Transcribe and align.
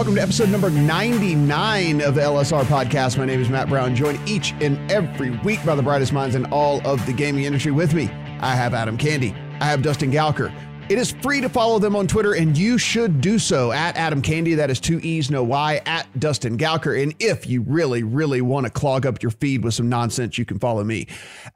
Welcome 0.00 0.14
to 0.14 0.22
episode 0.22 0.48
number 0.48 0.70
99 0.70 2.00
of 2.00 2.14
the 2.14 2.22
LSR 2.22 2.64
podcast. 2.64 3.18
My 3.18 3.26
name 3.26 3.38
is 3.38 3.50
Matt 3.50 3.68
Brown, 3.68 3.94
joined 3.94 4.18
each 4.26 4.52
and 4.52 4.90
every 4.90 5.28
week 5.40 5.62
by 5.62 5.74
the 5.74 5.82
brightest 5.82 6.14
minds 6.14 6.34
in 6.34 6.46
all 6.46 6.80
of 6.86 7.04
the 7.04 7.12
gaming 7.12 7.44
industry. 7.44 7.70
With 7.70 7.92
me, 7.92 8.04
I 8.40 8.54
have 8.54 8.72
Adam 8.72 8.96
Candee, 8.96 9.36
I 9.60 9.66
have 9.66 9.82
Dustin 9.82 10.10
Gouker. 10.10 10.50
It 10.90 10.96
is 10.96 11.10
free 11.10 11.42
to 11.42 11.50
follow 11.50 11.78
them 11.78 11.94
on 11.94 12.06
Twitter, 12.06 12.32
and 12.32 12.56
you 12.56 12.78
should 12.78 13.20
do 13.20 13.38
so 13.38 13.72
at 13.72 13.94
Adam 13.98 14.22
Candee. 14.22 14.56
That 14.56 14.70
is 14.70 14.80
two 14.80 15.00
E's, 15.00 15.30
no 15.30 15.44
Y, 15.44 15.82
at 15.84 16.08
Dustin 16.18 16.56
Gouker. 16.56 17.02
And 17.02 17.14
if 17.18 17.46
you 17.46 17.60
really, 17.60 18.02
really 18.02 18.40
want 18.40 18.64
to 18.64 18.72
clog 18.72 19.04
up 19.04 19.22
your 19.22 19.32
feed 19.32 19.62
with 19.62 19.74
some 19.74 19.90
nonsense, 19.90 20.38
you 20.38 20.46
can 20.46 20.58
follow 20.58 20.82
me 20.82 21.08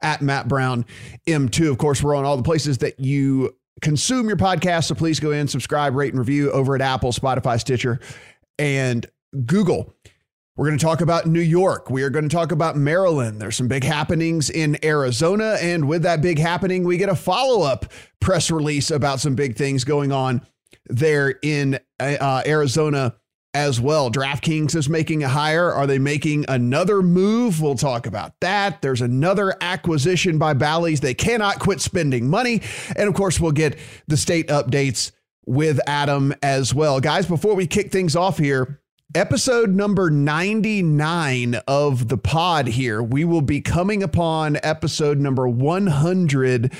at 0.03 0.21
Matt 0.21 0.47
Brown 0.47 0.85
M2. 1.25 1.71
Of 1.71 1.79
course, 1.79 2.03
we're 2.03 2.13
on 2.13 2.25
all 2.25 2.37
the 2.37 2.43
places 2.43 2.77
that 2.77 2.99
you 2.99 3.55
consume 3.81 4.27
your 4.27 4.37
podcast. 4.37 4.85
So 4.85 4.95
please 4.95 5.19
go 5.19 5.31
in, 5.31 5.47
subscribe, 5.47 5.95
rate, 5.95 6.13
and 6.13 6.19
review 6.19 6.51
over 6.51 6.75
at 6.75 6.81
Apple, 6.81 7.11
Spotify, 7.11 7.59
Stitcher, 7.59 7.99
and 8.59 9.05
Google. 9.45 9.93
We're 10.57 10.67
going 10.67 10.77
to 10.77 10.85
talk 10.85 11.01
about 11.01 11.25
New 11.25 11.41
York. 11.41 11.89
We 11.89 12.03
are 12.03 12.09
going 12.09 12.29
to 12.29 12.33
talk 12.33 12.53
about 12.53 12.77
Maryland. 12.77 13.41
There's 13.41 13.57
some 13.57 13.67
big 13.67 13.83
happenings 13.83 14.49
in 14.49 14.77
Arizona. 14.85 15.57
And 15.59 15.85
with 15.85 16.03
that 16.03 16.21
big 16.21 16.39
happening, 16.39 16.85
we 16.85 16.97
get 16.97 17.09
a 17.09 17.15
follow 17.15 17.65
up 17.65 17.91
press 18.21 18.49
release 18.49 18.89
about 18.89 19.19
some 19.19 19.35
big 19.35 19.57
things 19.57 19.83
going 19.83 20.13
on 20.13 20.45
there 20.87 21.37
in 21.41 21.77
uh, 21.99 22.43
Arizona 22.45 23.15
as 23.53 23.81
well. 23.81 24.09
DraftKings 24.11 24.75
is 24.75 24.89
making 24.89 25.23
a 25.23 25.29
hire. 25.29 25.71
Are 25.71 25.87
they 25.87 25.99
making 25.99 26.45
another 26.47 27.01
move? 27.01 27.61
We'll 27.61 27.75
talk 27.75 28.05
about 28.05 28.33
that. 28.41 28.81
There's 28.81 29.01
another 29.01 29.55
acquisition 29.61 30.37
by 30.37 30.53
Bally's. 30.53 30.99
They 30.99 31.13
cannot 31.13 31.59
quit 31.59 31.81
spending 31.81 32.29
money. 32.29 32.61
And 32.95 33.09
of 33.09 33.13
course, 33.13 33.39
we'll 33.39 33.53
get 33.53 33.77
the 34.07 34.17
state 34.17 34.47
updates 34.47 35.11
with 35.45 35.79
Adam 35.87 36.33
as 36.41 36.73
well. 36.73 36.99
Guys, 36.99 37.25
before 37.25 37.55
we 37.55 37.67
kick 37.67 37.91
things 37.91 38.15
off 38.15 38.37
here, 38.37 38.79
episode 39.13 39.69
number 39.69 40.09
99 40.09 41.55
of 41.67 42.07
the 42.07 42.17
pod 42.17 42.67
here. 42.67 43.01
We 43.01 43.23
will 43.23 43.41
be 43.41 43.61
coming 43.61 44.03
upon 44.03 44.57
episode 44.63 45.19
number 45.19 45.47
100 45.47 46.73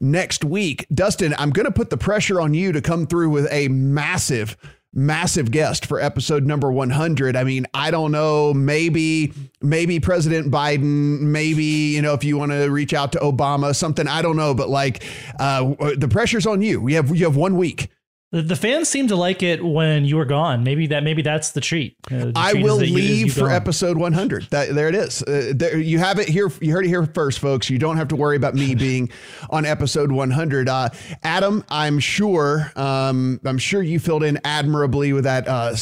next 0.00 0.44
week. 0.44 0.86
Dustin, 0.92 1.34
I'm 1.38 1.50
going 1.50 1.66
to 1.66 1.72
put 1.72 1.90
the 1.90 1.96
pressure 1.96 2.40
on 2.40 2.54
you 2.54 2.72
to 2.72 2.82
come 2.82 3.06
through 3.06 3.30
with 3.30 3.48
a 3.50 3.68
massive 3.68 4.56
massive 4.94 5.50
guest 5.50 5.84
for 5.84 6.00
episode 6.00 6.46
number 6.46 6.72
100 6.72 7.36
i 7.36 7.44
mean 7.44 7.66
i 7.74 7.90
don't 7.90 8.10
know 8.10 8.54
maybe 8.54 9.32
maybe 9.60 10.00
president 10.00 10.50
biden 10.50 11.20
maybe 11.20 11.62
you 11.62 12.00
know 12.00 12.14
if 12.14 12.24
you 12.24 12.38
want 12.38 12.50
to 12.50 12.68
reach 12.68 12.94
out 12.94 13.12
to 13.12 13.18
obama 13.18 13.76
something 13.76 14.08
i 14.08 14.22
don't 14.22 14.36
know 14.36 14.54
but 14.54 14.70
like 14.70 15.04
uh 15.38 15.74
the 15.98 16.08
pressure's 16.08 16.46
on 16.46 16.62
you 16.62 16.80
we 16.80 16.94
have 16.94 17.14
you 17.14 17.26
have 17.26 17.36
one 17.36 17.58
week 17.58 17.90
the, 18.30 18.42
the 18.42 18.56
fans 18.56 18.88
seem 18.88 19.08
to 19.08 19.16
like 19.16 19.42
it 19.42 19.64
when 19.64 20.04
you 20.04 20.18
are 20.18 20.24
gone. 20.24 20.62
Maybe 20.62 20.86
that 20.88 21.02
maybe 21.02 21.22
that's 21.22 21.52
the 21.52 21.60
treat. 21.60 21.96
Uh, 22.10 22.26
the 22.26 22.32
I 22.36 22.52
treat 22.52 22.64
will 22.64 22.74
is 22.74 22.80
that 22.80 22.88
you- 22.88 22.98
is 22.98 23.04
leave 23.24 23.34
for 23.34 23.50
episode 23.50 23.96
100. 23.96 24.48
That, 24.50 24.74
there 24.74 24.88
it 24.88 24.94
is. 24.94 25.22
Uh, 25.22 25.52
there, 25.54 25.78
you 25.78 25.98
have 25.98 26.18
it 26.18 26.28
here. 26.28 26.50
You 26.60 26.72
heard 26.72 26.84
it 26.84 26.88
here 26.88 27.06
first, 27.06 27.38
folks. 27.38 27.70
You 27.70 27.78
don't 27.78 27.96
have 27.96 28.08
to 28.08 28.16
worry 28.16 28.36
about 28.36 28.54
me 28.54 28.74
being 28.76 29.10
on 29.50 29.64
episode 29.64 30.12
100. 30.12 30.68
Uh, 30.68 30.88
Adam, 31.22 31.64
I'm 31.70 31.98
sure. 31.98 32.70
Um, 32.76 33.40
I'm 33.44 33.58
sure 33.58 33.82
you 33.82 33.98
filled 33.98 34.22
in 34.24 34.38
admirably 34.44 35.12
with 35.12 35.24
that 35.24 35.48
uh, 35.48 35.74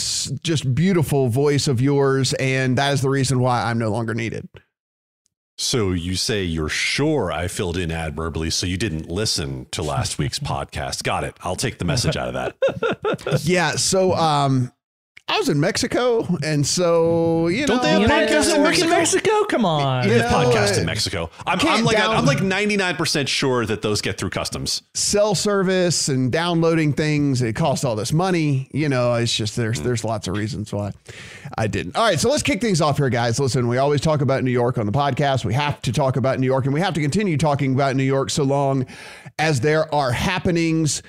just 0.42 0.72
beautiful 0.74 1.28
voice 1.28 1.66
of 1.68 1.80
yours, 1.80 2.32
and 2.34 2.78
that 2.78 2.92
is 2.92 3.02
the 3.02 3.10
reason 3.10 3.40
why 3.40 3.64
I'm 3.64 3.78
no 3.78 3.90
longer 3.90 4.14
needed. 4.14 4.48
So 5.58 5.92
you 5.92 6.16
say 6.16 6.42
you're 6.42 6.68
sure 6.68 7.32
I 7.32 7.48
filled 7.48 7.78
in 7.78 7.90
admirably, 7.90 8.50
so 8.50 8.66
you 8.66 8.76
didn't 8.76 9.10
listen 9.10 9.66
to 9.70 9.82
last 9.82 10.18
week's 10.18 10.38
podcast. 10.40 11.02
Got 11.02 11.24
it. 11.24 11.36
I'll 11.40 11.56
take 11.56 11.78
the 11.78 11.84
message 11.84 12.16
out 12.16 12.28
of 12.28 12.34
that. 12.34 13.40
Yeah. 13.42 13.72
So 13.72 14.12
um, 14.14 14.72
I 15.28 15.38
was 15.38 15.48
in 15.48 15.58
Mexico, 15.58 16.24
and 16.44 16.64
so 16.64 17.48
you 17.48 17.66
Don't 17.66 17.78
know, 17.78 17.82
they 17.82 18.00
have 18.00 18.10
podcasts 18.10 18.54
in 18.54 18.62
work 18.62 18.78
in 18.78 18.88
Mexico? 18.88 18.96
Mexico. 19.30 19.44
Come 19.46 19.64
on. 19.64 20.04
You 20.04 20.10
They 20.14 20.18
have 20.20 20.30
know, 20.30 20.36
podcasts 20.38 20.76
uh, 20.76 20.80
in 20.82 20.86
Mexico. 20.86 21.30
I'm, 21.44 21.58
I'm 21.62 21.84
like 21.84 21.96
down- 21.96 22.14
I'm 22.14 22.24
like 22.26 22.38
99% 22.38 23.26
sure 23.26 23.66
that 23.66 23.82
those 23.82 24.00
get 24.00 24.18
through 24.18 24.30
customs. 24.30 24.82
cell 24.94 25.34
service 25.34 26.08
and 26.08 26.30
downloading 26.30 26.92
things 26.92 27.42
it 27.42 27.54
costs 27.54 27.84
all 27.84 27.96
this 27.96 28.12
money 28.12 28.68
you 28.72 28.88
know 28.88 29.14
it's 29.14 29.34
just 29.36 29.56
there's 29.56 29.80
there's 29.82 30.04
lots 30.04 30.28
of 30.28 30.36
reasons 30.36 30.72
why 30.72 30.92
i 31.58 31.66
didn't 31.66 31.96
all 31.96 32.04
right 32.04 32.20
so 32.20 32.30
let's 32.30 32.42
kick 32.42 32.60
things 32.60 32.80
off 32.80 32.96
here 32.98 33.08
guys 33.10 33.38
listen 33.40 33.66
we 33.68 33.78
always 33.78 34.00
talk 34.00 34.20
about 34.20 34.44
new 34.44 34.50
york 34.50 34.78
on 34.78 34.86
the 34.86 34.92
podcast 34.92 35.44
we 35.44 35.54
have 35.54 35.80
to 35.82 35.92
talk 35.92 36.16
about 36.16 36.38
new 36.38 36.46
york 36.46 36.64
and 36.64 36.72
we 36.74 36.80
have 36.80 36.94
to 36.94 37.00
continue 37.00 37.36
talking 37.36 37.74
about 37.74 37.96
new 37.96 38.02
york 38.04 38.30
so 38.30 38.42
long 38.44 38.86
as 39.38 39.60
there 39.60 39.92
are 39.94 40.12
happenings 40.12 41.02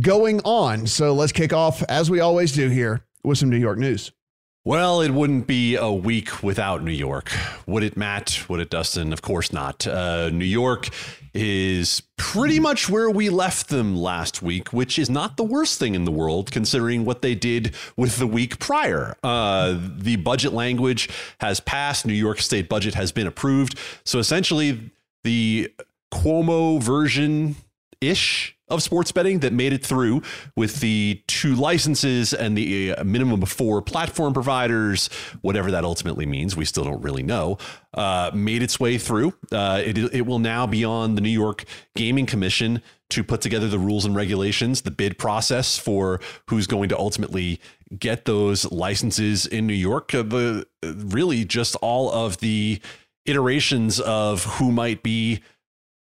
going 0.00 0.40
on 0.44 0.86
so 0.86 1.12
let's 1.14 1.32
kick 1.32 1.52
off 1.52 1.82
as 1.84 2.10
we 2.10 2.20
always 2.20 2.52
do 2.52 2.68
here 2.68 3.02
with 3.24 3.38
some 3.38 3.50
new 3.50 3.56
york 3.58 3.78
news 3.78 4.12
Well, 4.62 5.00
it 5.00 5.10
wouldn't 5.12 5.46
be 5.46 5.76
a 5.76 5.90
week 5.90 6.42
without 6.42 6.82
New 6.84 6.92
York. 6.92 7.32
Would 7.66 7.82
it, 7.82 7.96
Matt? 7.96 8.44
Would 8.50 8.60
it, 8.60 8.68
Dustin? 8.68 9.10
Of 9.10 9.22
course 9.22 9.54
not. 9.54 9.86
Uh, 9.86 10.28
New 10.28 10.44
York 10.44 10.90
is 11.32 12.02
pretty 12.18 12.60
much 12.60 12.86
where 12.90 13.08
we 13.08 13.30
left 13.30 13.68
them 13.70 13.96
last 13.96 14.42
week, 14.42 14.70
which 14.70 14.98
is 14.98 15.08
not 15.08 15.38
the 15.38 15.44
worst 15.44 15.78
thing 15.78 15.94
in 15.94 16.04
the 16.04 16.10
world 16.12 16.50
considering 16.50 17.06
what 17.06 17.22
they 17.22 17.34
did 17.34 17.74
with 17.96 18.18
the 18.18 18.26
week 18.26 18.58
prior. 18.58 19.16
Uh, 19.24 19.78
the 19.96 20.16
budget 20.16 20.52
language 20.52 21.08
has 21.40 21.58
passed, 21.60 22.04
New 22.04 22.12
York 22.12 22.38
state 22.40 22.68
budget 22.68 22.92
has 22.94 23.12
been 23.12 23.26
approved. 23.26 23.78
So 24.04 24.18
essentially, 24.18 24.90
the 25.24 25.72
Cuomo 26.12 26.82
version 26.82 27.56
ish 28.02 28.56
of 28.70 28.82
sports 28.82 29.12
betting 29.12 29.40
that 29.40 29.52
made 29.52 29.72
it 29.72 29.84
through 29.84 30.22
with 30.56 30.80
the 30.80 31.22
two 31.26 31.54
licenses 31.54 32.32
and 32.32 32.56
the 32.56 32.92
uh, 32.92 33.04
minimum 33.04 33.42
of 33.42 33.50
four 33.50 33.82
platform 33.82 34.32
providers, 34.32 35.08
whatever 35.42 35.70
that 35.70 35.84
ultimately 35.84 36.26
means. 36.26 36.56
We 36.56 36.64
still 36.64 36.84
don't 36.84 37.02
really 37.02 37.22
know. 37.22 37.58
Uh, 37.92 38.30
made 38.32 38.62
its 38.62 38.78
way 38.78 38.98
through. 38.98 39.34
Uh, 39.50 39.82
it, 39.84 39.98
it 39.98 40.26
will 40.26 40.38
now 40.38 40.66
be 40.66 40.84
on 40.84 41.16
the 41.16 41.20
New 41.20 41.28
York 41.28 41.64
Gaming 41.96 42.26
Commission 42.26 42.82
to 43.10 43.24
put 43.24 43.40
together 43.40 43.68
the 43.68 43.78
rules 43.78 44.04
and 44.04 44.14
regulations, 44.14 44.82
the 44.82 44.90
bid 44.90 45.18
process 45.18 45.76
for 45.76 46.20
who's 46.46 46.66
going 46.66 46.88
to 46.88 46.98
ultimately 46.98 47.60
get 47.98 48.24
those 48.24 48.70
licenses 48.70 49.46
in 49.46 49.66
New 49.66 49.74
York. 49.74 50.14
Uh, 50.14 50.22
the 50.22 50.66
really 50.82 51.44
just 51.44 51.74
all 51.76 52.10
of 52.12 52.38
the 52.38 52.80
iterations 53.26 54.00
of 54.00 54.44
who 54.44 54.72
might 54.72 55.02
be 55.02 55.40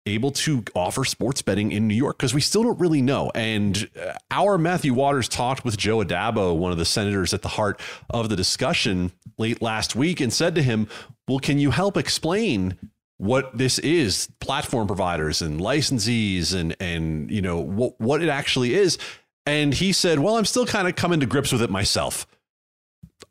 able 0.06 0.32
to 0.32 0.64
offer 0.76 1.06
sports 1.06 1.42
betting 1.42 1.72
in 1.72 1.88
New 1.88 1.96
York 1.96 2.18
because 2.18 2.34
we 2.34 2.42
still 2.42 2.64
don't 2.64 2.80
really 2.80 3.02
know. 3.02 3.32
And 3.34 3.90
uh, 4.00 4.14
our 4.32 4.58
Matthew 4.58 4.94
Waters 4.94 5.30
talked 5.30 5.64
with 5.64 5.78
Joe 5.78 5.98
Addabbo, 6.00 6.56
one 6.58 6.72
of 6.72 6.78
the 6.78 6.86
senators 6.86 7.34
at 7.34 7.42
the 7.42 7.50
heart 7.50 7.80
of 8.10 8.30
the 8.30 8.36
discussion 8.36 9.12
late 9.38 9.62
last 9.62 9.96
week, 9.96 10.20
and 10.20 10.32
said 10.32 10.56
to 10.56 10.64
him, 10.64 10.88
Well, 11.28 11.40
can 11.40 11.60
you 11.60 11.72
help 11.72 11.98
explain? 11.98 12.78
What 13.18 13.58
this 13.58 13.80
is, 13.80 14.28
platform 14.42 14.86
providers 14.88 15.42
and 15.42 15.62
licensees, 15.62 16.54
and 16.54 16.76
and 16.82 17.32
you 17.32 17.42
know 17.42 17.60
what 17.60 17.98
what 18.02 18.22
it 18.22 18.28
actually 18.28 18.74
is, 18.74 18.98
and 19.46 19.74
he 19.74 19.94
said, 19.94 20.20
"Well, 20.20 20.36
I'm 20.36 20.44
still 20.44 20.66
kind 20.66 20.90
of 20.90 20.96
coming 20.96 21.22
to 21.22 21.26
grips 21.26 21.52
with 21.54 21.62
it 21.62 21.70
myself." 21.70 22.28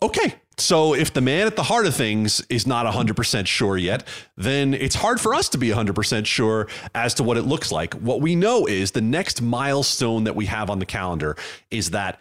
Okay. 0.01 0.37
So 0.59 0.95
if 0.95 1.13
the 1.13 1.21
man 1.21 1.47
at 1.47 1.57
the 1.57 1.63
heart 1.63 1.87
of 1.87 1.95
things 1.95 2.41
is 2.49 2.67
not 2.67 2.87
100% 2.87 3.47
sure 3.47 3.77
yet, 3.77 4.07
then 4.37 4.75
it's 4.75 4.95
hard 4.95 5.21
for 5.21 5.35
us 5.35 5.49
to 5.51 5.59
be 5.59 5.69
100% 5.69 6.27
sure 6.27 6.69
as 6.95 7.15
to 7.15 7.23
what 7.23 7.37
it 7.37 7.43
looks 7.43 7.73
like. 7.73 7.95
What 7.95 8.21
we 8.21 8.37
know 8.37 8.67
is 8.67 8.91
the 8.91 9.01
next 9.01 9.41
milestone 9.41 10.25
that 10.25 10.37
we 10.37 10.47
have 10.47 10.71
on 10.71 10.79
the 10.79 10.87
calendar 10.87 11.37
is 11.71 11.91
that 11.91 12.21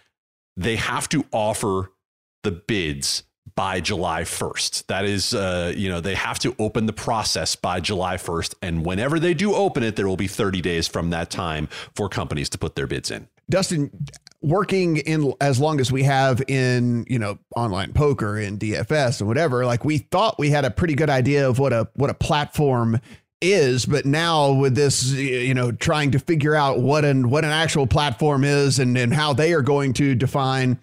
they 0.56 0.78
have 0.78 1.10
to 1.10 1.26
offer 1.32 1.92
the 2.44 2.52
bids 2.52 3.24
by 3.56 3.82
July 3.82 4.22
1st. 4.22 4.88
That 4.88 5.06
is, 5.06 5.34
uh, 5.34 5.74
you 5.76 5.90
know, 5.90 6.00
they 6.00 6.16
have 6.16 6.40
to 6.40 6.56
open 6.58 6.86
the 6.86 6.94
process 6.94 7.56
by 7.56 7.80
July 7.80 8.16
1st. 8.16 8.56
And 8.62 8.86
whenever 8.86 9.20
they 9.20 9.34
do 9.34 9.54
open 9.54 9.84
it, 9.84 9.96
there 9.96 10.08
will 10.08 10.18
be 10.18 10.28
30 10.28 10.62
days 10.62 10.88
from 10.88 11.10
that 11.10 11.30
time 11.30 11.68
for 11.96 12.08
companies 12.08 12.50
to 12.50 12.58
put 12.58 12.76
their 12.76 12.88
bids 12.88 13.12
in. 13.12 13.28
Dustin, 13.52 13.92
working 14.42 14.98
in 14.98 15.34
as 15.40 15.60
long 15.60 15.80
as 15.80 15.92
we 15.92 16.02
have 16.04 16.42
in 16.48 17.06
you 17.08 17.20
know 17.20 17.38
online 17.56 17.94
poker 17.94 18.38
and 18.38 18.60
DFS 18.60 19.20
and 19.20 19.28
whatever, 19.28 19.66
like 19.66 19.86
we 19.86 20.00
thought 20.00 20.40
we 20.40 20.50
had 20.50 20.66
a 20.66 20.72
pretty 20.72 20.96
good 20.96 21.10
idea 21.10 21.48
of 21.48 21.60
what 21.60 21.74
a 21.74 21.88
what 21.96 22.10
a 22.10 22.16
platform 22.16 23.00
is, 23.42 23.86
but 23.86 24.06
now 24.06 24.54
with 24.54 24.76
this, 24.76 25.12
you 25.14 25.54
know, 25.54 25.72
trying 25.72 26.12
to 26.12 26.20
figure 26.20 26.56
out 26.56 26.80
what 26.80 27.04
an 27.04 27.30
what 27.30 27.44
an 27.44 27.52
actual 27.52 27.88
platform 27.88 28.44
is 28.44 28.80
and 28.80 28.98
and 28.98 29.14
how 29.14 29.34
they 29.34 29.54
are 29.54 29.62
going 29.62 29.94
to 29.94 30.16
define 30.16 30.80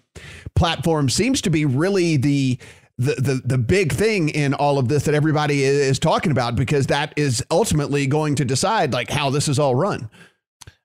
platform 0.55 1.09
seems 1.09 1.41
to 1.41 1.49
be 1.49 1.65
really 1.65 2.17
the 2.17 2.59
the, 2.97 3.15
the 3.15 3.41
the 3.45 3.57
big 3.57 3.93
thing 3.93 4.27
in 4.29 4.53
all 4.53 4.77
of 4.77 4.89
this 4.89 5.05
that 5.05 5.15
everybody 5.15 5.63
is 5.63 5.99
talking 5.99 6.31
about 6.33 6.55
because 6.55 6.87
that 6.87 7.13
is 7.15 7.43
ultimately 7.49 8.05
going 8.05 8.35
to 8.35 8.43
decide 8.43 8.91
like 8.91 9.09
how 9.09 9.29
this 9.29 9.47
is 9.47 9.57
all 9.57 9.73
run. 9.73 10.09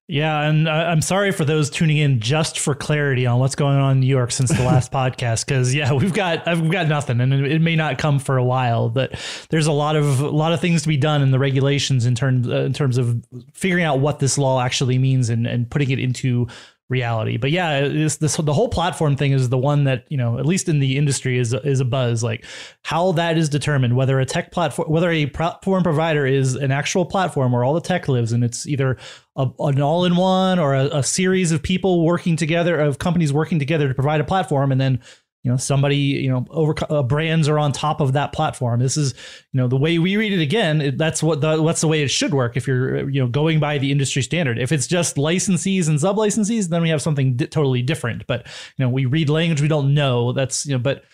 Yeah, 0.06 0.42
and 0.42 0.68
I'm 0.68 1.00
sorry 1.00 1.32
for 1.32 1.46
those 1.46 1.70
tuning 1.70 1.96
in 1.96 2.20
just 2.20 2.58
for 2.58 2.74
clarity 2.74 3.24
on 3.24 3.38
what's 3.38 3.54
going 3.54 3.78
on 3.78 3.92
in 3.92 4.00
New 4.00 4.06
York 4.06 4.32
since 4.32 4.50
the 4.50 4.62
last 4.62 4.92
podcast. 4.92 5.46
Because 5.46 5.74
yeah, 5.74 5.94
we've 5.94 6.12
got 6.12 6.46
we've 6.60 6.70
got 6.70 6.88
nothing, 6.88 7.22
and 7.22 7.32
it 7.32 7.62
may 7.62 7.74
not 7.74 7.96
come 7.96 8.18
for 8.18 8.36
a 8.36 8.44
while. 8.44 8.90
But 8.90 9.18
there's 9.48 9.66
a 9.66 9.72
lot 9.72 9.96
of 9.96 10.20
a 10.20 10.28
lot 10.28 10.52
of 10.52 10.60
things 10.60 10.82
to 10.82 10.88
be 10.88 10.98
done 10.98 11.22
in 11.22 11.30
the 11.30 11.38
regulations 11.38 12.04
in 12.04 12.14
terms 12.14 12.46
uh, 12.46 12.56
in 12.64 12.74
terms 12.74 12.98
of 12.98 13.24
figuring 13.54 13.84
out 13.84 14.00
what 14.00 14.18
this 14.18 14.36
law 14.36 14.60
actually 14.60 14.98
means 14.98 15.30
and 15.30 15.46
and 15.46 15.70
putting 15.70 15.90
it 15.90 15.98
into 15.98 16.48
reality. 16.88 17.36
But 17.36 17.50
yeah, 17.50 17.88
this, 17.88 18.16
this 18.16 18.36
the 18.36 18.52
whole 18.52 18.68
platform 18.68 19.16
thing 19.16 19.32
is 19.32 19.48
the 19.48 19.58
one 19.58 19.84
that 19.84 20.04
you 20.08 20.16
know, 20.16 20.38
at 20.38 20.46
least 20.46 20.68
in 20.68 20.80
the 20.80 20.96
industry, 20.96 21.38
is 21.38 21.54
is 21.54 21.80
a 21.80 21.84
buzz. 21.84 22.22
Like 22.22 22.44
how 22.82 23.12
that 23.12 23.38
is 23.38 23.48
determined, 23.48 23.96
whether 23.96 24.20
a 24.20 24.26
tech 24.26 24.52
platform, 24.52 24.90
whether 24.90 25.10
a 25.10 25.26
platform 25.26 25.82
provider 25.82 26.26
is 26.26 26.54
an 26.54 26.70
actual 26.70 27.06
platform 27.06 27.52
where 27.52 27.64
all 27.64 27.74
the 27.74 27.80
tech 27.80 28.08
lives, 28.08 28.32
and 28.32 28.44
it's 28.44 28.66
either 28.66 28.98
a, 29.36 29.48
an 29.60 29.80
all-in-one 29.80 30.58
or 30.58 30.74
a, 30.74 30.86
a 30.98 31.02
series 31.02 31.52
of 31.52 31.62
people 31.62 32.04
working 32.04 32.36
together, 32.36 32.78
of 32.78 32.98
companies 32.98 33.32
working 33.32 33.58
together 33.58 33.88
to 33.88 33.94
provide 33.94 34.20
a 34.20 34.24
platform, 34.24 34.70
and 34.70 34.80
then 34.80 35.00
you 35.44 35.50
know 35.50 35.58
somebody 35.58 35.96
you 35.96 36.30
know 36.30 36.46
over 36.50 36.74
uh, 36.88 37.02
brands 37.02 37.48
are 37.48 37.58
on 37.58 37.70
top 37.70 38.00
of 38.00 38.14
that 38.14 38.32
platform. 38.32 38.80
This 38.80 38.96
is 38.96 39.12
you 39.52 39.60
know 39.60 39.68
the 39.68 39.76
way 39.76 39.98
we 39.98 40.16
read 40.16 40.32
it 40.32 40.40
again 40.40 40.80
it, 40.80 40.98
that's 40.98 41.22
what 41.22 41.42
the 41.42 41.62
that's 41.62 41.82
the 41.82 41.88
way 41.88 42.02
it 42.02 42.08
should 42.08 42.32
work 42.32 42.56
if 42.56 42.66
you're 42.66 43.08
you 43.10 43.20
know 43.20 43.28
going 43.28 43.60
by 43.60 43.76
the 43.76 43.92
industry 43.92 44.22
standard. 44.22 44.58
If 44.58 44.72
it's 44.72 44.86
just 44.86 45.16
licensees 45.16 45.86
and 45.86 46.00
sub 46.00 46.16
licensees 46.16 46.70
then 46.70 46.80
we 46.80 46.88
have 46.88 47.02
something 47.02 47.36
totally 47.36 47.82
different. 47.82 48.26
But 48.26 48.46
you 48.76 48.84
know 48.84 48.88
we 48.88 49.04
read 49.04 49.28
language 49.28 49.60
we 49.60 49.68
don't 49.68 49.92
know 49.92 50.32
that's 50.32 50.64
you 50.64 50.72
know 50.72 50.78
but 50.78 51.04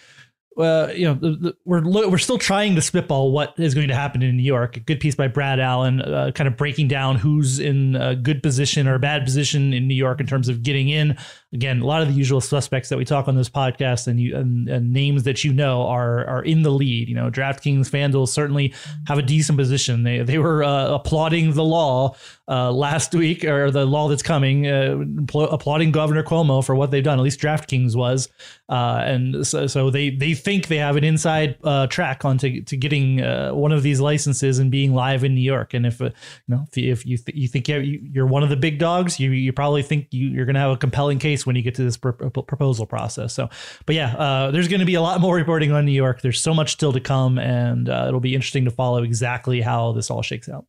uh, 0.61 0.93
you 0.95 1.07
know, 1.07 1.15
the, 1.15 1.31
the, 1.31 1.57
we're 1.65 1.83
we're 1.87 2.19
still 2.19 2.39
trying 2.39 2.75
to 2.75 2.83
spitball 2.83 3.33
what 3.33 3.55
is 3.59 3.75
going 3.75 3.89
to 3.89 3.95
happen 3.95 4.23
in 4.23 4.37
New 4.37 4.43
York. 4.43 4.77
A 4.77 4.81
good 4.81 5.01
piece 5.01 5.15
by 5.15 5.29
Brad 5.29 5.61
Allen, 5.61 6.01
uh, 6.01 6.31
kind 6.35 6.49
of 6.49 6.57
breaking 6.57 6.89
down 6.89 7.17
who's 7.17 7.59
in 7.59 7.97
a 7.97 8.15
good 8.15 8.43
position 8.43 8.87
or 8.87 8.95
a 8.95 8.99
bad 8.99 9.25
position 9.25 9.73
in 9.73 9.89
New 9.89 9.95
York 9.95 10.21
in 10.21 10.27
terms 10.27 10.49
of 10.49 10.62
getting 10.62 10.89
in. 10.89 11.17
Again, 11.53 11.81
a 11.81 11.87
lot 11.87 12.03
of 12.03 12.09
the 12.09 12.15
usual 12.15 12.41
suspects 12.41 12.89
that 12.91 12.99
we 12.99 13.05
talk 13.05 13.27
on 13.27 13.37
this 13.37 13.49
podcast 13.49 14.07
and 14.07 14.21
you 14.21 14.37
and, 14.37 14.69
and 14.69 14.93
names 14.93 15.25
that 15.25 15.45
you 15.45 15.53
know 15.53 15.83
are 15.87 16.27
are 16.27 16.43
in 16.43 16.63
the 16.63 16.71
lead. 16.71 17.09
You 17.09 17.15
know, 17.15 17.31
DraftKings, 17.31 17.91
FanDuel 17.91 18.29
certainly 18.29 18.75
have 19.06 19.19
a 19.19 19.23
decent 19.23 19.59
position. 19.59 20.03
They 20.03 20.23
they 20.23 20.39
were 20.39 20.63
uh, 20.63 20.89
applauding 20.95 21.55
the 21.55 21.65
law 21.65 22.15
uh, 22.51 22.73
last 22.73 23.15
week 23.15 23.45
or 23.45 23.71
the 23.71 23.87
law 23.87 24.09
that's 24.09 24.23
coming, 24.23 24.67
uh, 24.67 24.99
applauding 25.35 25.93
Governor 25.93 26.25
Cuomo 26.25 26.65
for 26.65 26.75
what 26.75 26.91
they've 26.91 27.05
done. 27.05 27.19
At 27.19 27.23
least 27.23 27.41
DraftKings 27.41 27.95
was, 27.95 28.29
uh, 28.69 29.03
and 29.05 29.47
so, 29.47 29.69
so, 29.69 29.89
they 29.89 30.11
they 30.11 30.35
think 30.35 30.50
they 30.58 30.76
have 30.76 30.97
an 30.97 31.05
inside 31.05 31.56
uh, 31.64 31.87
track 31.87 32.25
onto 32.25 32.62
to 32.62 32.76
getting 32.76 33.23
uh, 33.23 33.50
one 33.52 33.73
of 33.73 33.82
these 33.82 34.00
licenses 34.00 34.58
and 34.58 34.70
being 34.70 34.94
live 34.94 35.25
in 35.25 35.35
New 35.35 35.41
York. 35.41 35.75
And 35.75 35.87
if 35.87 36.00
uh, 36.00 36.06
you 36.47 36.55
know 36.55 36.67
if 36.75 37.06
you 37.06 37.17
th- 37.17 37.37
you 37.37 37.49
think 37.49 37.69
you're 37.69 38.26
one 38.26 38.43
of 38.43 38.49
the 38.49 38.56
big 38.56 38.79
dogs, 38.79 39.20
you 39.20 39.31
you 39.31 39.52
probably 39.52 39.82
think 39.82 40.08
you, 40.11 40.41
are 40.41 40.44
going 40.44 40.55
to 40.55 40.61
have 40.61 40.73
a 40.73 40.76
compelling 40.76 41.19
case 41.19 41.47
when 41.47 41.56
you 41.56 41.62
get 41.62 41.75
to 41.76 41.85
this 41.85 41.97
pr- 41.97 42.11
proposal 42.11 42.87
process. 42.87 43.32
So, 43.32 43.49
but 43.87 43.94
yeah, 43.94 44.50
there's 44.52 44.69
going 44.69 44.81
to 44.81 44.87
be 44.87 44.94
a 44.94 45.02
lot 45.02 45.20
more 45.20 45.35
reporting 45.35 45.73
on 45.73 45.85
New 45.85 45.93
York. 45.93 46.20
There's 46.23 46.41
so 46.41 46.55
much 46.55 46.73
still 46.73 46.93
to 46.93 47.00
come, 47.00 47.38
and 47.38 47.88
it'll 47.88 48.20
be 48.20 48.35
interesting 48.35 48.64
to 48.64 48.70
follow 48.70 49.03
exactly 49.03 49.61
how 49.61 49.93
this 49.93 50.11
all 50.11 50.23
shakes 50.23 50.49
out. 50.49 50.67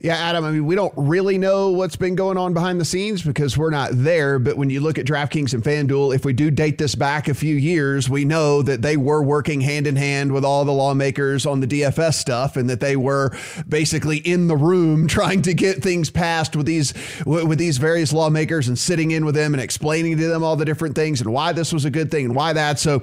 Yeah, 0.00 0.16
Adam, 0.16 0.44
I 0.44 0.50
mean, 0.50 0.66
we 0.66 0.74
don't 0.74 0.92
really 0.96 1.38
know 1.38 1.70
what's 1.70 1.94
been 1.94 2.16
going 2.16 2.36
on 2.36 2.52
behind 2.52 2.80
the 2.80 2.84
scenes 2.84 3.22
because 3.22 3.56
we're 3.56 3.70
not 3.70 3.90
there. 3.92 4.40
But 4.40 4.56
when 4.56 4.68
you 4.68 4.80
look 4.80 4.98
at 4.98 5.06
DraftKings 5.06 5.54
and 5.54 5.62
FanDuel, 5.62 6.14
if 6.14 6.24
we 6.24 6.32
do 6.32 6.50
date 6.50 6.78
this 6.78 6.96
back 6.96 7.28
a 7.28 7.32
few 7.32 7.54
years, 7.54 8.10
we 8.10 8.24
know 8.24 8.60
that 8.60 8.82
they 8.82 8.96
were 8.96 9.22
working 9.22 9.60
hand 9.60 9.86
in 9.86 9.94
hand 9.94 10.32
with 10.32 10.44
all 10.44 10.64
the 10.64 10.72
lawmakers 10.72 11.46
on 11.46 11.60
the 11.60 11.66
DFS 11.66 12.14
stuff 12.14 12.56
and 12.56 12.68
that 12.68 12.80
they 12.80 12.96
were 12.96 13.30
basically 13.68 14.18
in 14.18 14.48
the 14.48 14.56
room 14.56 15.06
trying 15.08 15.42
to 15.42 15.54
get 15.54 15.80
things 15.80 16.10
passed 16.10 16.56
with 16.56 16.66
these 16.66 16.92
with 17.24 17.58
these 17.58 17.78
various 17.78 18.12
lawmakers 18.12 18.66
and 18.66 18.76
sitting 18.78 19.12
in 19.12 19.24
with 19.24 19.36
them 19.36 19.54
and 19.54 19.62
explaining 19.62 20.18
to 20.18 20.26
them 20.26 20.42
all 20.42 20.56
the 20.56 20.64
different 20.64 20.96
things 20.96 21.20
and 21.20 21.32
why 21.32 21.52
this 21.52 21.72
was 21.72 21.84
a 21.84 21.90
good 21.90 22.10
thing 22.10 22.26
and 22.26 22.34
why 22.34 22.52
that. 22.52 22.80
So 22.80 23.02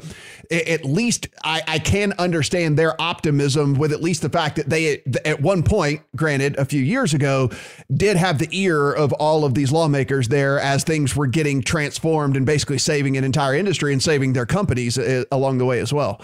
at 0.51 0.83
least 0.83 1.27
I, 1.43 1.63
I 1.67 1.79
can 1.79 2.13
understand 2.19 2.77
their 2.77 2.99
optimism 3.01 3.75
with 3.75 3.93
at 3.93 4.03
least 4.03 4.21
the 4.21 4.29
fact 4.29 4.57
that 4.57 4.69
they 4.69 5.01
at 5.23 5.41
one 5.41 5.63
point, 5.63 6.01
granted, 6.15 6.57
a 6.57 6.65
few 6.65 6.80
years 6.83 7.13
ago, 7.13 7.49
did 7.93 8.17
have 8.17 8.39
the 8.39 8.49
ear 8.51 8.91
of 8.91 9.13
all 9.13 9.45
of 9.45 9.53
these 9.53 9.71
lawmakers 9.71 10.27
there 10.27 10.59
as 10.59 10.83
things 10.83 11.15
were 11.15 11.27
getting 11.27 11.61
transformed 11.61 12.35
and 12.35 12.45
basically 12.45 12.77
saving 12.77 13.17
an 13.17 13.23
entire 13.23 13.55
industry 13.55 13.93
and 13.93 14.01
saving 14.01 14.33
their 14.33 14.45
companies 14.45 14.97
uh, 14.97 15.23
along 15.31 15.57
the 15.57 15.65
way 15.65 15.79
as 15.79 15.93
well. 15.93 16.21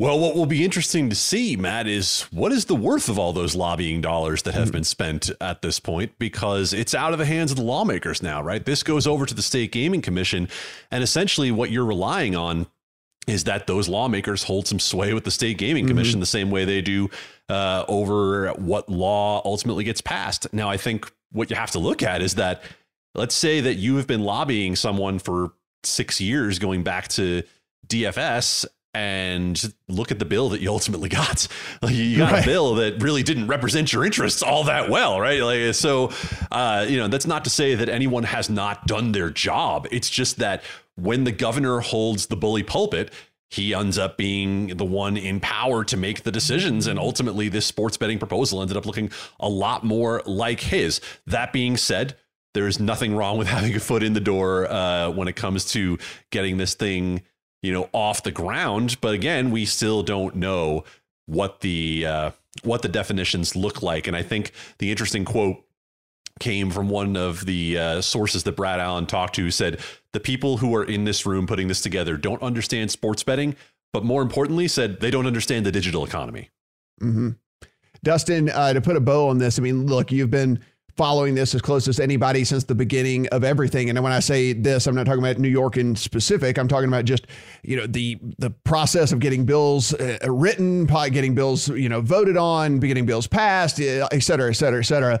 Well, 0.00 0.18
what 0.18 0.34
will 0.34 0.46
be 0.46 0.64
interesting 0.64 1.10
to 1.10 1.14
see, 1.14 1.56
Matt, 1.56 1.86
is 1.86 2.22
what 2.30 2.52
is 2.52 2.64
the 2.64 2.74
worth 2.74 3.10
of 3.10 3.18
all 3.18 3.34
those 3.34 3.54
lobbying 3.54 4.00
dollars 4.00 4.44
that 4.44 4.54
have 4.54 4.68
mm-hmm. 4.68 4.72
been 4.72 4.84
spent 4.84 5.30
at 5.42 5.60
this 5.60 5.78
point? 5.78 6.18
Because 6.18 6.72
it's 6.72 6.94
out 6.94 7.12
of 7.12 7.18
the 7.18 7.26
hands 7.26 7.50
of 7.50 7.58
the 7.58 7.62
lawmakers 7.64 8.22
now, 8.22 8.40
right? 8.40 8.64
This 8.64 8.82
goes 8.82 9.06
over 9.06 9.26
to 9.26 9.34
the 9.34 9.42
state 9.42 9.72
gaming 9.72 10.00
commission. 10.00 10.48
And 10.90 11.04
essentially, 11.04 11.50
what 11.50 11.70
you're 11.70 11.84
relying 11.84 12.34
on 12.34 12.66
is 13.26 13.44
that 13.44 13.66
those 13.66 13.88
lawmakers 13.88 14.42
hold 14.42 14.66
some 14.66 14.78
sway 14.78 15.14
with 15.14 15.24
the 15.24 15.30
state 15.30 15.58
gaming 15.58 15.86
commission 15.86 16.14
mm-hmm. 16.14 16.20
the 16.20 16.26
same 16.26 16.50
way 16.50 16.64
they 16.64 16.80
do 16.80 17.08
uh, 17.48 17.84
over 17.88 18.48
what 18.54 18.88
law 18.88 19.42
ultimately 19.44 19.84
gets 19.84 20.00
passed. 20.00 20.52
Now, 20.52 20.68
I 20.68 20.76
think 20.76 21.10
what 21.32 21.50
you 21.50 21.56
have 21.56 21.70
to 21.72 21.78
look 21.78 22.02
at 22.02 22.22
is 22.22 22.36
that 22.36 22.62
let's 23.14 23.34
say 23.34 23.60
that 23.60 23.74
you 23.74 23.96
have 23.96 24.06
been 24.06 24.22
lobbying 24.22 24.74
someone 24.74 25.18
for 25.18 25.52
six 25.84 26.20
years 26.20 26.58
going 26.58 26.82
back 26.82 27.08
to 27.08 27.42
DFS 27.86 28.66
and 28.92 29.72
look 29.88 30.10
at 30.10 30.18
the 30.18 30.24
bill 30.24 30.48
that 30.50 30.60
you 30.60 30.70
ultimately 30.70 31.08
got. 31.08 31.46
Like 31.82 31.94
you 31.94 32.18
got 32.18 32.32
right. 32.32 32.42
a 32.42 32.46
bill 32.46 32.74
that 32.76 33.02
really 33.02 33.22
didn't 33.22 33.46
represent 33.46 33.92
your 33.92 34.04
interests 34.04 34.42
all 34.42 34.64
that 34.64 34.90
well, 34.90 35.18
right? 35.18 35.40
Like 35.40 35.74
so, 35.74 36.10
uh, 36.50 36.84
you 36.86 36.98
know, 36.98 37.08
that's 37.08 37.26
not 37.26 37.44
to 37.44 37.50
say 37.50 37.74
that 37.74 37.88
anyone 37.88 38.24
has 38.24 38.50
not 38.50 38.86
done 38.86 39.12
their 39.12 39.30
job. 39.30 39.86
It's 39.90 40.10
just 40.10 40.38
that 40.38 40.62
when 40.96 41.24
the 41.24 41.32
governor 41.32 41.80
holds 41.80 42.26
the 42.26 42.36
bully 42.36 42.62
pulpit, 42.62 43.12
he 43.50 43.74
ends 43.74 43.98
up 43.98 44.16
being 44.16 44.76
the 44.76 44.84
one 44.84 45.16
in 45.16 45.40
power 45.40 45.84
to 45.84 45.96
make 45.96 46.22
the 46.22 46.30
decisions. 46.30 46.86
And 46.86 46.98
ultimately, 46.98 47.48
this 47.48 47.66
sports 47.66 47.96
betting 47.96 48.18
proposal 48.18 48.62
ended 48.62 48.76
up 48.76 48.86
looking 48.86 49.10
a 49.40 49.48
lot 49.48 49.84
more 49.84 50.22
like 50.24 50.60
his. 50.60 51.00
That 51.26 51.52
being 51.52 51.76
said, 51.76 52.16
there's 52.54 52.78
nothing 52.78 53.14
wrong 53.14 53.38
with 53.38 53.48
having 53.48 53.74
a 53.74 53.80
foot 53.80 54.02
in 54.02 54.12
the 54.12 54.20
door 54.20 54.70
uh, 54.70 55.10
when 55.10 55.28
it 55.28 55.34
comes 55.34 55.64
to 55.72 55.98
getting 56.30 56.58
this 56.58 56.74
thing, 56.74 57.22
you 57.62 57.72
know, 57.72 57.88
off 57.92 58.22
the 58.22 58.30
ground. 58.30 58.96
But 59.00 59.14
again, 59.14 59.50
we 59.50 59.64
still 59.64 60.02
don't 60.02 60.36
know 60.36 60.84
what 61.26 61.60
the 61.60 62.06
uh, 62.06 62.30
what 62.62 62.82
the 62.82 62.88
definitions 62.88 63.54
look 63.54 63.82
like. 63.82 64.06
And 64.06 64.16
I 64.16 64.22
think 64.22 64.52
the 64.78 64.90
interesting 64.90 65.24
quote 65.24 65.64
came 66.38 66.70
from 66.70 66.88
one 66.88 67.16
of 67.16 67.44
the 67.44 67.78
uh, 67.78 68.00
sources 68.00 68.44
that 68.44 68.56
Brad 68.56 68.80
Allen 68.80 69.06
talked 69.06 69.34
to, 69.36 69.50
said 69.50 69.80
the 70.12 70.20
people 70.20 70.56
who 70.56 70.74
are 70.74 70.84
in 70.84 71.04
this 71.04 71.26
room 71.26 71.46
putting 71.46 71.68
this 71.68 71.80
together 71.80 72.16
don't 72.16 72.42
understand 72.42 72.90
sports 72.90 73.22
betting, 73.22 73.54
but 73.92 74.04
more 74.04 74.22
importantly, 74.22 74.66
said 74.66 75.00
they 75.00 75.10
don't 75.10 75.26
understand 75.26 75.66
the 75.66 75.72
digital 75.72 76.04
economy. 76.04 76.48
Mm-hmm. 77.02 77.30
Dustin, 78.02 78.48
uh, 78.48 78.72
to 78.72 78.80
put 78.80 78.96
a 78.96 79.00
bow 79.00 79.28
on 79.28 79.38
this, 79.38 79.58
I 79.58 79.62
mean, 79.62 79.86
look, 79.86 80.10
you've 80.10 80.30
been 80.30 80.60
following 80.96 81.34
this 81.34 81.54
as 81.54 81.62
close 81.62 81.88
as 81.88 82.00
anybody 82.00 82.44
since 82.44 82.64
the 82.64 82.74
beginning 82.74 83.26
of 83.28 83.44
everything. 83.44 83.90
And 83.90 84.02
when 84.02 84.12
I 84.12 84.20
say 84.20 84.52
this, 84.52 84.86
I'm 84.86 84.94
not 84.94 85.06
talking 85.06 85.22
about 85.22 85.38
New 85.38 85.48
York 85.48 85.76
in 85.76 85.96
specific. 85.96 86.58
I'm 86.58 86.68
talking 86.68 86.88
about 86.88 87.04
just 87.04 87.26
you 87.62 87.76
know 87.76 87.86
the 87.86 88.18
the 88.38 88.50
process 88.50 89.12
of 89.12 89.20
getting 89.20 89.44
bills 89.44 89.94
uh, 89.94 90.18
written, 90.26 90.86
getting 90.86 91.34
bills 91.34 91.68
you 91.68 91.88
know 91.88 92.00
voted 92.00 92.36
on, 92.36 92.78
getting 92.78 93.06
bills 93.06 93.26
passed, 93.26 93.80
et 93.80 94.22
cetera, 94.22 94.50
et 94.50 94.54
cetera, 94.54 94.80
et 94.80 94.84
cetera 94.84 95.20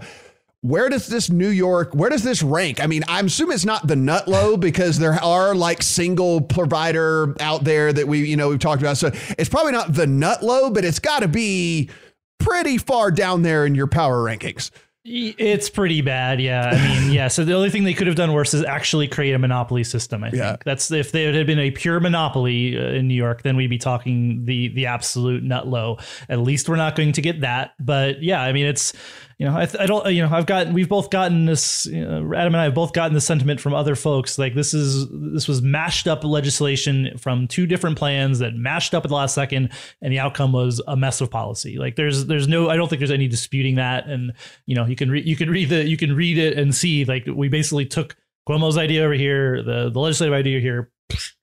where 0.62 0.90
does 0.90 1.06
this 1.06 1.30
New 1.30 1.48
York, 1.48 1.94
where 1.94 2.10
does 2.10 2.22
this 2.22 2.42
rank? 2.42 2.82
I 2.82 2.86
mean, 2.86 3.02
I'm 3.08 3.26
assuming 3.26 3.54
it's 3.54 3.64
not 3.64 3.86
the 3.86 3.96
nut 3.96 4.28
low 4.28 4.56
because 4.56 4.98
there 4.98 5.14
are 5.14 5.54
like 5.54 5.82
single 5.82 6.42
provider 6.42 7.34
out 7.40 7.64
there 7.64 7.92
that 7.92 8.06
we, 8.06 8.26
you 8.26 8.36
know, 8.36 8.50
we've 8.50 8.58
talked 8.58 8.82
about. 8.82 8.98
So 8.98 9.10
it's 9.38 9.48
probably 9.48 9.72
not 9.72 9.94
the 9.94 10.06
nut 10.06 10.42
low, 10.42 10.70
but 10.70 10.84
it's 10.84 10.98
got 10.98 11.20
to 11.20 11.28
be 11.28 11.88
pretty 12.38 12.76
far 12.76 13.10
down 13.10 13.42
there 13.42 13.64
in 13.64 13.74
your 13.74 13.86
power 13.86 14.22
rankings. 14.22 14.70
It's 15.12 15.68
pretty 15.68 16.02
bad, 16.02 16.40
yeah. 16.40 16.70
I 16.72 16.88
mean, 16.88 17.10
yeah. 17.12 17.26
So 17.28 17.44
the 17.44 17.54
only 17.54 17.68
thing 17.68 17.82
they 17.82 17.94
could 17.94 18.06
have 18.06 18.16
done 18.16 18.32
worse 18.32 18.54
is 18.54 18.62
actually 18.64 19.08
create 19.08 19.32
a 19.32 19.38
monopoly 19.38 19.82
system. 19.82 20.22
I 20.22 20.30
think 20.30 20.40
yeah. 20.40 20.56
that's 20.64 20.90
if 20.92 21.10
there 21.10 21.32
had 21.32 21.46
been 21.46 21.58
a 21.58 21.72
pure 21.72 21.98
monopoly 21.98 22.78
uh, 22.78 22.90
in 22.92 23.08
New 23.08 23.14
York, 23.14 23.42
then 23.42 23.56
we'd 23.56 23.70
be 23.70 23.78
talking 23.78 24.44
the 24.44 24.68
the 24.68 24.86
absolute 24.86 25.42
nut 25.42 25.66
low. 25.66 25.98
At 26.28 26.38
least 26.38 26.68
we're 26.68 26.76
not 26.76 26.94
going 26.94 27.12
to 27.12 27.22
get 27.22 27.40
that. 27.40 27.74
But 27.80 28.22
yeah, 28.22 28.40
I 28.40 28.52
mean, 28.52 28.66
it's 28.66 28.92
you 29.40 29.46
know, 29.46 29.56
I, 29.56 29.66
I 29.80 29.86
don't, 29.86 30.06
you 30.12 30.20
know, 30.20 30.28
I've 30.30 30.44
got, 30.44 30.70
we've 30.70 30.90
both 30.90 31.08
gotten 31.08 31.46
this, 31.46 31.86
you 31.86 32.04
know, 32.04 32.34
Adam 32.34 32.54
and 32.54 32.56
I 32.58 32.64
have 32.64 32.74
both 32.74 32.92
gotten 32.92 33.14
the 33.14 33.22
sentiment 33.22 33.58
from 33.58 33.72
other 33.72 33.94
folks. 33.94 34.38
Like 34.38 34.54
this 34.54 34.74
is, 34.74 35.08
this 35.10 35.48
was 35.48 35.62
mashed 35.62 36.06
up 36.06 36.24
legislation 36.24 37.16
from 37.16 37.48
two 37.48 37.66
different 37.66 37.96
plans 37.96 38.40
that 38.40 38.54
mashed 38.54 38.94
up 38.94 39.02
at 39.02 39.08
the 39.08 39.14
last 39.14 39.34
second, 39.34 39.70
and 40.02 40.12
the 40.12 40.18
outcome 40.18 40.52
was 40.52 40.82
a 40.86 40.94
mess 40.94 41.22
of 41.22 41.30
policy. 41.30 41.78
Like 41.78 41.96
there's, 41.96 42.26
there's 42.26 42.48
no, 42.48 42.68
I 42.68 42.76
don't 42.76 42.88
think 42.88 43.00
there's 43.00 43.10
any 43.10 43.28
disputing 43.28 43.76
that. 43.76 44.06
And 44.06 44.34
you 44.66 44.74
know, 44.74 44.84
you 44.84 44.94
can 44.94 45.10
read, 45.10 45.26
you 45.26 45.36
can 45.36 45.48
read 45.48 45.70
the, 45.70 45.88
you 45.88 45.96
can 45.96 46.14
read 46.14 46.36
it 46.36 46.58
and 46.58 46.74
see 46.74 47.06
like 47.06 47.26
we 47.26 47.48
basically 47.48 47.86
took 47.86 48.16
Cuomo's 48.46 48.76
idea 48.76 49.04
over 49.04 49.14
here, 49.14 49.62
the 49.62 49.88
the 49.88 50.00
legislative 50.00 50.34
idea 50.34 50.60
here, 50.60 50.90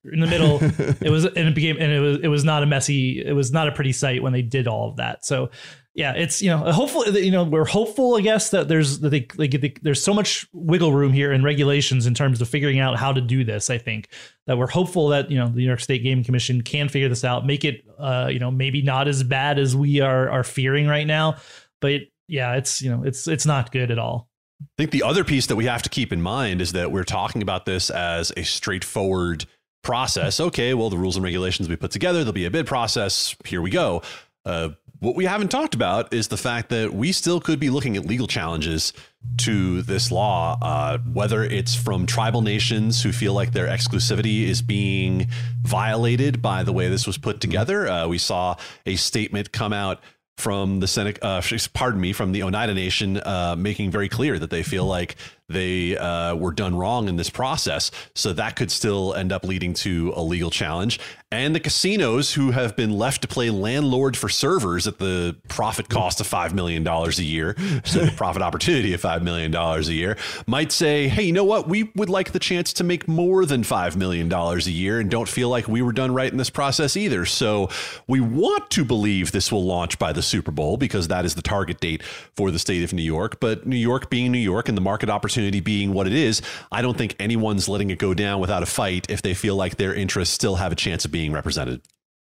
in 0.04 0.20
the 0.20 0.26
middle. 0.28 0.58
it 1.00 1.10
was 1.10 1.24
and 1.24 1.48
it 1.48 1.54
became 1.54 1.76
and 1.80 1.90
it 1.90 2.00
was 2.00 2.18
it 2.22 2.28
was 2.28 2.44
not 2.44 2.62
a 2.62 2.66
messy. 2.66 3.24
It 3.24 3.32
was 3.32 3.50
not 3.50 3.66
a 3.66 3.72
pretty 3.72 3.92
sight 3.92 4.22
when 4.22 4.32
they 4.32 4.42
did 4.42 4.68
all 4.68 4.88
of 4.88 4.96
that. 4.96 5.24
So 5.24 5.50
yeah, 5.98 6.12
it's 6.12 6.40
you 6.40 6.48
know 6.48 6.58
hopefully 6.70 7.24
you 7.24 7.32
know 7.32 7.42
we're 7.42 7.64
hopeful 7.64 8.14
I 8.14 8.20
guess 8.20 8.50
that 8.50 8.68
there's 8.68 9.00
that 9.00 9.08
they, 9.08 9.26
they, 9.36 9.74
there's 9.82 10.00
so 10.00 10.14
much 10.14 10.46
wiggle 10.52 10.92
room 10.92 11.12
here 11.12 11.32
in 11.32 11.42
regulations 11.42 12.06
in 12.06 12.14
terms 12.14 12.40
of 12.40 12.48
figuring 12.48 12.78
out 12.78 12.96
how 12.96 13.12
to 13.12 13.20
do 13.20 13.42
this. 13.42 13.68
I 13.68 13.78
think 13.78 14.06
that 14.46 14.56
we're 14.56 14.68
hopeful 14.68 15.08
that 15.08 15.28
you 15.28 15.36
know 15.36 15.48
the 15.48 15.56
New 15.56 15.66
York 15.66 15.80
State 15.80 16.04
Gaming 16.04 16.22
Commission 16.22 16.62
can 16.62 16.88
figure 16.88 17.08
this 17.08 17.24
out, 17.24 17.44
make 17.44 17.64
it 17.64 17.84
uh, 17.98 18.28
you 18.30 18.38
know 18.38 18.48
maybe 18.48 18.80
not 18.80 19.08
as 19.08 19.24
bad 19.24 19.58
as 19.58 19.74
we 19.74 20.00
are 20.00 20.30
are 20.30 20.44
fearing 20.44 20.86
right 20.86 21.06
now, 21.06 21.34
but 21.80 22.02
yeah, 22.28 22.54
it's 22.54 22.80
you 22.80 22.90
know 22.90 23.02
it's 23.02 23.26
it's 23.26 23.44
not 23.44 23.72
good 23.72 23.90
at 23.90 23.98
all. 23.98 24.28
I 24.62 24.66
think 24.78 24.92
the 24.92 25.02
other 25.02 25.24
piece 25.24 25.48
that 25.48 25.56
we 25.56 25.64
have 25.64 25.82
to 25.82 25.88
keep 25.88 26.12
in 26.12 26.22
mind 26.22 26.62
is 26.62 26.70
that 26.74 26.92
we're 26.92 27.02
talking 27.02 27.42
about 27.42 27.66
this 27.66 27.90
as 27.90 28.32
a 28.36 28.44
straightforward 28.44 29.46
process. 29.82 30.38
Okay, 30.38 30.74
well, 30.74 30.90
the 30.90 30.96
rules 30.96 31.16
and 31.16 31.24
regulations 31.24 31.68
we 31.68 31.74
put 31.74 31.90
together, 31.90 32.20
there'll 32.20 32.32
be 32.32 32.44
a 32.44 32.52
bid 32.52 32.66
process. 32.66 33.34
Here 33.44 33.60
we 33.60 33.70
go. 33.70 34.02
Uh, 34.44 34.70
what 35.00 35.14
we 35.14 35.26
haven't 35.26 35.48
talked 35.48 35.74
about 35.74 36.12
is 36.12 36.28
the 36.28 36.36
fact 36.36 36.70
that 36.70 36.92
we 36.92 37.12
still 37.12 37.40
could 37.40 37.60
be 37.60 37.70
looking 37.70 37.96
at 37.96 38.04
legal 38.04 38.26
challenges 38.26 38.92
to 39.38 39.82
this 39.82 40.10
law, 40.10 40.58
uh, 40.60 40.98
whether 40.98 41.44
it's 41.44 41.74
from 41.74 42.06
tribal 42.06 42.42
nations 42.42 43.02
who 43.02 43.12
feel 43.12 43.32
like 43.32 43.52
their 43.52 43.68
exclusivity 43.68 44.44
is 44.44 44.60
being 44.62 45.28
violated 45.62 46.42
by 46.42 46.62
the 46.62 46.72
way 46.72 46.88
this 46.88 47.06
was 47.06 47.16
put 47.16 47.40
together. 47.40 47.88
Uh, 47.88 48.08
we 48.08 48.18
saw 48.18 48.56
a 48.86 48.96
statement 48.96 49.52
come 49.52 49.72
out 49.72 50.00
from 50.36 50.78
the 50.78 50.86
Senate, 50.86 51.18
uh, 51.22 51.42
pardon 51.74 52.00
me, 52.00 52.12
from 52.12 52.30
the 52.30 52.44
Oneida 52.44 52.72
Nation, 52.72 53.16
uh, 53.18 53.56
making 53.58 53.90
very 53.90 54.08
clear 54.08 54.38
that 54.38 54.50
they 54.50 54.62
feel 54.62 54.84
like 54.84 55.16
they 55.48 55.96
uh, 55.96 56.34
were 56.34 56.52
done 56.52 56.76
wrong 56.76 57.08
in 57.08 57.16
this 57.16 57.30
process. 57.30 57.90
So 58.14 58.32
that 58.34 58.56
could 58.56 58.70
still 58.70 59.14
end 59.14 59.32
up 59.32 59.44
leading 59.44 59.74
to 59.74 60.12
a 60.14 60.22
legal 60.22 60.50
challenge. 60.50 61.00
And 61.30 61.54
the 61.54 61.60
casinos 61.60 62.32
who 62.32 62.52
have 62.52 62.74
been 62.74 62.92
left 62.92 63.20
to 63.20 63.28
play 63.28 63.50
landlord 63.50 64.16
for 64.16 64.30
servers 64.30 64.86
at 64.86 64.98
the 64.98 65.36
profit 65.48 65.90
cost 65.90 66.20
of 66.20 66.28
$5 66.28 66.54
million 66.54 66.86
a 66.86 67.10
year, 67.22 67.54
so 67.84 68.04
the 68.06 68.12
profit 68.16 68.40
opportunity 68.40 68.94
of 68.94 69.02
$5 69.02 69.22
million 69.22 69.54
a 69.54 69.80
year, 69.82 70.16
might 70.46 70.72
say, 70.72 71.06
hey, 71.06 71.24
you 71.24 71.32
know 71.32 71.44
what? 71.44 71.68
We 71.68 71.90
would 71.94 72.08
like 72.08 72.32
the 72.32 72.38
chance 72.38 72.72
to 72.74 72.84
make 72.84 73.06
more 73.06 73.44
than 73.44 73.62
$5 73.62 73.96
million 73.96 74.32
a 74.32 74.56
year 74.70 75.00
and 75.00 75.10
don't 75.10 75.28
feel 75.28 75.50
like 75.50 75.68
we 75.68 75.82
were 75.82 75.92
done 75.92 76.14
right 76.14 76.30
in 76.30 76.38
this 76.38 76.50
process 76.50 76.96
either. 76.96 77.26
So 77.26 77.68
we 78.06 78.20
want 78.20 78.70
to 78.70 78.84
believe 78.84 79.32
this 79.32 79.52
will 79.52 79.64
launch 79.64 79.98
by 79.98 80.14
the 80.14 80.22
Super 80.22 80.50
Bowl 80.50 80.78
because 80.78 81.08
that 81.08 81.26
is 81.26 81.34
the 81.34 81.42
target 81.42 81.78
date 81.78 82.02
for 82.02 82.50
the 82.50 82.58
state 82.58 82.82
of 82.84 82.94
New 82.94 83.02
York. 83.02 83.38
But 83.38 83.66
New 83.66 83.76
York 83.76 84.08
being 84.08 84.32
New 84.32 84.38
York 84.38 84.68
and 84.68 84.76
the 84.76 84.82
market 84.82 85.10
opportunity 85.10 85.37
opportunity 85.38 85.60
being 85.60 85.92
what 85.92 86.06
it 86.08 86.12
is, 86.12 86.42
I 86.72 86.82
don't 86.82 86.98
think 86.98 87.14
anyone's 87.20 87.68
letting 87.68 87.90
it 87.90 87.98
go 87.98 88.12
down 88.12 88.40
without 88.40 88.62
a 88.62 88.66
fight 88.66 89.06
if 89.08 89.22
they 89.22 89.34
feel 89.34 89.54
like 89.54 89.76
their 89.76 89.94
interests 89.94 90.34
still 90.34 90.56
have 90.56 90.72
a 90.72 90.74
chance 90.74 91.04
of 91.04 91.12
being 91.12 91.32
represented. 91.32 91.80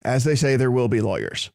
As 0.03 0.23
they 0.23 0.35
say, 0.35 0.55
there 0.55 0.71
will 0.71 0.87
be 0.87 1.01
lawyers. 1.01 1.51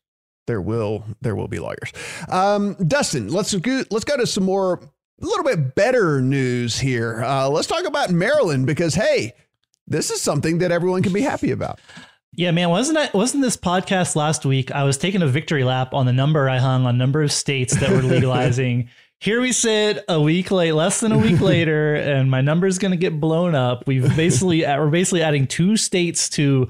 There 0.47 0.61
will 0.61 1.05
there 1.23 1.35
will 1.35 1.49
be 1.49 1.59
lawyers. 1.59 1.93
Um, 2.29 2.75
Dustin, 2.75 3.33
let's 3.33 3.55
go, 3.55 3.83
let's 3.91 4.05
go 4.05 4.17
to 4.17 4.27
some 4.27 4.45
more 4.45 4.75
a 4.75 5.25
little 5.25 5.45
bit 5.45 5.75
better 5.75 6.21
news 6.21 6.79
here. 6.79 7.25
Uh, 7.25 7.49
let's 7.49 7.67
talk 7.67 7.85
about 7.85 8.11
Maryland 8.11 8.67
because 8.67 8.95
hey, 8.95 9.33
this 9.89 10.11
is 10.11 10.21
something 10.21 10.59
that 10.59 10.71
everyone 10.71 11.03
can 11.03 11.13
be 11.13 11.23
happy 11.23 11.51
about. 11.51 11.81
Yeah, 12.33 12.51
man, 12.51 12.69
wasn't 12.69 12.99
I 12.99 13.11
wasn't 13.15 13.43
this 13.43 13.57
podcast 13.57 14.15
last 14.15 14.45
week? 14.45 14.71
I 14.71 14.85
was 14.85 14.99
taking 14.99 15.23
a 15.23 15.27
victory 15.27 15.65
lap 15.65 15.95
on 15.95 16.07
the 16.07 16.13
number 16.13 16.49
I 16.49 16.59
hung 16.59 16.87
on 16.87 16.99
number 16.99 17.23
of 17.23 17.33
states 17.33 17.75
that 17.81 17.91
were 17.91 18.03
legalizing 18.15 18.91
here 19.19 19.41
we 19.41 19.53
sit 19.53 20.05
a 20.09 20.21
week 20.21 20.51
late, 20.51 20.73
less 20.73 21.01
than 21.01 21.11
a 21.11 21.19
week 21.19 21.41
later, 21.43 21.95
and 21.95 22.31
my 22.31 22.43
number 22.43 22.67
is 22.67 22.79
going 22.79 22.91
to 22.91 22.99
get 22.99 23.19
blown 23.19 23.55
up. 23.55 23.87
We've 23.87 24.15
basically 24.17 24.63
we're 24.63 24.91
basically 24.91 25.23
adding 25.23 25.47
two 25.47 25.77
states 25.77 26.29
to 26.31 26.69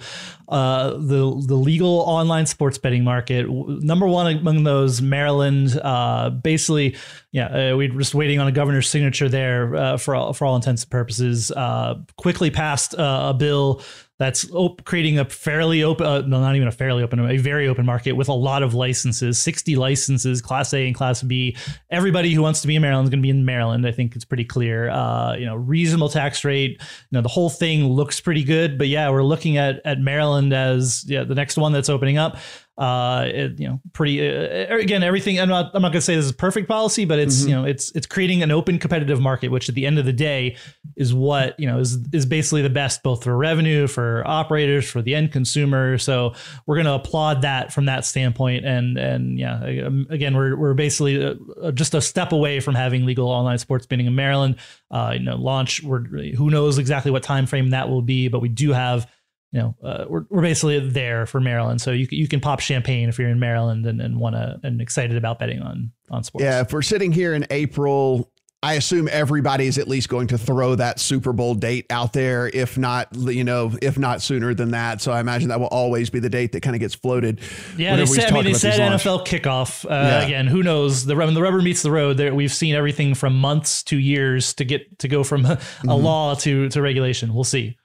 uh, 0.49 0.91
the 0.91 1.43
the 1.47 1.57
legal 1.57 2.01
online 2.01 2.47
sports 2.47 2.79
betting 2.79 3.03
market. 3.03 3.47
Number 3.49 4.07
one 4.07 4.37
among 4.37 4.65
those, 4.65 5.03
Maryland. 5.03 5.79
Uh, 5.83 6.31
basically, 6.31 6.97
yeah, 7.33 7.73
uh, 7.73 7.77
we're 7.77 7.89
just 7.89 8.15
waiting 8.15 8.39
on 8.39 8.47
a 8.47 8.53
governor's 8.53 8.89
signature 8.89 9.29
there 9.29 9.75
uh, 9.75 9.97
for 9.97 10.15
all, 10.15 10.33
for 10.33 10.45
all 10.47 10.55
intents 10.57 10.85
and 10.85 10.91
purposes. 10.91 11.51
Uh, 11.51 11.97
quickly 12.17 12.51
passed 12.51 12.95
uh, 12.95 13.33
a 13.33 13.35
bill 13.35 13.83
that's 14.19 14.51
op- 14.53 14.85
creating 14.85 15.19
a 15.19 15.25
fairly 15.27 15.83
open, 15.83 16.07
uh, 16.07 16.21
no, 16.23 16.41
not 16.41 16.57
even 16.57 16.69
a 16.69 16.73
fairly 16.73 17.03
open, 17.03 17.19
a 17.19 17.37
very 17.37 17.69
open 17.69 17.85
market 17.85 18.13
with 18.13 18.29
a 18.29 18.33
lot 18.33 18.63
of 18.63 18.73
licenses, 18.73 19.39
60 19.39 19.77
licenses, 19.77 20.41
Class 20.41 20.73
A 20.73 20.87
and 20.87 20.95
Class 20.95 21.23
B. 21.23 21.57
Everybody 21.91 22.33
who 22.33 22.41
wants 22.41 22.63
to 22.63 22.67
be 22.67 22.77
in 22.77 22.83
Maryland 22.83 23.07
is 23.07 23.11
going 23.11 23.21
to 23.21 23.23
be 23.23 23.31
in 23.31 23.45
Maryland. 23.45 23.87
I 23.87 23.93
think 23.93 24.17
it's 24.17 24.25
pretty 24.25 24.45
clear. 24.45 24.89
Uh, 24.89 25.37
you 25.37 25.45
know, 25.45 25.55
reasonable 25.55 26.09
tax 26.09 26.45
rate. 26.45 26.81
You 26.81 26.87
know, 27.13 27.21
the 27.21 27.29
whole 27.29 27.51
thing 27.51 27.85
looks 27.85 28.21
pretty 28.21 28.45
good. 28.45 28.79
But 28.79 28.89
yeah, 28.89 29.11
we're 29.11 29.23
looking 29.23 29.59
at 29.59 29.81
at 29.85 30.01
Maryland 30.01 30.53
as 30.53 31.05
yeah 31.07 31.25
the 31.25 31.35
next 31.35 31.59
one 31.59 31.73
that's 31.73 31.91
opening 31.91 32.17
up 32.17 32.39
uh, 32.79 33.25
it, 33.27 33.59
you 33.59 33.67
know, 33.67 33.81
pretty 33.95 34.21
uh, 34.21 34.75
uh, 34.75 34.77
again 34.77 35.03
everything. 35.03 35.41
I'm 35.41 35.49
not 35.49 35.71
I'm 35.75 35.81
not 35.81 35.89
going 35.89 36.01
to 36.01 36.03
say 36.03 36.15
this 36.15 36.27
is 36.27 36.33
perfect 36.33 36.69
policy, 36.69 37.07
but 37.07 37.19
it's 37.19 37.41
mm-hmm. 37.41 37.49
you 37.49 37.55
know 37.55 37.65
it's 37.65 37.91
it's 37.93 38.07
creating 38.07 38.43
an 38.43 38.51
open 38.51 38.79
competitive 38.79 39.19
market, 39.19 39.49
which 39.49 39.69
at 39.69 39.75
the 39.75 39.87
end 39.87 39.99
of 39.99 40.05
the 40.05 40.13
day 40.13 40.57
is 40.95 41.15
what 41.15 41.59
you 41.59 41.67
know 41.67 41.79
is 41.79 41.99
is 42.13 42.27
basically 42.27 42.61
the 42.61 42.71
best 42.71 43.03
both 43.03 43.25
for 43.25 43.35
revenue, 43.37 43.87
for 43.87 44.23
operators, 44.27 44.89
for 44.89 45.01
the 45.01 45.15
end 45.15 45.33
consumer. 45.33 45.97
So 45.97 46.35
we're 46.67 46.77
going 46.77 46.87
to 46.87 46.95
applaud 46.95 47.43
that 47.43 47.73
from 47.73 47.87
that 47.87 48.05
standpoint. 48.05 48.67
And 48.67 48.99
and 48.99 49.39
yeah, 49.39 49.87
um, 49.87 50.07
again, 50.11 50.37
we're 50.37 50.55
we're 50.55 50.75
basically 50.75 51.25
uh, 51.25 51.71
just 51.73 51.95
a 51.95 52.03
step 52.03 52.33
away 52.33 52.61
from 52.61 52.75
having 52.75 53.07
legal 53.07 53.29
online 53.29 53.59
sports 53.59 53.87
betting 53.87 54.07
in 54.07 54.15
Maryland. 54.15 54.57
Uh, 54.91 55.13
you 55.15 55.21
know, 55.21 55.37
launch. 55.37 55.83
We're 55.83 56.03
who 56.35 56.51
knows 56.51 56.77
exactly 56.77 57.11
what 57.11 57.23
time 57.23 57.47
frame 57.47 57.71
that 57.71 57.89
will 57.89 58.03
be, 58.03 58.29
but 58.29 58.41
we 58.41 58.51
do 58.51 58.73
have 58.73 59.11
you 59.53 59.61
know, 59.61 59.77
uh, 59.83 60.05
we're, 60.09 60.25
we're 60.29 60.43
basically 60.43 60.79
there 60.81 61.27
for 61.27 61.41
Maryland. 61.41 61.81
So 61.81 61.93
you, 61.93 62.07
you 62.11 62.29
can 62.29 62.41
pop 62.41 62.61
champagne 62.61 63.09
if 63.09 63.19
you're 63.19 63.29
in 63.29 63.39
Maryland 63.39 63.87
and, 63.87 64.01
and 64.01 64.19
want 64.19 64.35
to 64.35 64.61
and 64.63 64.81
excited 64.81 65.17
about 65.17 65.39
betting 65.39 65.63
on 65.63 65.93
on 66.11 66.25
sports. 66.25 66.45
Yeah, 66.45 66.61
if 66.61 66.73
we're 66.73 66.83
sitting 66.83 67.13
here 67.13 67.35
in 67.35 67.47
April, 67.51 68.31
I 68.63 68.75
assume 68.75 69.09
everybody 69.13 69.67
is 69.67 69.79
at 69.79 69.87
least 69.87 70.09
going 70.09 70.29
to 70.29 70.39
throw 70.39 70.75
that 70.75 70.99
Super 70.99 71.33
Bowl 71.33 71.55
date 71.55 71.87
out 71.91 72.13
there, 72.13 72.49
if 72.49 72.77
not, 72.77 73.09
you 73.15 73.45
know, 73.45 73.73
if 73.81 73.99
not 73.99 74.23
sooner 74.23 74.55
than 74.55 74.73
that. 74.73 75.01
So 75.01 75.13
I 75.13 75.21
imagine 75.21 75.51
that 75.51 75.61
will 75.61 75.67
always 75.69 76.11
be 76.11 76.19
the 76.21 76.31
date 76.31 76.53
that 76.53 76.63
kind 76.63 76.75
of 76.75 76.81
gets 76.81 76.95
floated. 76.95 77.41
Yeah, 77.77 77.97
they 77.97 78.07
said. 78.07 78.33
I 78.33 78.35
mean, 78.35 78.45
they 78.45 78.55
said 78.55 78.81
NFL 78.81 79.27
kickoff. 79.27 79.85
Uh, 79.85 79.89
yeah. 79.91 80.23
Again, 80.23 80.47
who 80.49 80.63
knows? 80.63 81.05
The 81.05 81.15
when 81.15 81.33
the 81.35 81.43
rubber 81.43 81.63
meets 81.63 81.83
the 81.83 81.93
road, 81.93 82.17
there 82.17 82.35
we've 82.35 82.53
seen 82.53 82.75
everything 82.75 83.15
from 83.15 83.39
months 83.39 83.83
to 83.85 83.99
years 83.99 84.55
to 84.55 84.65
get 84.65 84.99
to 84.99 85.09
go 85.09 85.23
from 85.23 85.45
a, 85.47 85.57
mm-hmm. 85.57 85.89
law 85.89 86.35
to 86.35 86.69
to 86.71 86.83
regulation. 86.83 87.35
We'll 87.35 87.45
see. 87.45 87.77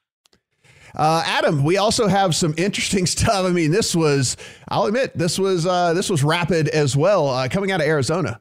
Uh, 0.96 1.24
Adam, 1.26 1.64
we 1.64 1.78
also 1.78 2.08
have 2.08 2.36
some 2.36 2.54
interesting 2.58 3.06
stuff. 3.06 3.46
I 3.46 3.50
mean, 3.50 3.72
this 3.72 3.96
was, 3.96 4.38
I'll 4.68 4.86
admit, 4.86 5.18
this 5.18 5.40
was 5.40 5.66
uh, 5.66 5.94
this 5.94 6.10
was 6.10 6.24
rapid 6.24 6.68
as 6.70 6.96
well, 6.96 7.30
uh, 7.30 7.48
coming 7.48 7.72
out 7.72 7.82
of 7.82 7.88
Arizona. 7.88 8.40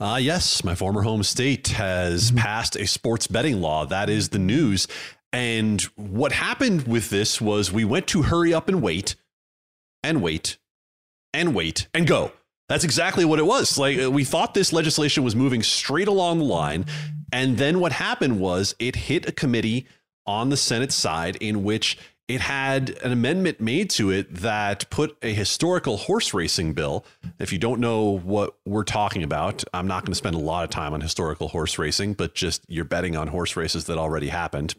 Uh, 0.00 0.16
yes, 0.16 0.64
my 0.64 0.74
former 0.74 1.02
home 1.02 1.22
state 1.22 1.68
has 1.68 2.28
mm-hmm. 2.30 2.38
passed 2.38 2.76
a 2.76 2.86
sports 2.86 3.28
betting 3.28 3.60
law. 3.60 3.86
That 3.86 4.10
is 4.10 4.30
the 4.30 4.38
news. 4.38 4.88
And 5.32 5.80
what 5.94 6.32
happened 6.32 6.86
with 6.86 7.08
this 7.08 7.40
was 7.40 7.72
we 7.72 7.84
went 7.84 8.06
to 8.08 8.22
hurry 8.22 8.52
up 8.52 8.68
and 8.68 8.82
wait, 8.82 9.14
and 10.02 10.20
wait, 10.20 10.58
and 11.32 11.54
wait, 11.54 11.86
and 11.94 12.06
go. 12.06 12.32
That's 12.68 12.84
exactly 12.84 13.24
what 13.24 13.38
it 13.38 13.46
was. 13.46 13.78
Like 13.78 14.00
uh, 14.00 14.10
we 14.10 14.24
thought 14.24 14.54
this 14.54 14.72
legislation 14.72 15.24
was 15.24 15.36
moving 15.36 15.62
straight 15.62 16.08
along 16.08 16.38
the 16.38 16.44
line, 16.44 16.84
and 17.32 17.56
then 17.56 17.80
what 17.80 17.92
happened 17.92 18.40
was 18.40 18.74
it 18.78 18.96
hit 18.96 19.28
a 19.28 19.32
committee 19.32 19.86
on 20.26 20.50
the 20.50 20.56
Senate 20.56 20.92
side 20.92 21.36
in 21.36 21.64
which 21.64 21.98
it 22.28 22.40
had 22.40 22.90
an 23.02 23.12
amendment 23.12 23.60
made 23.60 23.90
to 23.90 24.10
it 24.10 24.32
that 24.36 24.88
put 24.90 25.16
a 25.22 25.34
historical 25.34 25.96
horse 25.96 26.32
racing 26.32 26.72
bill. 26.72 27.04
If 27.38 27.52
you 27.52 27.58
don't 27.58 27.80
know 27.80 28.18
what 28.18 28.56
we're 28.64 28.84
talking 28.84 29.22
about, 29.22 29.64
I'm 29.74 29.86
not 29.86 30.04
going 30.04 30.12
to 30.12 30.16
spend 30.16 30.36
a 30.36 30.38
lot 30.38 30.64
of 30.64 30.70
time 30.70 30.94
on 30.94 31.00
historical 31.00 31.48
horse 31.48 31.78
racing, 31.78 32.14
but 32.14 32.34
just 32.34 32.64
you're 32.68 32.84
betting 32.84 33.16
on 33.16 33.28
horse 33.28 33.56
races 33.56 33.84
that 33.86 33.98
already 33.98 34.28
happened. 34.28 34.74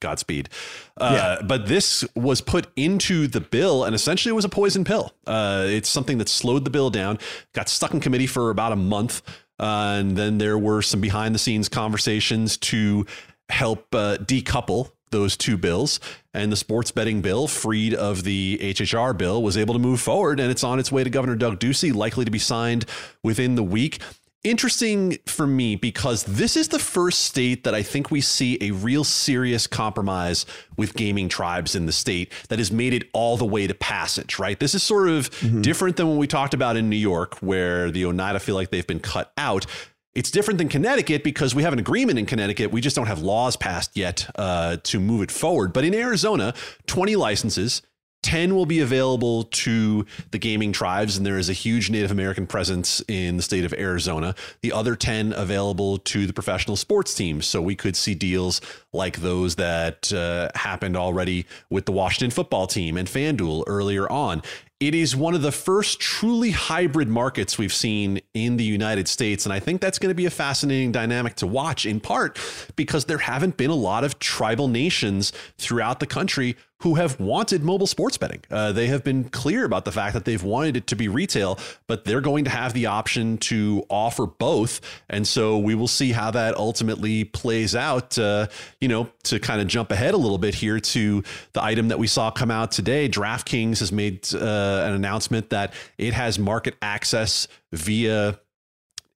Godspeed. 0.00 0.50
Uh, 0.98 1.38
yeah. 1.40 1.46
But 1.46 1.68
this 1.68 2.04
was 2.14 2.40
put 2.40 2.66
into 2.76 3.28
the 3.28 3.40
bill 3.40 3.84
and 3.84 3.94
essentially 3.94 4.30
it 4.30 4.34
was 4.34 4.44
a 4.44 4.50
poison 4.50 4.84
pill. 4.84 5.12
Uh, 5.26 5.64
it's 5.66 5.88
something 5.88 6.18
that 6.18 6.28
slowed 6.28 6.64
the 6.64 6.70
bill 6.70 6.90
down, 6.90 7.18
got 7.54 7.68
stuck 7.68 7.94
in 7.94 8.00
committee 8.00 8.26
for 8.26 8.50
about 8.50 8.72
a 8.72 8.76
month. 8.76 9.22
Uh, 9.58 9.96
and 10.00 10.18
then 10.18 10.38
there 10.38 10.58
were 10.58 10.82
some 10.82 11.00
behind 11.00 11.34
the 11.34 11.38
scenes 11.38 11.68
conversations 11.68 12.56
to 12.58 13.06
help 13.48 13.94
uh, 13.94 14.16
decouple 14.18 14.90
those 15.10 15.36
two 15.36 15.56
bills. 15.56 16.00
And 16.32 16.50
the 16.50 16.56
sports 16.56 16.90
betting 16.90 17.22
bill, 17.22 17.46
freed 17.46 17.94
of 17.94 18.24
the 18.24 18.58
HHR 18.60 19.16
bill, 19.16 19.42
was 19.42 19.56
able 19.56 19.74
to 19.74 19.80
move 19.80 20.00
forward. 20.00 20.40
And 20.40 20.50
it's 20.50 20.64
on 20.64 20.78
its 20.78 20.90
way 20.90 21.04
to 21.04 21.10
Governor 21.10 21.36
Doug 21.36 21.60
Ducey, 21.60 21.94
likely 21.94 22.24
to 22.24 22.30
be 22.30 22.38
signed 22.38 22.86
within 23.22 23.54
the 23.54 23.62
week 23.62 24.00
interesting 24.44 25.16
for 25.26 25.46
me 25.46 25.74
because 25.74 26.22
this 26.24 26.56
is 26.56 26.68
the 26.68 26.78
first 26.78 27.22
state 27.22 27.64
that 27.64 27.74
I 27.74 27.82
think 27.82 28.10
we 28.10 28.20
see 28.20 28.58
a 28.60 28.70
real 28.72 29.02
serious 29.02 29.66
compromise 29.66 30.44
with 30.76 30.94
gaming 30.94 31.28
tribes 31.28 31.74
in 31.74 31.86
the 31.86 31.92
state 31.92 32.30
that 32.48 32.58
has 32.58 32.70
made 32.70 32.92
it 32.92 33.08
all 33.14 33.36
the 33.36 33.46
way 33.46 33.66
to 33.66 33.74
passage, 33.74 34.38
right? 34.38 34.60
This 34.60 34.74
is 34.74 34.82
sort 34.82 35.08
of 35.08 35.30
mm-hmm. 35.30 35.62
different 35.62 35.96
than 35.96 36.08
what 36.08 36.18
we 36.18 36.26
talked 36.26 36.54
about 36.54 36.76
in 36.76 36.90
New 36.90 36.96
York, 36.96 37.38
where 37.38 37.90
the 37.90 38.04
Oneida 38.04 38.38
feel 38.38 38.54
like 38.54 38.70
they've 38.70 38.86
been 38.86 39.00
cut 39.00 39.32
out. 39.38 39.66
It's 40.14 40.30
different 40.30 40.58
than 40.58 40.68
Connecticut 40.68 41.24
because 41.24 41.56
we 41.56 41.64
have 41.64 41.72
an 41.72 41.80
agreement 41.80 42.20
in 42.20 42.26
Connecticut. 42.26 42.70
We 42.70 42.80
just 42.80 42.94
don't 42.94 43.06
have 43.06 43.20
laws 43.20 43.56
passed 43.56 43.96
yet 43.96 44.30
uh, 44.36 44.76
to 44.84 45.00
move 45.00 45.22
it 45.22 45.32
forward. 45.32 45.72
But 45.72 45.84
in 45.84 45.92
Arizona, 45.92 46.54
20 46.86 47.16
licenses, 47.16 47.82
10 48.22 48.54
will 48.54 48.64
be 48.64 48.80
available 48.80 49.44
to 49.44 50.06
the 50.30 50.38
gaming 50.38 50.72
tribes, 50.72 51.16
and 51.16 51.26
there 51.26 51.36
is 51.36 51.50
a 51.50 51.52
huge 51.52 51.90
Native 51.90 52.10
American 52.10 52.46
presence 52.46 53.02
in 53.06 53.36
the 53.36 53.42
state 53.42 53.64
of 53.64 53.74
Arizona. 53.74 54.34
The 54.62 54.72
other 54.72 54.96
10 54.96 55.34
available 55.34 55.98
to 55.98 56.26
the 56.26 56.32
professional 56.32 56.76
sports 56.76 57.12
teams. 57.12 57.44
So 57.44 57.60
we 57.60 57.74
could 57.74 57.96
see 57.96 58.14
deals 58.14 58.62
like 58.94 59.18
those 59.18 59.56
that 59.56 60.10
uh, 60.12 60.48
happened 60.54 60.96
already 60.96 61.44
with 61.68 61.84
the 61.84 61.92
Washington 61.92 62.30
football 62.30 62.66
team 62.66 62.96
and 62.96 63.06
FanDuel 63.06 63.64
earlier 63.66 64.10
on. 64.10 64.42
It 64.84 64.94
is 64.94 65.16
one 65.16 65.32
of 65.32 65.40
the 65.40 65.50
first 65.50 65.98
truly 65.98 66.50
hybrid 66.50 67.08
markets 67.08 67.56
we've 67.56 67.72
seen 67.72 68.20
in 68.34 68.58
the 68.58 68.64
United 68.64 69.08
States. 69.08 69.46
And 69.46 69.52
I 69.54 69.58
think 69.58 69.80
that's 69.80 69.98
going 69.98 70.10
to 70.10 70.14
be 70.14 70.26
a 70.26 70.30
fascinating 70.30 70.92
dynamic 70.92 71.36
to 71.36 71.46
watch, 71.46 71.86
in 71.86 72.00
part 72.00 72.38
because 72.76 73.06
there 73.06 73.16
haven't 73.16 73.56
been 73.56 73.70
a 73.70 73.74
lot 73.74 74.04
of 74.04 74.18
tribal 74.18 74.68
nations 74.68 75.32
throughout 75.56 76.00
the 76.00 76.06
country 76.06 76.58
who 76.84 76.96
have 76.96 77.18
wanted 77.18 77.64
mobile 77.64 77.86
sports 77.86 78.18
betting. 78.18 78.42
Uh, 78.50 78.70
they 78.70 78.88
have 78.88 79.02
been 79.02 79.24
clear 79.24 79.64
about 79.64 79.86
the 79.86 79.90
fact 79.90 80.12
that 80.12 80.26
they've 80.26 80.42
wanted 80.42 80.76
it 80.76 80.86
to 80.86 80.94
be 80.94 81.08
retail, 81.08 81.58
but 81.86 82.04
they're 82.04 82.20
going 82.20 82.44
to 82.44 82.50
have 82.50 82.74
the 82.74 82.84
option 82.84 83.38
to 83.38 83.82
offer 83.88 84.26
both. 84.26 84.82
And 85.08 85.26
so 85.26 85.56
we 85.56 85.74
will 85.74 85.88
see 85.88 86.12
how 86.12 86.30
that 86.32 86.54
ultimately 86.58 87.24
plays 87.24 87.74
out. 87.74 88.18
Uh, 88.18 88.48
you 88.82 88.88
know, 88.88 89.08
to 89.22 89.40
kind 89.40 89.62
of 89.62 89.66
jump 89.66 89.92
ahead 89.92 90.12
a 90.12 90.18
little 90.18 90.36
bit 90.36 90.54
here 90.54 90.78
to 90.78 91.24
the 91.54 91.64
item 91.64 91.88
that 91.88 91.98
we 91.98 92.06
saw 92.06 92.30
come 92.30 92.50
out 92.50 92.70
today, 92.70 93.08
DraftKings 93.08 93.78
has 93.78 93.90
made 93.90 94.28
uh, 94.34 94.84
an 94.84 94.92
announcement 94.92 95.48
that 95.48 95.72
it 95.96 96.12
has 96.12 96.38
market 96.38 96.74
access 96.82 97.48
via 97.72 98.38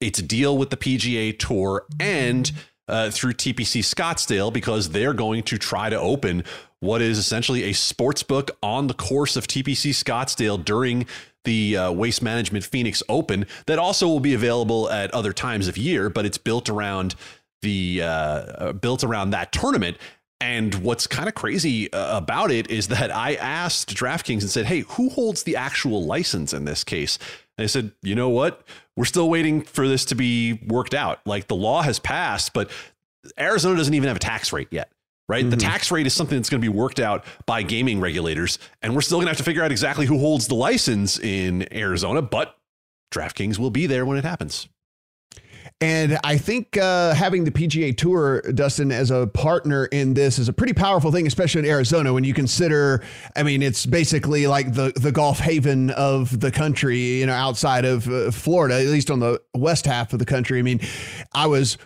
its 0.01 0.23
deal 0.23 0.57
with 0.57 0.71
the 0.71 0.79
PGA 0.79 1.39
Tour 1.39 1.85
and 2.01 2.51
uh, 2.89 3.11
through 3.11 3.35
TPC 3.35 3.83
Scottsdale 3.83 4.53
because 4.53 4.91
they're 4.91 5.13
going 5.13 5.43
to 5.45 5.59
try 5.59 5.91
to 5.91 5.99
open 5.99 6.45
what 6.81 7.03
is 7.03 7.19
essentially 7.19 7.65
a 7.65 7.73
sports 7.73 8.23
book 8.23 8.51
on 8.63 8.87
the 8.87 8.95
course 8.95 9.37
of 9.37 9.47
TPC 9.47 9.91
Scottsdale 9.91 10.65
during 10.65 11.07
the 11.45 11.77
uh, 11.77 11.93
Waste 11.93 12.23
Management 12.23 12.65
Phoenix 12.65 13.03
Open 13.09 13.47
that 13.67 13.79
also 13.79 14.07
will 14.07 14.21
be 14.21 14.35
available 14.35 14.91
at 14.91 15.13
other 15.13 15.33
times 15.33 15.69
of 15.69 15.77
year, 15.77 16.11
but 16.11 16.25
it's 16.27 16.39
built 16.39 16.69
around 16.69 17.15
the 17.63 18.03
uh, 18.03 18.07
uh 18.07 18.73
built 18.73 19.03
around 19.03 19.31
that 19.31 19.51
tournament. 19.51 19.97
And 20.41 20.77
what's 20.77 21.09
kind 21.09 21.29
of 21.29 21.35
crazy 21.35 21.93
uh, 21.93 22.17
about 22.17 22.53
it 22.53 22.71
is 22.71 22.87
that 22.89 23.13
I 23.15 23.35
asked 23.35 23.95
DraftKings 23.95 24.43
and 24.43 24.51
said, 24.51 24.67
"Hey, 24.67 24.81
who 24.81 25.09
holds 25.09 25.43
the 25.43 25.57
actual 25.57 26.05
license 26.05 26.53
in 26.53 26.65
this 26.65 26.85
case?" 26.85 27.19
They 27.59 27.67
said, 27.67 27.93
"You 28.03 28.15
know 28.15 28.31
what? 28.31 28.63
We're 28.97 29.05
still 29.05 29.29
waiting 29.29 29.61
for 29.61 29.87
this 29.87 30.07
to 30.07 30.15
be 30.15 30.55
worked 30.67 30.95
out. 30.95 31.21
Like 31.27 31.49
the 31.49 31.57
law 31.57 31.83
has 31.83 31.99
passed, 31.99 32.55
but 32.55 32.71
Arizona 33.39 33.77
doesn't 33.77 33.93
even 33.93 34.09
have 34.09 34.17
a 34.17 34.21
tax 34.21 34.53
rate 34.53 34.69
yet." 34.71 34.91
right? 35.29 35.43
Mm-hmm. 35.43 35.51
The 35.51 35.57
tax 35.57 35.91
rate 35.91 36.07
is 36.07 36.15
something 36.15 36.39
that's 36.39 36.49
going 36.49 36.61
to 36.61 36.65
be 36.65 36.75
worked 36.75 37.01
out 37.01 37.25
by 37.47 37.63
gaming 37.63 38.01
regulators, 38.01 38.59
and 38.83 38.95
we're 38.95 39.03
still 39.03 39.19
going 39.19 39.27
to 39.27 39.31
have 39.31 39.37
to 39.37 39.45
figure 39.45 39.63
out 39.63 39.71
exactly 39.71 40.07
who 40.07 40.19
holds 40.19 40.49
the 40.49 40.55
license 40.55 41.19
in 41.19 41.71
Arizona, 41.73 42.23
but 42.23 42.57
DraftKings 43.13 43.59
will 43.59 43.71
be 43.71 43.87
there 43.87 44.05
when 44.07 44.17
it 44.17 44.25
happens. 44.25 44.69
And 45.81 46.19
I 46.25 46.39
think 46.39 46.77
uh, 46.77 47.15
having 47.15 47.45
the 47.45 47.53
PGA 47.53 47.97
Tour, 47.97 48.43
Dustin, 48.43 48.91
as 48.91 49.13
a 49.13 49.29
partner 49.29 49.87
in 49.87 50.13
this 50.15 50.41
is 50.41 50.49
a 50.49 50.53
pretty 50.53 50.73
powerful 50.73 51.13
thing, 51.13 51.25
especially 51.27 51.61
in 51.61 51.67
Arizona 51.67 52.13
when 52.13 52.25
you 52.25 52.35
consider. 52.35 53.05
I 53.37 53.45
mean, 53.45 53.63
it's 53.63 53.87
basically 53.87 54.49
like 54.49 54.75
the 54.75 54.93
the 54.97 55.13
golf 55.13 55.39
haven 55.39 55.91
of 55.91 56.41
the 56.41 56.51
country, 56.51 57.21
you 57.21 57.27
know, 57.27 57.33
outside 57.33 57.85
of 57.85 58.09
uh, 58.09 58.33
Florida, 58.33 58.81
at 58.81 58.87
least 58.87 59.09
on 59.09 59.21
the 59.21 59.41
west 59.55 59.87
half 59.87 60.13
of 60.13 60.19
the 60.19 60.25
country. 60.25 60.59
I 60.59 60.63
mean, 60.63 60.81
I 61.33 61.47
was 61.47 61.79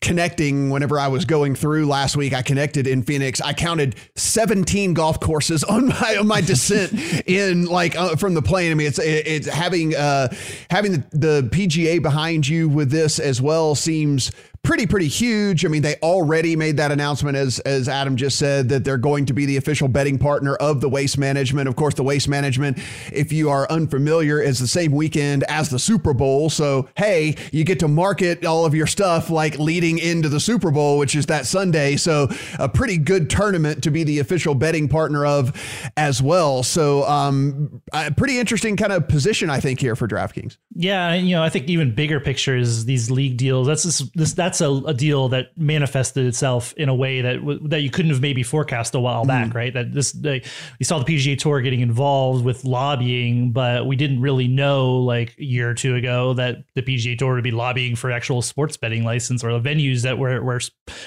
connecting 0.00 0.70
whenever 0.70 0.98
I 0.98 1.08
was 1.08 1.24
going 1.24 1.54
through 1.54 1.86
last 1.86 2.16
week. 2.16 2.32
I 2.32 2.42
connected 2.42 2.86
in 2.86 3.02
Phoenix. 3.02 3.40
I 3.40 3.52
counted 3.52 3.96
17 4.16 4.94
golf 4.94 5.20
courses 5.20 5.62
on 5.64 5.88
my 5.88 6.16
on 6.18 6.26
my 6.26 6.40
descent 6.40 6.92
in 7.26 7.66
like 7.66 7.96
uh, 7.96 8.16
from 8.16 8.34
the 8.34 8.42
plane. 8.42 8.70
I 8.70 8.74
mean, 8.74 8.86
it's 8.86 8.98
it's 8.98 9.48
having 9.48 9.94
uh 9.94 10.34
having 10.70 10.92
the, 10.92 11.04
the 11.12 11.48
PGA 11.50 12.02
behind 12.02 12.48
you 12.48 12.68
with 12.68 12.90
this 12.90 13.18
as 13.18 13.42
well 13.42 13.74
seems 13.74 14.32
pretty 14.62 14.86
pretty 14.86 15.08
huge. 15.08 15.64
I 15.64 15.68
mean, 15.68 15.82
they 15.82 15.96
already 15.96 16.54
made 16.54 16.76
that 16.76 16.92
announcement 16.92 17.36
as 17.36 17.58
as 17.60 17.88
Adam 17.88 18.16
just 18.16 18.38
said 18.38 18.68
that 18.68 18.84
they're 18.84 18.98
going 18.98 19.26
to 19.26 19.32
be 19.32 19.46
the 19.46 19.56
official 19.56 19.88
betting 19.88 20.18
partner 20.18 20.54
of 20.56 20.80
the 20.80 20.88
Waste 20.88 21.18
Management. 21.18 21.68
Of 21.68 21.76
course, 21.76 21.94
the 21.94 22.02
Waste 22.02 22.28
Management, 22.28 22.78
if 23.12 23.32
you 23.32 23.50
are 23.50 23.66
unfamiliar, 23.70 24.40
is 24.40 24.58
the 24.58 24.66
same 24.66 24.92
weekend 24.92 25.44
as 25.48 25.70
the 25.70 25.78
Super 25.78 26.12
Bowl. 26.12 26.50
So, 26.50 26.88
hey, 26.96 27.36
you 27.52 27.64
get 27.64 27.80
to 27.80 27.88
market 27.88 28.44
all 28.44 28.64
of 28.64 28.74
your 28.74 28.86
stuff 28.86 29.30
like 29.30 29.58
leading 29.58 29.98
into 29.98 30.28
the 30.28 30.40
Super 30.40 30.70
Bowl, 30.70 30.98
which 30.98 31.14
is 31.14 31.26
that 31.26 31.46
Sunday. 31.46 31.96
So, 31.96 32.28
a 32.58 32.68
pretty 32.68 32.98
good 32.98 33.30
tournament 33.30 33.82
to 33.84 33.90
be 33.90 34.04
the 34.04 34.18
official 34.18 34.54
betting 34.54 34.88
partner 34.88 35.24
of 35.24 35.52
as 35.96 36.22
well. 36.22 36.62
So, 36.62 37.04
um, 37.08 37.82
a 37.92 38.12
pretty 38.12 38.38
interesting 38.38 38.76
kind 38.76 38.92
of 38.92 39.08
position 39.08 39.50
I 39.50 39.60
think 39.60 39.80
here 39.80 39.96
for 39.96 40.06
DraftKings. 40.06 40.58
Yeah, 40.74 41.14
you 41.14 41.34
know, 41.34 41.42
I 41.42 41.48
think 41.48 41.68
even 41.68 41.94
bigger 41.94 42.20
picture 42.20 42.56
is 42.56 42.84
these 42.84 43.10
league 43.10 43.36
deals. 43.36 43.66
That's 43.66 43.82
this, 43.82 43.98
this 44.14 44.32
that 44.34 44.49
that's 44.50 44.60
a, 44.60 44.70
a, 44.88 44.94
deal 44.94 45.28
that 45.28 45.56
manifested 45.56 46.26
itself 46.26 46.74
in 46.76 46.88
a 46.88 46.94
way 46.94 47.20
that 47.20 47.38
that 47.66 47.82
you 47.82 47.90
couldn't 47.90 48.10
have 48.10 48.20
maybe 48.20 48.42
forecast 48.42 48.94
a 48.96 49.00
while 49.00 49.24
mm. 49.24 49.28
back, 49.28 49.54
right? 49.54 49.72
That 49.72 49.94
this 49.94 50.12
we 50.14 50.84
saw 50.84 50.98
the 50.98 51.04
PGA 51.04 51.38
Tour 51.38 51.60
getting 51.60 51.80
involved 51.80 52.44
with 52.44 52.64
lobbying, 52.64 53.52
but 53.52 53.86
we 53.86 53.94
didn't 53.94 54.20
really 54.20 54.48
know 54.48 54.96
like 54.96 55.36
a 55.38 55.44
year 55.44 55.70
or 55.70 55.74
two 55.74 55.94
ago 55.94 56.34
that 56.34 56.64
the 56.74 56.82
PGA 56.82 57.16
Tour 57.16 57.34
would 57.34 57.44
be 57.44 57.52
lobbying 57.52 57.94
for 57.94 58.10
actual 58.10 58.42
sports 58.42 58.76
betting 58.76 59.04
license 59.04 59.44
or 59.44 59.56
the 59.58 59.68
venues 59.68 60.02
that 60.02 60.18
where 60.18 60.42
where 60.42 60.60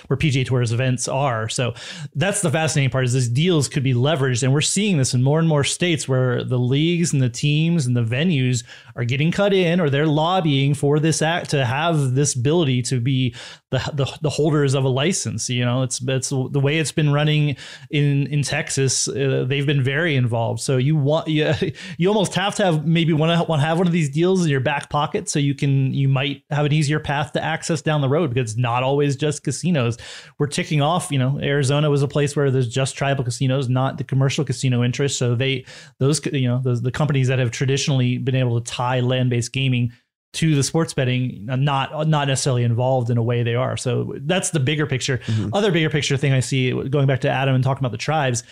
where 0.08 0.18
PGA 0.18 0.46
Tour's 0.46 0.72
events 0.72 1.10
are. 1.10 1.50
So 1.50 1.74
that's 2.16 2.42
the 2.42 2.50
fascinating 2.50 2.92
part 2.92 3.06
is 3.06 3.14
these 3.14 3.30
deals 3.30 3.68
could 3.68 3.84
be 3.84 3.94
leveraged, 3.94 4.44
and 4.44 4.54
we're 4.54 4.62
seeing 4.62 4.98
this 4.98 5.14
in 5.14 5.22
more 5.22 5.40
and 5.40 5.50
more 5.50 5.66
states 5.66 6.08
where 6.08 6.46
the 6.46 6.60
leagues 6.60 7.12
and 7.12 7.22
the 7.22 7.30
teams 7.30 7.86
and 7.86 7.96
the 7.96 8.04
venues 8.04 8.64
are 8.96 9.04
getting 9.04 9.32
cut 9.32 9.54
in 9.54 9.82
or 9.82 9.90
they're 9.90 10.08
lobbying 10.08 10.74
for 10.74 11.00
this 11.00 11.22
act 11.22 11.50
to 11.50 11.66
have 11.66 12.14
this 12.16 12.36
ability 12.36 12.82
to 12.84 13.02
be 13.02 13.33
the, 13.72 13.92
the, 13.94 14.18
the 14.22 14.30
holders 14.30 14.74
of 14.74 14.84
a 14.84 14.90
license. 14.90 15.50
You 15.50 15.66
know, 15.66 15.84
it's 15.84 16.02
it's 16.08 16.30
the 16.30 16.60
way 16.60 16.78
it's 16.78 16.92
been 16.92 17.12
running 17.12 17.56
in 17.90 18.28
in 18.28 18.44
Texas. 18.44 19.08
Uh, 19.08 19.46
they've 19.48 19.66
been 19.66 19.84
very 19.84 20.16
involved. 20.16 20.62
So 20.62 20.78
you 20.78 20.96
want 20.96 21.28
you, 21.28 21.54
you 21.98 22.08
almost 22.08 22.36
have 22.36 22.56
to 22.56 22.66
have 22.66 22.86
maybe 22.86 23.12
to 23.12 23.18
want 23.18 23.32
to 23.32 23.58
have 23.58 23.78
one 23.78 23.88
of 23.88 23.94
these 23.94 24.10
deals 24.10 24.44
in 24.44 24.50
your 24.50 24.60
back 24.60 24.90
pocket 24.90 25.30
so 25.30 25.40
you 25.40 25.56
can 25.56 25.94
you 25.94 26.08
might 26.08 26.44
have 26.50 26.66
an 26.66 26.74
easier 26.74 27.00
path 27.00 27.34
to 27.34 27.44
access 27.44 27.82
down 27.82 28.02
the 28.02 28.10
road 28.10 28.34
because 28.34 28.52
it's 28.52 28.60
not 28.60 28.84
always 28.84 29.16
just 29.16 29.44
casinos. 29.44 29.98
We're 30.38 30.48
ticking 30.48 30.82
off. 30.82 31.12
You 31.12 31.20
know, 31.20 31.40
Arizona 31.42 31.90
was 31.90 32.02
a 32.02 32.08
place 32.08 32.36
where 32.36 32.52
there's 32.52 32.70
just 32.70 32.96
tribal 32.96 33.24
casinos, 33.24 33.70
not 33.70 33.98
the 33.98 34.04
commercial 34.04 34.46
casino 34.46 34.84
interest. 34.84 35.18
So 35.18 35.36
they 35.36 35.66
those 36.00 36.24
you 36.28 36.48
know 36.48 36.62
those 36.64 36.82
the 36.82 36.92
companies 36.92 37.28
that 37.28 37.40
have 37.40 37.52
traditionally 37.52 38.18
been 38.18 38.36
able 38.36 38.60
to 38.60 38.72
tie 38.72 39.00
land 39.00 39.30
based 39.30 39.52
gaming 39.52 39.92
to 40.34 40.56
the 40.56 40.64
sports 40.64 40.94
betting 40.94 41.46
not 41.46 42.08
not 42.08 42.28
necessarily 42.28 42.64
involved 42.64 43.10
in 43.10 43.18
a 43.18 43.24
way 43.24 43.44
they 43.44 43.56
are 43.56 43.78
so 43.78 44.14
that's 44.22 44.50
the 44.50 44.60
bigger 44.60 44.86
picture 44.86 45.20
mm-hmm. 45.20 45.50
other 45.54 45.72
bigger 45.72 45.90
picture 45.90 46.18
thing 46.18 46.34
i 46.34 46.40
see 46.40 46.72
going 46.90 47.08
back 47.08 47.22
to 47.22 47.30
adam 47.30 47.56
and 47.56 47.64
talking 47.64 47.82
about 47.82 47.92
the 47.92 47.98
tribes 47.98 48.44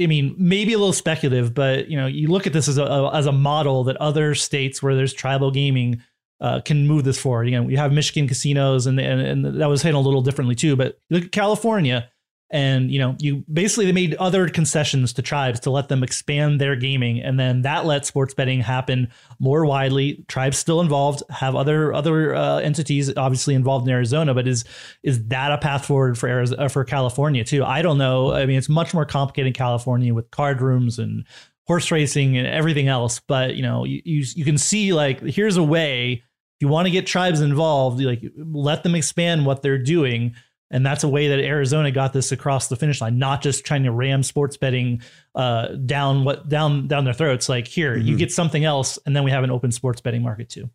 i 0.00 0.06
mean 0.06 0.34
maybe 0.38 0.72
a 0.72 0.78
little 0.78 0.92
speculative 0.92 1.52
but 1.52 1.88
you 1.88 1.96
know 1.96 2.06
you 2.06 2.28
look 2.28 2.46
at 2.46 2.52
this 2.52 2.68
as 2.68 2.78
a 2.78 3.10
as 3.12 3.26
a 3.26 3.32
model 3.32 3.84
that 3.84 3.96
other 3.96 4.34
states 4.34 4.82
where 4.82 4.94
there's 4.94 5.12
tribal 5.12 5.50
gaming 5.50 6.00
uh, 6.38 6.60
can 6.60 6.86
move 6.86 7.04
this 7.04 7.18
forward. 7.18 7.48
Again, 7.48 7.64
we 7.64 7.76
have 7.76 7.92
Michigan 7.92 8.28
casinos, 8.28 8.86
and, 8.86 9.00
and 9.00 9.22
and 9.22 9.60
that 9.60 9.68
was 9.68 9.80
handled 9.80 10.04
a 10.04 10.08
little 10.08 10.20
differently 10.20 10.54
too. 10.54 10.76
But 10.76 10.98
look 11.08 11.24
at 11.24 11.32
California 11.32 12.10
and 12.50 12.92
you 12.92 12.98
know 12.98 13.16
you 13.18 13.44
basically 13.52 13.86
they 13.86 13.92
made 13.92 14.14
other 14.14 14.48
concessions 14.48 15.12
to 15.14 15.22
tribes 15.22 15.58
to 15.60 15.70
let 15.70 15.88
them 15.88 16.02
expand 16.02 16.60
their 16.60 16.76
gaming. 16.76 17.20
And 17.20 17.40
then 17.40 17.62
that 17.62 17.86
let 17.86 18.06
sports 18.06 18.34
betting 18.34 18.60
happen 18.60 19.08
more 19.40 19.66
widely. 19.66 20.24
Tribes 20.28 20.56
still 20.56 20.80
involved 20.80 21.22
have 21.30 21.56
other 21.56 21.92
other 21.92 22.34
uh, 22.34 22.58
entities 22.58 23.14
obviously 23.16 23.54
involved 23.54 23.88
in 23.88 23.92
arizona 23.92 24.34
but 24.34 24.46
is 24.46 24.64
is 25.02 25.26
that 25.26 25.50
a 25.50 25.58
path 25.58 25.84
forward 25.84 26.16
for 26.16 26.28
arizona 26.28 26.62
uh, 26.62 26.68
for 26.68 26.84
california 26.84 27.42
too? 27.42 27.64
I 27.64 27.82
don't 27.82 27.98
know. 27.98 28.32
I 28.32 28.46
mean 28.46 28.58
it's 28.58 28.68
much 28.68 28.94
more 28.94 29.04
complicated 29.04 29.48
in 29.48 29.52
california 29.52 30.14
with 30.14 30.30
card 30.30 30.60
rooms 30.60 30.98
and 30.98 31.24
horse 31.66 31.90
racing 31.90 32.36
and 32.36 32.46
everything 32.46 32.86
else. 32.86 33.20
But 33.20 33.56
you 33.56 33.62
know 33.62 33.84
you, 33.84 34.02
you, 34.04 34.24
you 34.36 34.44
can 34.44 34.58
see 34.58 34.92
like 34.92 35.20
here's 35.20 35.56
a 35.56 35.64
way 35.64 36.22
if 36.58 36.60
you 36.60 36.68
want 36.68 36.86
to 36.86 36.92
get 36.92 37.06
tribes 37.06 37.40
involved 37.40 38.00
like 38.00 38.22
let 38.38 38.84
them 38.84 38.94
expand 38.94 39.44
what 39.44 39.62
they're 39.62 39.82
doing 39.82 40.36
And 40.70 40.84
that's 40.84 41.04
a 41.04 41.08
way 41.08 41.28
that 41.28 41.38
Arizona 41.38 41.92
got 41.92 42.12
this 42.12 42.32
across 42.32 42.68
the 42.68 42.76
finish 42.76 43.00
line, 43.00 43.18
not 43.18 43.40
just 43.40 43.64
trying 43.64 43.84
to 43.84 43.92
ram 43.92 44.22
sports 44.22 44.56
betting 44.56 45.00
uh, 45.34 45.68
down 45.68 46.24
what 46.24 46.48
down 46.48 46.88
down 46.88 47.04
their 47.04 47.14
throats. 47.14 47.48
Like 47.48 47.68
here, 47.68 47.96
mm-hmm. 47.96 48.08
you 48.08 48.16
get 48.16 48.32
something 48.32 48.64
else, 48.64 48.98
and 49.06 49.14
then 49.14 49.22
we 49.22 49.30
have 49.30 49.44
an 49.44 49.50
open 49.50 49.70
sports 49.70 50.00
betting 50.00 50.22
market 50.22 50.48
too. 50.48 50.68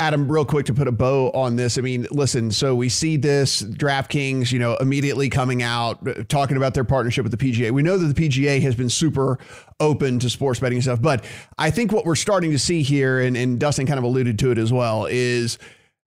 Adam, 0.00 0.30
real 0.30 0.44
quick 0.44 0.64
to 0.66 0.72
put 0.72 0.86
a 0.86 0.92
bow 0.92 1.28
on 1.32 1.56
this. 1.56 1.76
I 1.76 1.80
mean, 1.80 2.06
listen, 2.12 2.52
so 2.52 2.72
we 2.72 2.88
see 2.88 3.16
this 3.16 3.62
DraftKings, 3.62 4.52
you 4.52 4.60
know, 4.60 4.76
immediately 4.76 5.28
coming 5.28 5.60
out 5.60 6.06
uh, 6.06 6.22
talking 6.28 6.56
about 6.56 6.74
their 6.74 6.84
partnership 6.84 7.24
with 7.24 7.36
the 7.36 7.52
PGA. 7.52 7.72
We 7.72 7.82
know 7.82 7.98
that 7.98 8.14
the 8.14 8.28
PGA 8.28 8.62
has 8.62 8.76
been 8.76 8.90
super 8.90 9.40
open 9.80 10.20
to 10.20 10.30
sports 10.30 10.60
betting 10.60 10.76
and 10.76 10.84
stuff, 10.84 11.02
but 11.02 11.24
I 11.58 11.72
think 11.72 11.90
what 11.90 12.04
we're 12.04 12.14
starting 12.14 12.52
to 12.52 12.60
see 12.60 12.82
here, 12.82 13.18
and, 13.18 13.36
and 13.36 13.58
Dustin 13.58 13.86
kind 13.86 13.98
of 13.98 14.04
alluded 14.04 14.38
to 14.38 14.52
it 14.52 14.58
as 14.58 14.72
well, 14.72 15.06
is 15.06 15.58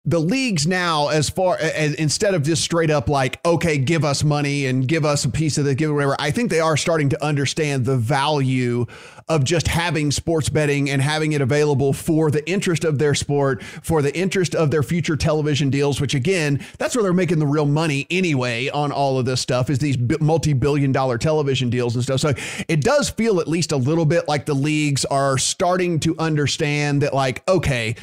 the 0.06 0.18
leagues 0.18 0.66
now, 0.66 1.08
as 1.08 1.28
far 1.28 1.58
as 1.58 1.92
instead 1.94 2.32
of 2.32 2.42
just 2.42 2.62
straight 2.62 2.90
up 2.90 3.08
like, 3.10 3.38
okay, 3.44 3.76
give 3.76 4.02
us 4.02 4.24
money 4.24 4.64
and 4.64 4.88
give 4.88 5.04
us 5.04 5.26
a 5.26 5.28
piece 5.28 5.58
of 5.58 5.66
the 5.66 5.74
give 5.74 5.92
whatever, 5.92 6.16
I 6.18 6.30
think 6.30 6.50
they 6.50 6.60
are 6.60 6.76
starting 6.78 7.10
to 7.10 7.22
understand 7.22 7.84
the 7.84 7.98
value 7.98 8.86
of 9.28 9.44
just 9.44 9.68
having 9.68 10.10
sports 10.10 10.48
betting 10.48 10.88
and 10.88 11.02
having 11.02 11.32
it 11.32 11.42
available 11.42 11.92
for 11.92 12.30
the 12.30 12.48
interest 12.48 12.84
of 12.84 12.98
their 12.98 13.14
sport, 13.14 13.62
for 13.62 14.00
the 14.00 14.16
interest 14.16 14.54
of 14.54 14.70
their 14.70 14.82
future 14.82 15.16
television 15.16 15.68
deals, 15.68 16.00
which 16.00 16.14
again, 16.14 16.64
that's 16.78 16.96
where 16.96 17.02
they're 17.02 17.12
making 17.12 17.38
the 17.38 17.46
real 17.46 17.66
money 17.66 18.06
anyway 18.10 18.70
on 18.70 18.92
all 18.92 19.18
of 19.18 19.26
this 19.26 19.42
stuff 19.42 19.68
is 19.68 19.80
these 19.80 19.98
multi 20.18 20.54
billion 20.54 20.92
dollar 20.92 21.18
television 21.18 21.68
deals 21.68 21.94
and 21.94 22.02
stuff. 22.02 22.20
So 22.20 22.32
it 22.68 22.80
does 22.80 23.10
feel 23.10 23.38
at 23.38 23.48
least 23.48 23.70
a 23.70 23.76
little 23.76 24.06
bit 24.06 24.26
like 24.28 24.46
the 24.46 24.54
leagues 24.54 25.04
are 25.04 25.36
starting 25.36 26.00
to 26.00 26.16
understand 26.18 27.02
that, 27.02 27.12
like, 27.12 27.46
okay, 27.46 27.96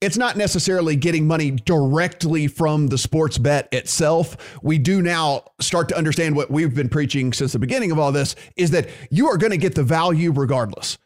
it's 0.00 0.16
not 0.16 0.36
necessarily 0.36 0.96
getting 0.96 1.26
money 1.26 1.50
directly 1.50 2.46
from 2.46 2.88
the 2.88 2.98
sports 2.98 3.38
bet 3.38 3.68
itself. 3.72 4.58
We 4.62 4.78
do 4.78 5.02
now 5.02 5.44
start 5.60 5.88
to 5.90 5.96
understand 5.96 6.36
what 6.36 6.50
we've 6.50 6.74
been 6.74 6.88
preaching 6.88 7.32
since 7.32 7.52
the 7.52 7.58
beginning 7.58 7.90
of 7.90 7.98
all 7.98 8.12
this 8.12 8.36
is 8.56 8.70
that 8.72 8.88
you 9.10 9.28
are 9.28 9.36
going 9.36 9.52
to 9.52 9.58
get 9.58 9.74
the 9.74 9.82
value 9.82 10.32
regardless. 10.32 10.98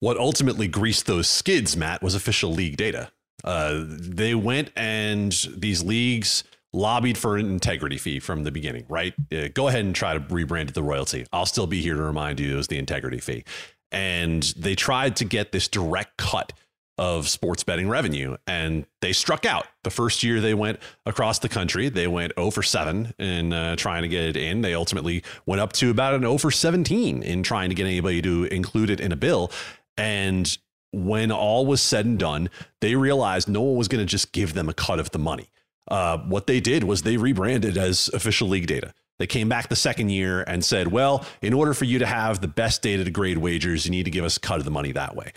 What 0.00 0.16
ultimately 0.16 0.68
greased 0.68 1.06
those 1.06 1.28
skids, 1.28 1.76
Matt, 1.76 2.02
was 2.02 2.14
official 2.14 2.52
league 2.52 2.76
data. 2.76 3.10
Uh, 3.42 3.84
they 3.86 4.34
went 4.34 4.70
and 4.76 5.32
these 5.56 5.82
leagues 5.82 6.44
lobbied 6.72 7.16
for 7.16 7.36
an 7.36 7.46
integrity 7.46 7.98
fee 7.98 8.18
from 8.18 8.42
the 8.44 8.50
beginning, 8.50 8.84
right? 8.88 9.14
Uh, 9.32 9.48
go 9.54 9.68
ahead 9.68 9.84
and 9.84 9.94
try 9.94 10.12
to 10.12 10.20
rebrand 10.20 10.68
it 10.68 10.74
the 10.74 10.82
royalty. 10.82 11.26
I'll 11.32 11.46
still 11.46 11.66
be 11.66 11.80
here 11.80 11.94
to 11.94 12.02
remind 12.02 12.40
you 12.40 12.52
it 12.52 12.56
was 12.56 12.66
the 12.66 12.78
integrity 12.78 13.18
fee. 13.18 13.44
And 13.92 14.42
they 14.56 14.74
tried 14.74 15.16
to 15.16 15.24
get 15.24 15.52
this 15.52 15.68
direct 15.68 16.16
cut 16.16 16.52
of 16.96 17.28
sports 17.28 17.64
betting 17.64 17.88
revenue. 17.88 18.36
And 18.46 18.86
they 19.00 19.12
struck 19.12 19.44
out. 19.44 19.66
The 19.82 19.90
first 19.90 20.22
year 20.22 20.40
they 20.40 20.54
went 20.54 20.78
across 21.06 21.40
the 21.40 21.48
country, 21.48 21.88
they 21.88 22.06
went 22.06 22.32
0 22.36 22.50
for 22.50 22.62
7 22.62 23.14
in 23.18 23.52
uh, 23.52 23.76
trying 23.76 24.02
to 24.02 24.08
get 24.08 24.24
it 24.24 24.36
in. 24.36 24.62
They 24.62 24.74
ultimately 24.74 25.22
went 25.46 25.60
up 25.60 25.72
to 25.74 25.90
about 25.90 26.14
an 26.14 26.22
0 26.22 26.38
for 26.38 26.50
17 26.50 27.22
in 27.22 27.42
trying 27.42 27.68
to 27.68 27.74
get 27.74 27.86
anybody 27.86 28.22
to 28.22 28.44
include 28.44 28.90
it 28.90 29.00
in 29.00 29.12
a 29.12 29.16
bill. 29.16 29.50
And 29.96 30.56
when 30.92 31.32
all 31.32 31.66
was 31.66 31.82
said 31.82 32.06
and 32.06 32.18
done, 32.18 32.50
they 32.80 32.94
realized 32.94 33.48
no 33.48 33.62
one 33.62 33.76
was 33.76 33.88
going 33.88 34.04
to 34.04 34.10
just 34.10 34.32
give 34.32 34.54
them 34.54 34.68
a 34.68 34.74
cut 34.74 35.00
of 35.00 35.10
the 35.10 35.18
money. 35.18 35.50
Uh, 35.88 36.18
what 36.18 36.46
they 36.46 36.60
did 36.60 36.84
was 36.84 37.02
they 37.02 37.16
rebranded 37.16 37.76
as 37.76 38.08
official 38.14 38.48
league 38.48 38.66
data. 38.66 38.94
They 39.18 39.26
came 39.26 39.48
back 39.48 39.68
the 39.68 39.76
second 39.76 40.08
year 40.08 40.42
and 40.42 40.64
said, 40.64 40.88
well, 40.88 41.24
in 41.40 41.52
order 41.52 41.72
for 41.74 41.84
you 41.84 42.00
to 42.00 42.06
have 42.06 42.40
the 42.40 42.48
best 42.48 42.82
data 42.82 43.04
to 43.04 43.10
grade 43.10 43.38
wagers, 43.38 43.84
you 43.84 43.90
need 43.90 44.04
to 44.04 44.10
give 44.10 44.24
us 44.24 44.36
a 44.36 44.40
cut 44.40 44.58
of 44.58 44.64
the 44.64 44.70
money 44.70 44.92
that 44.92 45.14
way. 45.14 45.32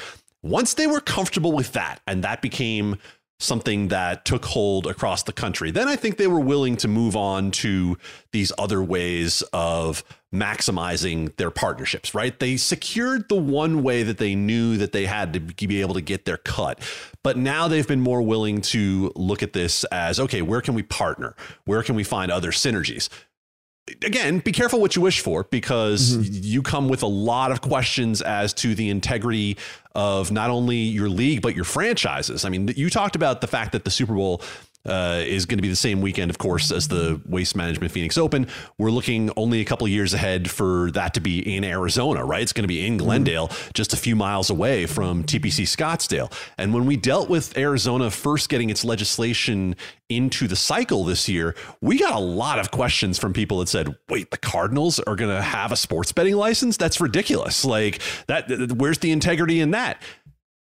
Once 0.47 0.73
they 0.73 0.87
were 0.87 1.01
comfortable 1.01 1.51
with 1.51 1.73
that, 1.73 1.99
and 2.07 2.23
that 2.23 2.41
became 2.41 2.97
something 3.39 3.89
that 3.89 4.25
took 4.25 4.45
hold 4.45 4.87
across 4.87 5.23
the 5.23 5.31
country, 5.31 5.69
then 5.69 5.87
I 5.87 5.95
think 5.95 6.17
they 6.17 6.27
were 6.27 6.39
willing 6.39 6.75
to 6.77 6.87
move 6.87 7.15
on 7.15 7.51
to 7.51 7.97
these 8.31 8.51
other 8.57 8.81
ways 8.81 9.43
of 9.53 10.03
maximizing 10.33 11.35
their 11.37 11.51
partnerships, 11.51 12.13
right? 12.13 12.37
They 12.39 12.57
secured 12.57 13.29
the 13.29 13.35
one 13.35 13.83
way 13.83 14.03
that 14.03 14.17
they 14.17 14.35
knew 14.35 14.77
that 14.77 14.91
they 14.91 15.05
had 15.05 15.33
to 15.33 15.39
be 15.39 15.81
able 15.81 15.93
to 15.93 16.01
get 16.01 16.25
their 16.25 16.37
cut. 16.37 16.79
But 17.23 17.37
now 17.37 17.67
they've 17.67 17.87
been 17.87 18.01
more 18.01 18.21
willing 18.21 18.61
to 18.61 19.11
look 19.15 19.43
at 19.43 19.53
this 19.53 19.83
as 19.85 20.19
okay, 20.19 20.41
where 20.41 20.61
can 20.61 20.73
we 20.73 20.83
partner? 20.83 21.35
Where 21.65 21.83
can 21.83 21.95
we 21.95 22.03
find 22.03 22.31
other 22.31 22.51
synergies? 22.51 23.07
Again, 24.03 24.39
be 24.39 24.51
careful 24.51 24.79
what 24.79 24.95
you 24.95 25.01
wish 25.01 25.21
for 25.21 25.43
because 25.45 26.17
mm-hmm. 26.17 26.39
you 26.43 26.61
come 26.61 26.89
with 26.89 27.03
a 27.03 27.07
lot 27.07 27.51
of 27.51 27.61
questions 27.61 28.21
as 28.21 28.53
to 28.55 28.75
the 28.75 28.89
integrity 28.89 29.57
of 29.95 30.31
not 30.31 30.49
only 30.49 30.77
your 30.77 31.09
league 31.09 31.41
but 31.41 31.55
your 31.55 31.65
franchises. 31.65 32.45
I 32.45 32.49
mean, 32.49 32.67
you 32.75 32.89
talked 32.89 33.15
about 33.15 33.41
the 33.41 33.47
fact 33.47 33.71
that 33.71 33.83
the 33.83 33.91
Super 33.91 34.13
Bowl 34.13 34.41
uh, 34.87 35.21
is 35.25 35.45
going 35.45 35.57
to 35.57 35.61
be 35.61 35.69
the 35.69 35.75
same 35.75 36.01
weekend, 36.01 36.29
of 36.29 36.37
course, 36.37 36.71
as 36.71 36.87
the 36.87 37.21
Waste 37.27 37.55
Management 37.55 37.91
Phoenix 37.91 38.17
Open. 38.17 38.47
We're 38.77 38.91
looking 38.91 39.29
only 39.35 39.61
a 39.61 39.65
couple 39.65 39.87
years 39.87 40.13
ahead 40.13 40.49
for 40.49 40.91
that 40.91 41.13
to 41.15 41.19
be 41.19 41.55
in 41.55 41.63
Arizona, 41.63 42.23
right? 42.23 42.41
It's 42.41 42.53
going 42.53 42.63
to 42.63 42.67
be 42.67 42.85
in 42.85 42.97
Glendale, 42.97 43.49
just 43.73 43.93
a 43.93 43.97
few 43.97 44.15
miles 44.15 44.49
away 44.49 44.85
from 44.85 45.23
TPC 45.23 45.63
Scottsdale. 45.63 46.31
And 46.57 46.73
when 46.73 46.85
we 46.85 46.97
dealt 46.97 47.29
with 47.29 47.57
Arizona 47.57 48.09
first 48.11 48.49
getting 48.49 48.69
its 48.69 48.83
legislation 48.83 49.75
into 50.09 50.47
the 50.47 50.55
cycle 50.55 51.03
this 51.03 51.27
year, 51.27 51.55
we 51.81 51.99
got 51.99 52.13
a 52.13 52.19
lot 52.19 52.59
of 52.59 52.71
questions 52.71 53.19
from 53.19 53.33
people 53.33 53.59
that 53.59 53.69
said, 53.69 53.95
"Wait, 54.09 54.31
the 54.31 54.37
Cardinals 54.37 54.99
are 55.01 55.15
going 55.15 55.35
to 55.35 55.41
have 55.41 55.71
a 55.71 55.75
sports 55.75 56.11
betting 56.11 56.35
license? 56.35 56.77
That's 56.77 57.01
ridiculous! 57.01 57.65
Like 57.65 58.01
that, 58.27 58.71
where's 58.77 58.99
the 58.99 59.11
integrity 59.11 59.59
in 59.59 59.71
that?" 59.71 60.01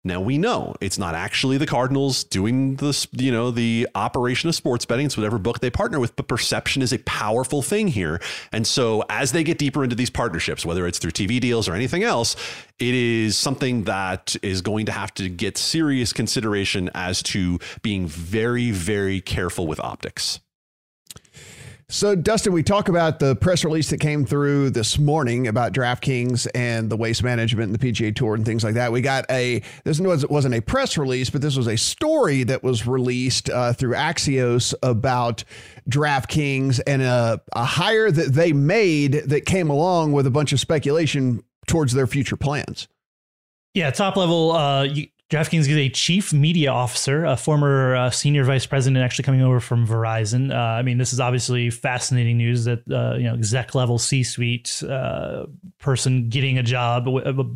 Now 0.06 0.20
we 0.20 0.36
know 0.36 0.74
it's 0.82 0.98
not 0.98 1.14
actually 1.14 1.56
the 1.56 1.66
Cardinals 1.66 2.24
doing 2.24 2.76
the 2.76 3.06
you 3.12 3.32
know 3.32 3.50
the 3.50 3.88
operation 3.94 4.50
of 4.50 4.54
sports 4.54 4.84
betting. 4.84 5.06
It's 5.06 5.16
whatever 5.16 5.38
book 5.38 5.60
they 5.60 5.70
partner 5.70 5.98
with, 5.98 6.14
but 6.14 6.28
perception 6.28 6.82
is 6.82 6.92
a 6.92 6.98
powerful 6.98 7.62
thing 7.62 7.88
here. 7.88 8.20
And 8.52 8.66
so 8.66 9.02
as 9.08 9.32
they 9.32 9.42
get 9.42 9.56
deeper 9.56 9.82
into 9.82 9.96
these 9.96 10.10
partnerships, 10.10 10.66
whether 10.66 10.86
it's 10.86 10.98
through 10.98 11.12
TV 11.12 11.40
deals 11.40 11.68
or 11.68 11.74
anything 11.74 12.02
else, 12.02 12.36
it 12.78 12.94
is 12.94 13.38
something 13.38 13.84
that 13.84 14.36
is 14.42 14.60
going 14.60 14.84
to 14.86 14.92
have 14.92 15.14
to 15.14 15.30
get 15.30 15.56
serious 15.56 16.12
consideration 16.12 16.90
as 16.94 17.22
to 17.22 17.58
being 17.80 18.06
very 18.06 18.70
very 18.72 19.22
careful 19.22 19.66
with 19.66 19.80
optics. 19.80 20.40
So, 21.88 22.14
Dustin, 22.14 22.54
we 22.54 22.62
talk 22.62 22.88
about 22.88 23.18
the 23.18 23.36
press 23.36 23.62
release 23.62 23.90
that 23.90 24.00
came 24.00 24.24
through 24.24 24.70
this 24.70 24.98
morning 24.98 25.46
about 25.46 25.74
DraftKings 25.74 26.46
and 26.54 26.88
the 26.88 26.96
waste 26.96 27.22
management 27.22 27.70
and 27.70 27.78
the 27.78 27.92
PGA 27.92 28.14
Tour 28.14 28.34
and 28.34 28.44
things 28.44 28.64
like 28.64 28.74
that. 28.74 28.90
We 28.90 29.02
got 29.02 29.26
a 29.30 29.60
this 29.84 30.00
wasn't 30.00 30.54
a 30.54 30.62
press 30.62 30.96
release, 30.96 31.28
but 31.28 31.42
this 31.42 31.56
was 31.56 31.66
a 31.66 31.76
story 31.76 32.42
that 32.44 32.62
was 32.62 32.86
released 32.86 33.50
uh, 33.50 33.74
through 33.74 33.94
Axios 33.94 34.72
about 34.82 35.44
DraftKings 35.88 36.80
and 36.86 37.02
a, 37.02 37.42
a 37.52 37.64
hire 37.64 38.10
that 38.10 38.32
they 38.32 38.54
made 38.54 39.12
that 39.26 39.44
came 39.44 39.68
along 39.68 40.12
with 40.12 40.26
a 40.26 40.30
bunch 40.30 40.54
of 40.54 40.60
speculation 40.60 41.42
towards 41.66 41.92
their 41.92 42.06
future 42.06 42.36
plans. 42.36 42.88
Yeah, 43.74 43.90
top 43.90 44.16
level. 44.16 44.52
Uh, 44.52 44.84
you, 44.84 45.08
DraftKings 45.30 45.60
is 45.60 45.68
a 45.70 45.88
chief 45.88 46.32
media 46.32 46.70
officer, 46.70 47.24
a 47.24 47.36
former 47.36 47.96
uh, 47.96 48.10
senior 48.10 48.44
vice 48.44 48.66
president, 48.66 49.02
actually 49.02 49.24
coming 49.24 49.40
over 49.40 49.58
from 49.58 49.86
Verizon. 49.86 50.52
Uh, 50.52 50.56
I 50.56 50.82
mean, 50.82 50.98
this 50.98 51.14
is 51.14 51.18
obviously 51.18 51.70
fascinating 51.70 52.36
news 52.36 52.64
that 52.66 52.80
uh, 52.90 53.16
you 53.16 53.24
know 53.24 53.34
exec 53.34 53.74
level 53.74 53.98
C 53.98 54.22
suite 54.22 54.82
uh, 54.88 55.46
person 55.78 56.28
getting 56.28 56.58
a 56.58 56.62
job 56.62 57.06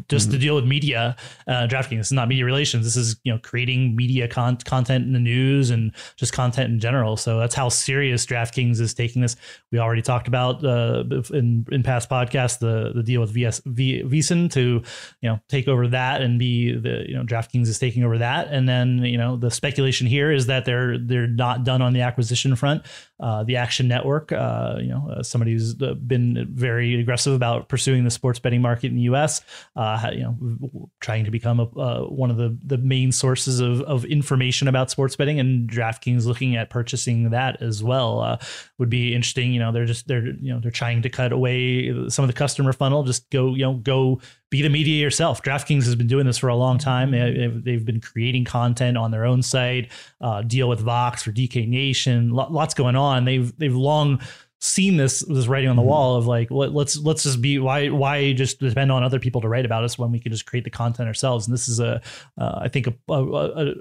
just 0.08 0.28
mm-hmm. 0.28 0.32
to 0.32 0.38
deal 0.38 0.54
with 0.54 0.64
media. 0.64 1.14
Uh, 1.46 1.66
DraftKings 1.68 1.98
this 1.98 2.06
is 2.06 2.12
not 2.12 2.28
media 2.28 2.46
relations. 2.46 2.86
This 2.86 2.96
is 2.96 3.16
you 3.24 3.32
know 3.32 3.38
creating 3.38 3.94
media 3.94 4.28
con- 4.28 4.56
content 4.56 5.04
in 5.04 5.12
the 5.12 5.20
news 5.20 5.68
and 5.68 5.92
just 6.16 6.32
content 6.32 6.72
in 6.72 6.80
general. 6.80 7.18
So 7.18 7.38
that's 7.38 7.54
how 7.54 7.68
serious 7.68 8.24
DraftKings 8.24 8.80
is 8.80 8.94
taking 8.94 9.20
this. 9.20 9.36
We 9.72 9.78
already 9.78 10.02
talked 10.02 10.26
about 10.26 10.64
uh, 10.64 11.04
in 11.34 11.66
in 11.70 11.82
past 11.82 12.08
podcasts 12.08 12.60
the 12.60 12.92
the 12.94 13.02
deal 13.02 13.20
with 13.20 13.30
VS 13.30 13.60
v, 13.66 14.02
VSiN 14.04 14.50
to 14.52 14.82
you 15.20 15.28
know 15.28 15.38
take 15.50 15.68
over 15.68 15.86
that 15.88 16.22
and 16.22 16.38
be 16.38 16.72
the 16.72 17.04
you 17.06 17.14
know 17.14 17.24
DraftKings 17.24 17.57
DraftKings 17.58 17.68
is 17.68 17.78
taking 17.78 18.04
over 18.04 18.18
that, 18.18 18.48
and 18.48 18.68
then 18.68 19.04
you 19.04 19.18
know 19.18 19.36
the 19.36 19.50
speculation 19.50 20.06
here 20.06 20.30
is 20.32 20.46
that 20.46 20.64
they're 20.64 20.98
they're 20.98 21.26
not 21.26 21.64
done 21.64 21.82
on 21.82 21.92
the 21.92 22.02
acquisition 22.02 22.56
front. 22.56 22.84
Uh, 23.20 23.42
the 23.42 23.56
Action 23.56 23.88
Network, 23.88 24.30
uh, 24.30 24.76
you 24.78 24.88
know, 24.88 25.10
uh, 25.10 25.22
somebody 25.22 25.52
who's 25.52 25.74
been 25.74 26.46
very 26.52 27.00
aggressive 27.00 27.32
about 27.32 27.68
pursuing 27.68 28.04
the 28.04 28.10
sports 28.10 28.38
betting 28.38 28.62
market 28.62 28.88
in 28.88 28.94
the 28.94 29.02
U.S. 29.02 29.40
Uh, 29.74 30.10
you 30.12 30.20
know, 30.20 30.90
trying 31.00 31.24
to 31.24 31.30
become 31.30 31.58
a, 31.60 31.64
uh, 31.78 32.02
one 32.02 32.30
of 32.30 32.36
the 32.36 32.56
the 32.64 32.78
main 32.78 33.12
sources 33.12 33.60
of 33.60 33.80
of 33.82 34.04
information 34.04 34.68
about 34.68 34.90
sports 34.90 35.16
betting, 35.16 35.40
and 35.40 35.68
DraftKings 35.68 36.26
looking 36.26 36.56
at 36.56 36.70
purchasing 36.70 37.30
that 37.30 37.60
as 37.62 37.82
well 37.82 38.20
Uh 38.20 38.38
would 38.78 38.90
be 38.90 39.14
interesting. 39.14 39.52
You 39.52 39.60
know, 39.60 39.72
they're 39.72 39.86
just 39.86 40.06
they're 40.06 40.26
you 40.26 40.52
know 40.52 40.60
they're 40.60 40.70
trying 40.70 41.02
to 41.02 41.08
cut 41.08 41.32
away 41.32 42.08
some 42.08 42.24
of 42.24 42.28
the 42.28 42.34
customer 42.34 42.72
funnel. 42.72 43.02
Just 43.02 43.28
go 43.30 43.54
you 43.54 43.64
know 43.64 43.74
go 43.74 44.20
be 44.50 44.62
the 44.62 44.70
media 44.70 45.00
yourself. 45.00 45.42
DraftKings 45.42 45.84
has 45.84 45.94
been 45.94 46.06
doing 46.06 46.26
this 46.26 46.38
for 46.38 46.48
a 46.48 46.56
long 46.56 46.78
time. 46.78 47.10
They've 47.10 47.84
been 47.84 48.00
creating 48.00 48.44
content 48.44 48.96
on 48.96 49.10
their 49.10 49.26
own 49.26 49.42
site, 49.42 49.90
uh, 50.20 50.42
deal 50.42 50.68
with 50.68 50.80
Vox 50.80 51.22
for 51.22 51.32
DK 51.32 51.68
Nation, 51.68 52.30
lots 52.30 52.74
going 52.74 52.96
on. 52.96 53.24
They've 53.24 53.56
they've 53.58 53.74
long 53.74 54.20
seen 54.60 54.96
this 54.96 55.20
this 55.20 55.46
writing 55.46 55.68
on 55.68 55.76
the 55.76 55.82
mm-hmm. 55.82 55.88
wall 55.88 56.16
of 56.16 56.26
like 56.26 56.50
let, 56.50 56.72
let's 56.72 56.96
let's 56.98 57.22
just 57.22 57.40
be 57.40 57.58
why 57.58 57.88
why 57.88 58.32
just 58.32 58.58
depend 58.58 58.90
on 58.90 59.04
other 59.04 59.20
people 59.20 59.40
to 59.40 59.48
write 59.48 59.64
about 59.64 59.84
us 59.84 59.96
when 59.98 60.10
we 60.10 60.18
can 60.18 60.32
just 60.32 60.46
create 60.46 60.64
the 60.64 60.70
content 60.70 61.06
ourselves. 61.06 61.46
And 61.46 61.54
this 61.54 61.68
is 61.68 61.78
a 61.80 62.00
uh, 62.38 62.58
I 62.62 62.68
think 62.68 62.86
a, 62.86 62.94
a, 63.12 63.74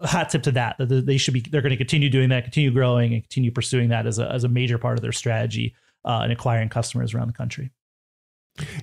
a, 0.00 0.06
hat 0.06 0.30
tip 0.30 0.42
to 0.44 0.52
that. 0.52 0.78
That 0.78 1.06
they 1.06 1.16
should 1.16 1.34
be. 1.34 1.40
They're 1.40 1.60
going 1.60 1.70
to 1.70 1.76
continue 1.76 2.08
doing 2.08 2.30
that, 2.30 2.44
continue 2.44 2.70
growing, 2.70 3.14
and 3.14 3.22
continue 3.22 3.50
pursuing 3.50 3.88
that 3.90 4.06
as 4.06 4.18
a 4.18 4.30
as 4.30 4.44
a 4.44 4.48
major 4.48 4.78
part 4.78 4.96
of 4.96 5.02
their 5.02 5.12
strategy 5.12 5.74
uh, 6.04 6.22
in 6.24 6.30
acquiring 6.30 6.68
customers 6.68 7.14
around 7.14 7.28
the 7.28 7.34
country. 7.34 7.70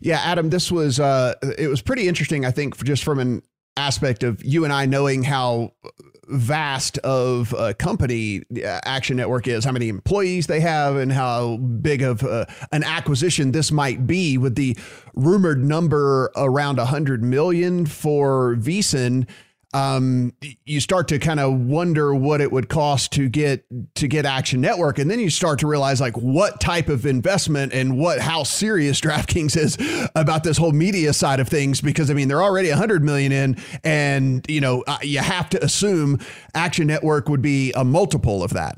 Yeah, 0.02 0.20
Adam, 0.24 0.50
this 0.50 0.72
was 0.72 1.00
uh, 1.00 1.36
it 1.58 1.68
was 1.68 1.82
pretty 1.82 2.08
interesting. 2.08 2.46
I 2.46 2.52
think 2.52 2.84
just 2.84 3.04
from 3.04 3.20
an 3.20 3.44
aspect 3.78 4.24
of 4.24 4.44
you 4.44 4.64
and 4.64 4.74
I 4.74 4.86
knowing 4.86 5.24
how 5.24 5.74
vast 6.30 6.98
of 7.00 7.54
a 7.58 7.74
company 7.74 8.44
uh, 8.64 8.80
Action 8.86 9.18
Network 9.18 9.48
is, 9.48 9.66
how 9.66 9.72
many 9.72 9.90
employees 9.90 10.48
they 10.48 10.60
have, 10.60 10.96
and 10.96 11.12
how 11.12 11.58
big 11.58 12.02
of 12.02 12.24
uh, 12.24 12.46
an 12.72 12.84
acquisition 12.84 13.52
this 13.52 13.72
might 13.72 14.06
be 14.06 14.38
with 14.38 14.56
the 14.56 14.78
rumored 15.16 15.64
number 15.64 16.32
around 16.36 16.78
100 16.78 17.24
million 17.24 17.86
for 17.86 18.56
VSiN 18.58 19.28
um, 19.74 20.34
you 20.66 20.80
start 20.80 21.08
to 21.10 21.20
kind 21.20 21.40
of 21.40 21.54
wonder 21.54 22.14
what 22.14 22.42
it 22.42 22.52
would 22.52 22.70
cost 22.70 23.12
to 23.14 23.30
get 23.30 23.66
to 23.96 24.08
get 24.08 24.26
Action 24.26 24.62
Network, 24.62 24.98
and 24.98 25.12
then 25.12 25.20
you 25.20 25.30
start 25.30 25.60
to 25.60 25.68
realize 25.68 26.02
like 26.02 26.18
what 26.18 26.60
type 26.60 26.90
of 26.90 27.06
investment 27.06 27.72
and 27.72 27.98
what 27.98 28.20
how 28.20 28.44
serious 28.44 29.00
DraftKings 29.10 29.56
is 29.56 29.78
about 30.16 30.44
this 30.44 30.58
whole 30.58 30.72
media 30.72 31.14
side 31.14 31.40
of 31.40 31.48
things. 31.48 31.82
Because 31.82 32.10
I 32.10 32.16
mean, 32.16 32.28
they're 32.28 32.44
already 32.44 32.70
100 32.70 33.04
million 33.04 33.32
in, 33.32 33.58
and 33.84 34.46
you 34.50 34.62
know 34.62 34.84
uh, 34.88 34.98
you 35.04 35.20
have 35.20 35.50
to 35.52 35.64
assume 35.64 36.20
Action 36.56 36.88
Network 36.88 37.30
would 37.30 37.42
be 37.42 37.72
a 37.74 37.84
multiple 37.84 38.44
of 38.44 38.52
that 38.54 38.78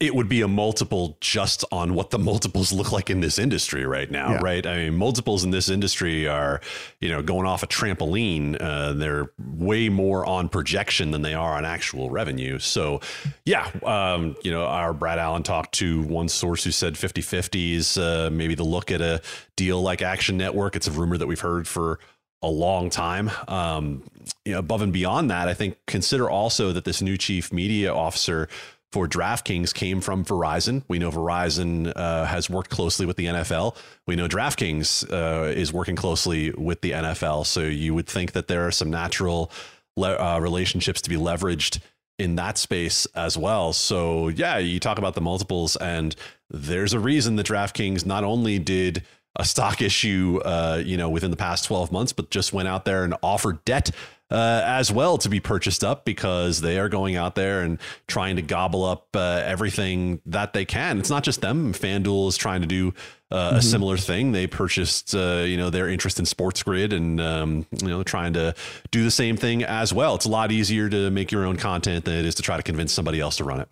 it 0.00 0.14
would 0.14 0.30
be 0.30 0.40
a 0.40 0.48
multiple 0.48 1.18
just 1.20 1.62
on 1.70 1.94
what 1.94 2.08
the 2.08 2.18
multiples 2.18 2.72
look 2.72 2.90
like 2.90 3.10
in 3.10 3.20
this 3.20 3.38
industry 3.38 3.84
right 3.84 4.10
now, 4.10 4.30
yeah. 4.30 4.40
right? 4.40 4.66
I 4.66 4.76
mean, 4.76 4.96
multiples 4.96 5.44
in 5.44 5.50
this 5.50 5.68
industry 5.68 6.26
are, 6.26 6.62
you 7.00 7.10
know, 7.10 7.20
going 7.22 7.46
off 7.46 7.62
a 7.62 7.66
trampoline. 7.66 8.56
Uh, 8.58 8.94
they're 8.94 9.30
way 9.38 9.90
more 9.90 10.24
on 10.24 10.48
projection 10.48 11.10
than 11.10 11.20
they 11.20 11.34
are 11.34 11.52
on 11.52 11.66
actual 11.66 12.08
revenue. 12.08 12.58
So, 12.58 13.02
yeah, 13.44 13.70
um, 13.84 14.36
you 14.42 14.50
know, 14.50 14.64
our 14.64 14.94
Brad 14.94 15.18
Allen 15.18 15.42
talked 15.42 15.72
to 15.74 16.00
one 16.02 16.30
source 16.30 16.64
who 16.64 16.70
said 16.70 16.96
50 16.96 17.20
50s, 17.20 18.00
uh, 18.00 18.30
maybe 18.30 18.54
the 18.54 18.64
look 18.64 18.90
at 18.90 19.02
a 19.02 19.20
deal 19.54 19.82
like 19.82 20.00
Action 20.00 20.38
Network. 20.38 20.76
It's 20.76 20.86
a 20.86 20.92
rumor 20.92 21.18
that 21.18 21.26
we've 21.26 21.40
heard 21.40 21.68
for 21.68 22.00
a 22.40 22.48
long 22.48 22.88
time. 22.88 23.30
Um, 23.48 24.02
you 24.46 24.52
know, 24.52 24.60
above 24.60 24.80
and 24.80 24.94
beyond 24.94 25.30
that, 25.30 25.46
I 25.46 25.52
think 25.52 25.76
consider 25.86 26.30
also 26.30 26.72
that 26.72 26.86
this 26.86 27.02
new 27.02 27.18
chief 27.18 27.52
media 27.52 27.94
officer 27.94 28.48
for 28.92 29.06
DraftKings 29.06 29.72
came 29.72 30.00
from 30.00 30.24
Verizon. 30.24 30.82
We 30.88 30.98
know 30.98 31.10
Verizon 31.10 31.92
uh, 31.94 32.24
has 32.24 32.50
worked 32.50 32.70
closely 32.70 33.06
with 33.06 33.16
the 33.16 33.26
NFL. 33.26 33.76
We 34.06 34.16
know 34.16 34.26
DraftKings 34.26 35.10
uh, 35.12 35.50
is 35.50 35.72
working 35.72 35.96
closely 35.96 36.50
with 36.52 36.80
the 36.80 36.92
NFL. 36.92 37.46
So 37.46 37.60
you 37.60 37.94
would 37.94 38.08
think 38.08 38.32
that 38.32 38.48
there 38.48 38.66
are 38.66 38.72
some 38.72 38.90
natural 38.90 39.52
le- 39.96 40.16
uh, 40.16 40.40
relationships 40.40 41.00
to 41.02 41.10
be 41.10 41.16
leveraged 41.16 41.80
in 42.18 42.34
that 42.36 42.58
space 42.58 43.06
as 43.14 43.38
well. 43.38 43.72
So 43.72 44.28
yeah, 44.28 44.58
you 44.58 44.80
talk 44.80 44.98
about 44.98 45.14
the 45.14 45.20
multiples, 45.20 45.76
and 45.76 46.14
there's 46.50 46.92
a 46.92 47.00
reason 47.00 47.36
that 47.36 47.46
DraftKings 47.46 48.04
not 48.04 48.24
only 48.24 48.58
did 48.58 49.04
a 49.36 49.44
stock 49.44 49.80
issue, 49.80 50.40
uh, 50.44 50.82
you 50.84 50.96
know, 50.96 51.08
within 51.08 51.30
the 51.30 51.36
past 51.36 51.64
12 51.64 51.92
months, 51.92 52.12
but 52.12 52.30
just 52.30 52.52
went 52.52 52.68
out 52.68 52.84
there 52.84 53.04
and 53.04 53.14
offered 53.22 53.64
debt 53.64 53.90
uh, 54.30 54.62
as 54.64 54.92
well 54.92 55.18
to 55.18 55.28
be 55.28 55.40
purchased 55.40 55.82
up 55.82 56.04
because 56.04 56.60
they 56.60 56.78
are 56.78 56.88
going 56.88 57.16
out 57.16 57.34
there 57.34 57.62
and 57.62 57.78
trying 58.06 58.36
to 58.36 58.42
gobble 58.42 58.84
up 58.84 59.08
uh, 59.14 59.42
everything 59.44 60.20
that 60.26 60.52
they 60.52 60.64
can. 60.64 60.98
It's 60.98 61.10
not 61.10 61.24
just 61.24 61.40
them. 61.40 61.72
FanDuel 61.72 62.28
is 62.28 62.36
trying 62.36 62.60
to 62.60 62.66
do 62.66 62.94
uh, 63.30 63.48
mm-hmm. 63.48 63.56
a 63.56 63.62
similar 63.62 63.96
thing. 63.96 64.32
They 64.32 64.46
purchased, 64.46 65.14
uh, 65.14 65.44
you 65.46 65.56
know, 65.56 65.70
their 65.70 65.88
interest 65.88 66.18
in 66.18 66.26
Sports 66.26 66.62
Grid 66.62 66.92
and, 66.92 67.20
um, 67.20 67.66
you 67.80 67.88
know, 67.88 68.02
trying 68.02 68.32
to 68.34 68.54
do 68.90 69.04
the 69.04 69.10
same 69.10 69.36
thing 69.36 69.64
as 69.64 69.92
well. 69.92 70.14
It's 70.14 70.26
a 70.26 70.30
lot 70.30 70.52
easier 70.52 70.88
to 70.88 71.10
make 71.10 71.32
your 71.32 71.46
own 71.46 71.56
content 71.56 72.04
than 72.04 72.14
it 72.14 72.24
is 72.24 72.36
to 72.36 72.42
try 72.42 72.56
to 72.56 72.62
convince 72.62 72.92
somebody 72.92 73.20
else 73.20 73.36
to 73.38 73.44
run 73.44 73.60
it. 73.60 73.68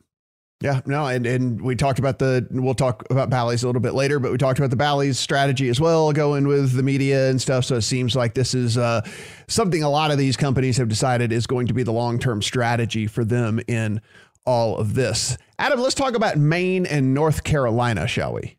Yeah, 0.61 0.81
no, 0.87 1.07
and, 1.07 1.25
and 1.25 1.61
we 1.61 1.77
talked 1.77 2.01
about 2.01 2.19
the 2.19 2.45
we'll 2.51 2.75
talk 2.75 3.05
about 3.11 3.31
Bally's 3.31 3.63
a 3.63 3.67
little 3.67 3.81
bit 3.81 3.95
later, 3.95 4.19
but 4.19 4.33
we 4.33 4.39
talked 4.39 4.59
about 4.59 4.71
the 4.71 4.77
Bally's 4.77 5.17
strategy 5.17 5.69
as 5.69 5.81
well, 5.81 6.13
going 6.13 6.49
with 6.49 6.73
the 6.73 6.83
media 6.83 7.31
and 7.31 7.41
stuff. 7.41 7.65
So 7.65 7.77
it 7.77 7.83
seems 7.83 8.17
like 8.17 8.35
this 8.35 8.55
is 8.55 8.77
uh, 8.77 9.03
something 9.47 9.85
a 9.85 9.91
lot 9.91 10.11
of 10.11 10.19
these 10.19 10.37
companies 10.37 10.77
have 10.79 10.89
decided 10.89 11.31
is 11.31 11.47
going 11.47 11.69
to 11.69 11.75
be 11.75 11.85
the 11.85 11.93
long 11.93 12.19
term 12.19 12.43
strategy 12.43 13.07
for 13.07 13.25
them 13.25 13.61
in 13.69 14.01
all 14.45 14.79
of 14.79 14.95
this. 14.95 15.39
Adam, 15.61 15.79
let's 15.79 15.95
talk 15.95 16.17
about 16.17 16.37
Maine 16.37 16.87
and 16.87 17.15
North 17.15 17.45
Carolina, 17.45 18.09
shall 18.09 18.33
we? 18.33 18.59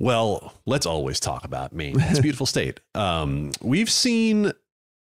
Well, 0.00 0.54
let's 0.66 0.86
always 0.86 1.20
talk 1.20 1.44
about 1.44 1.72
Maine. 1.72 2.00
It's 2.00 2.18
a 2.18 2.22
beautiful 2.22 2.46
state. 2.46 2.80
Um, 2.96 3.52
we've 3.60 3.90
seen 3.90 4.52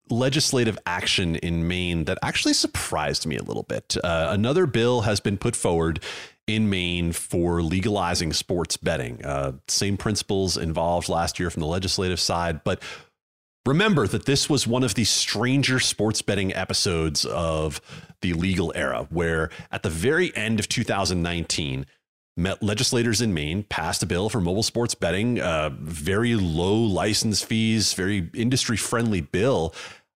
legislative 0.09 0.77
action 0.85 1.35
in 1.35 1.67
Maine 1.67 2.05
that 2.05 2.17
actually 2.23 2.53
surprised 2.53 3.25
me 3.25 3.37
a 3.37 3.43
little 3.43 3.63
bit. 3.63 3.95
Uh, 4.03 4.27
another 4.31 4.65
bill 4.65 5.01
has 5.01 5.19
been 5.19 5.37
put 5.37 5.55
forward 5.55 6.03
in 6.47 6.69
Maine 6.69 7.11
for 7.11 7.61
legalizing 7.61 8.33
sports 8.33 8.75
betting. 8.75 9.23
Uh, 9.23 9.53
same 9.67 9.97
principles 9.97 10.57
involved 10.57 11.09
last 11.09 11.39
year 11.39 11.49
from 11.49 11.61
the 11.61 11.67
legislative 11.67 12.19
side, 12.19 12.63
but 12.63 12.81
remember 13.65 14.07
that 14.07 14.25
this 14.25 14.49
was 14.49 14.65
one 14.65 14.83
of 14.83 14.95
the 14.95 15.03
stranger 15.03 15.79
sports 15.79 16.21
betting 16.21 16.53
episodes 16.53 17.23
of 17.25 17.81
the 18.21 18.33
legal 18.33 18.71
era, 18.75 19.07
where 19.11 19.49
at 19.71 19.83
the 19.83 19.89
very 19.89 20.35
end 20.35 20.59
of 20.59 20.67
2019, 20.67 21.85
legislators 22.61 23.21
in 23.21 23.33
Maine 23.33 23.63
passed 23.63 24.01
a 24.01 24.05
bill 24.05 24.29
for 24.29 24.39
mobile 24.39 24.63
sports 24.63 24.95
betting, 24.95 25.39
uh, 25.39 25.69
very 25.79 26.35
low 26.35 26.75
license 26.75 27.41
fees, 27.43 27.93
very 27.93 28.29
industry 28.33 28.77
friendly 28.77 29.21
bill 29.21 29.73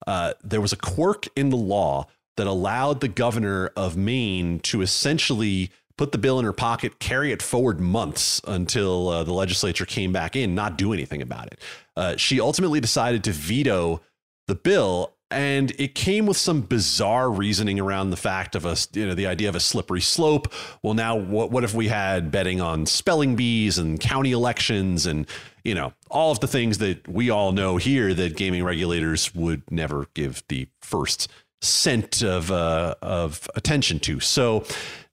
uh, 0.08 0.34
there 0.44 0.62
was 0.62 0.74
a 0.74 0.78
quirk 0.78 1.28
in 1.36 1.50
the 1.50 1.58
law 1.58 2.08
that 2.38 2.48
allowed 2.48 3.02
the 3.02 3.08
governor 3.08 3.72
of 3.76 3.98
Maine 3.98 4.60
to 4.62 4.82
essentially 4.82 5.72
put 5.98 6.12
the 6.12 6.18
bill 6.18 6.40
in 6.40 6.46
her 6.46 6.54
pocket, 6.54 7.00
carry 7.00 7.32
it 7.32 7.42
forward 7.42 7.80
months 7.80 8.42
until 8.48 9.10
uh, 9.10 9.24
the 9.24 9.34
legislature 9.34 9.86
came 9.86 10.12
back 10.12 10.36
in, 10.36 10.56
not 10.56 10.78
do 10.78 10.94
anything 10.94 11.22
about 11.22 11.48
it. 11.48 11.62
Uh, 11.96 12.16
she 12.16 12.40
ultimately 12.40 12.80
decided 12.80 13.24
to 13.24 13.32
veto 13.32 14.02
the 14.48 14.56
bill 14.56 15.14
and 15.32 15.72
it 15.80 15.96
came 15.96 16.26
with 16.26 16.36
some 16.36 16.62
bizarre 16.62 17.32
reasoning 17.32 17.80
around 17.80 18.10
the 18.10 18.18
fact 18.18 18.54
of 18.54 18.66
us, 18.66 18.88
you 18.94 19.08
know, 19.08 19.16
the 19.16 19.28
idea 19.28 19.48
of 19.48 19.56
a 19.56 19.62
slippery 19.62 20.02
slope. 20.02 20.54
Well, 20.84 20.94
now 20.94 21.16
what, 21.16 21.52
what 21.52 21.64
if 21.64 21.74
we 21.74 21.88
had 21.88 22.32
betting 22.32 22.60
on 22.60 22.86
spelling 22.86 23.38
bees 23.38 23.78
and 23.78 24.00
county 24.00 24.34
elections 24.34 25.06
and, 25.06 25.26
you 25.64 25.76
know, 25.76 25.94
all 26.10 26.32
of 26.32 26.40
the 26.40 26.48
things 26.48 26.80
that 26.80 27.08
we 27.08 27.30
all 27.30 27.52
know 27.52 27.78
here 27.78 28.14
that 28.14 28.36
gaming 28.36 28.64
regulators 28.64 29.34
would 29.36 29.64
never 29.70 30.08
give 30.14 30.44
the 30.48 30.68
first 30.82 31.28
cent 31.62 32.24
of, 32.24 32.52
uh, 32.52 32.96
of 33.02 33.48
attention 33.56 34.00
to. 34.00 34.20
So 34.20 34.64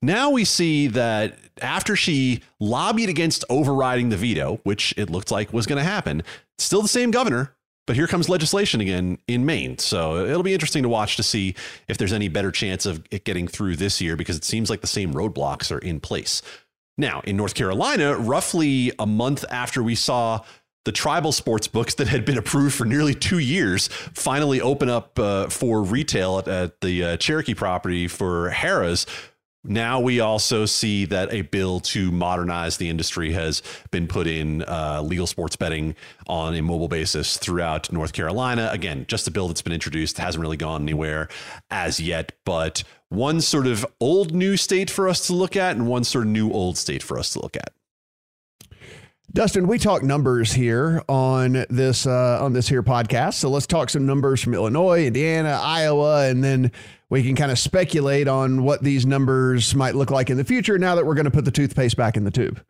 now 0.01 0.31
we 0.31 0.45
see 0.45 0.87
that 0.89 1.37
after 1.61 1.97
she 1.97 2.43
lobbied 2.59 3.09
against 3.09 3.45
overriding 3.51 4.09
the 4.09 4.17
veto, 4.17 4.61
which 4.63 4.95
it 4.97 5.11
looked 5.11 5.31
like 5.31 5.53
was 5.53 5.67
going 5.67 5.79
to 5.79 5.89
happen, 5.89 6.23
still 6.57 6.81
the 6.81 6.89
same 6.89 7.11
governor, 7.11 7.55
but 7.87 7.97
here 7.97 8.07
comes 8.07 8.29
legislation 8.29 8.81
again 8.81 9.19
in 9.27 9.47
Maine. 9.47 9.79
So 9.79 10.25
it'll 10.27 10.43
be 10.43 10.53
interesting 10.53 10.83
to 10.83 10.89
watch 10.89 11.17
to 11.17 11.23
see 11.23 11.55
if 11.89 11.97
there's 11.97 12.13
any 12.13 12.29
better 12.29 12.53
chance 12.53 12.85
of 12.87 13.03
it 13.11 13.25
getting 13.25 13.49
through 13.49 13.77
this 13.77 14.01
year 14.01 14.15
because 14.15 14.37
it 14.37 14.45
seems 14.45 14.69
like 14.69 14.83
the 14.83 14.87
same 14.87 15.15
roadblocks 15.15 15.75
are 15.75 15.79
in 15.79 15.99
place. 15.99 16.43
Now, 16.99 17.23
in 17.25 17.37
North 17.37 17.55
Carolina, 17.55 18.17
roughly 18.17 18.93
a 18.99 19.07
month 19.07 19.45
after 19.51 19.83
we 19.83 19.95
saw 19.95 20.41
the 20.85 20.93
tribal 20.93 21.33
sports 21.33 21.69
books 21.69 21.95
that 21.95 22.09
had 22.09 22.25
been 22.25 22.39
approved 22.39 22.75
for 22.75 22.85
nearly 22.85 23.15
two 23.15 23.39
years 23.39 23.89
finally 24.15 24.61
open 24.61 24.89
up 24.89 25.19
uh, 25.19 25.49
for 25.49 25.83
retail 25.83 26.39
at, 26.39 26.49
at 26.49 26.81
the 26.81 27.05
uh, 27.05 27.17
Cherokee 27.19 27.55
property 27.55 28.09
for 28.09 28.51
Harrah's, 28.51 29.07
now 29.65 30.01
we 30.01 30.21
also 30.21 30.67
see 30.67 31.05
that 31.07 31.33
a 31.33 31.43
bill 31.43 31.81
to 31.81 32.11
modernize 32.13 32.77
the 32.77 32.89
industry 32.89 33.33
has 33.33 33.63
been 33.91 34.07
put 34.07 34.27
in 34.27 34.63
uh, 34.63 35.03
legal 35.05 35.27
sports 35.27 35.57
betting 35.57 35.95
on 36.27 36.55
a 36.55 36.63
mobile 36.63 36.89
basis 36.89 37.37
throughout 37.37 37.93
North 37.93 38.13
Carolina. 38.13 38.69
Again, 38.73 39.05
just 39.09 39.27
a 39.27 39.31
bill 39.31 39.49
that's 39.49 39.63
been 39.63 39.73
introduced, 39.73 40.19
hasn't 40.19 40.41
really 40.41 40.57
gone 40.57 40.83
anywhere 40.83 41.29
as 41.71 41.99
yet, 41.99 42.33
but 42.45 42.85
one 43.09 43.41
sort 43.41 43.67
of 43.67 43.85
old 44.01 44.35
new 44.35 44.57
state 44.57 44.91
for 44.91 45.09
us 45.09 45.27
to 45.27 45.33
look 45.33 45.57
at 45.57 45.77
and 45.77 45.87
one 45.87 46.05
sort 46.05 46.25
of 46.25 46.31
new 46.31 46.53
old 46.53 46.79
state 46.79 47.03
for 47.03 47.19
us 47.19 47.33
to 47.33 47.41
look 47.41 47.57
at. 47.57 47.73
Dustin, 49.35 49.67
we 49.67 49.79
talk 49.79 50.03
numbers 50.03 50.53
here 50.53 51.03
on 51.07 51.67
this 51.69 52.07
uh, 52.07 52.43
on 52.43 52.55
this 52.55 52.67
here 52.67 52.83
podcast. 52.83 53.35
So 53.35 53.51
let's 53.51 53.67
talk 53.67 53.91
some 53.91 54.07
numbers 54.07 54.43
from 54.43 54.55
Illinois, 54.55 55.05
Indiana, 55.05 55.61
Iowa, 55.63 56.29
and 56.29 56.43
then 56.43 56.73
we 57.11 57.23
can 57.23 57.35
kind 57.35 57.51
of 57.51 57.59
speculate 57.59 58.29
on 58.29 58.63
what 58.63 58.83
these 58.83 59.07
numbers 59.07 59.75
might 59.75 59.95
look 59.95 60.11
like 60.11 60.31
in 60.31 60.37
the 60.37 60.45
future 60.45 60.79
now 60.79 60.95
that 60.95 61.07
we're 61.07 61.15
going 61.15 61.25
to 61.25 61.31
put 61.31 61.45
the 61.45 61.51
toothpaste 61.51 61.97
back 61.97 62.17
in 62.17 62.25
the 62.25 62.31
tube. 62.31 62.63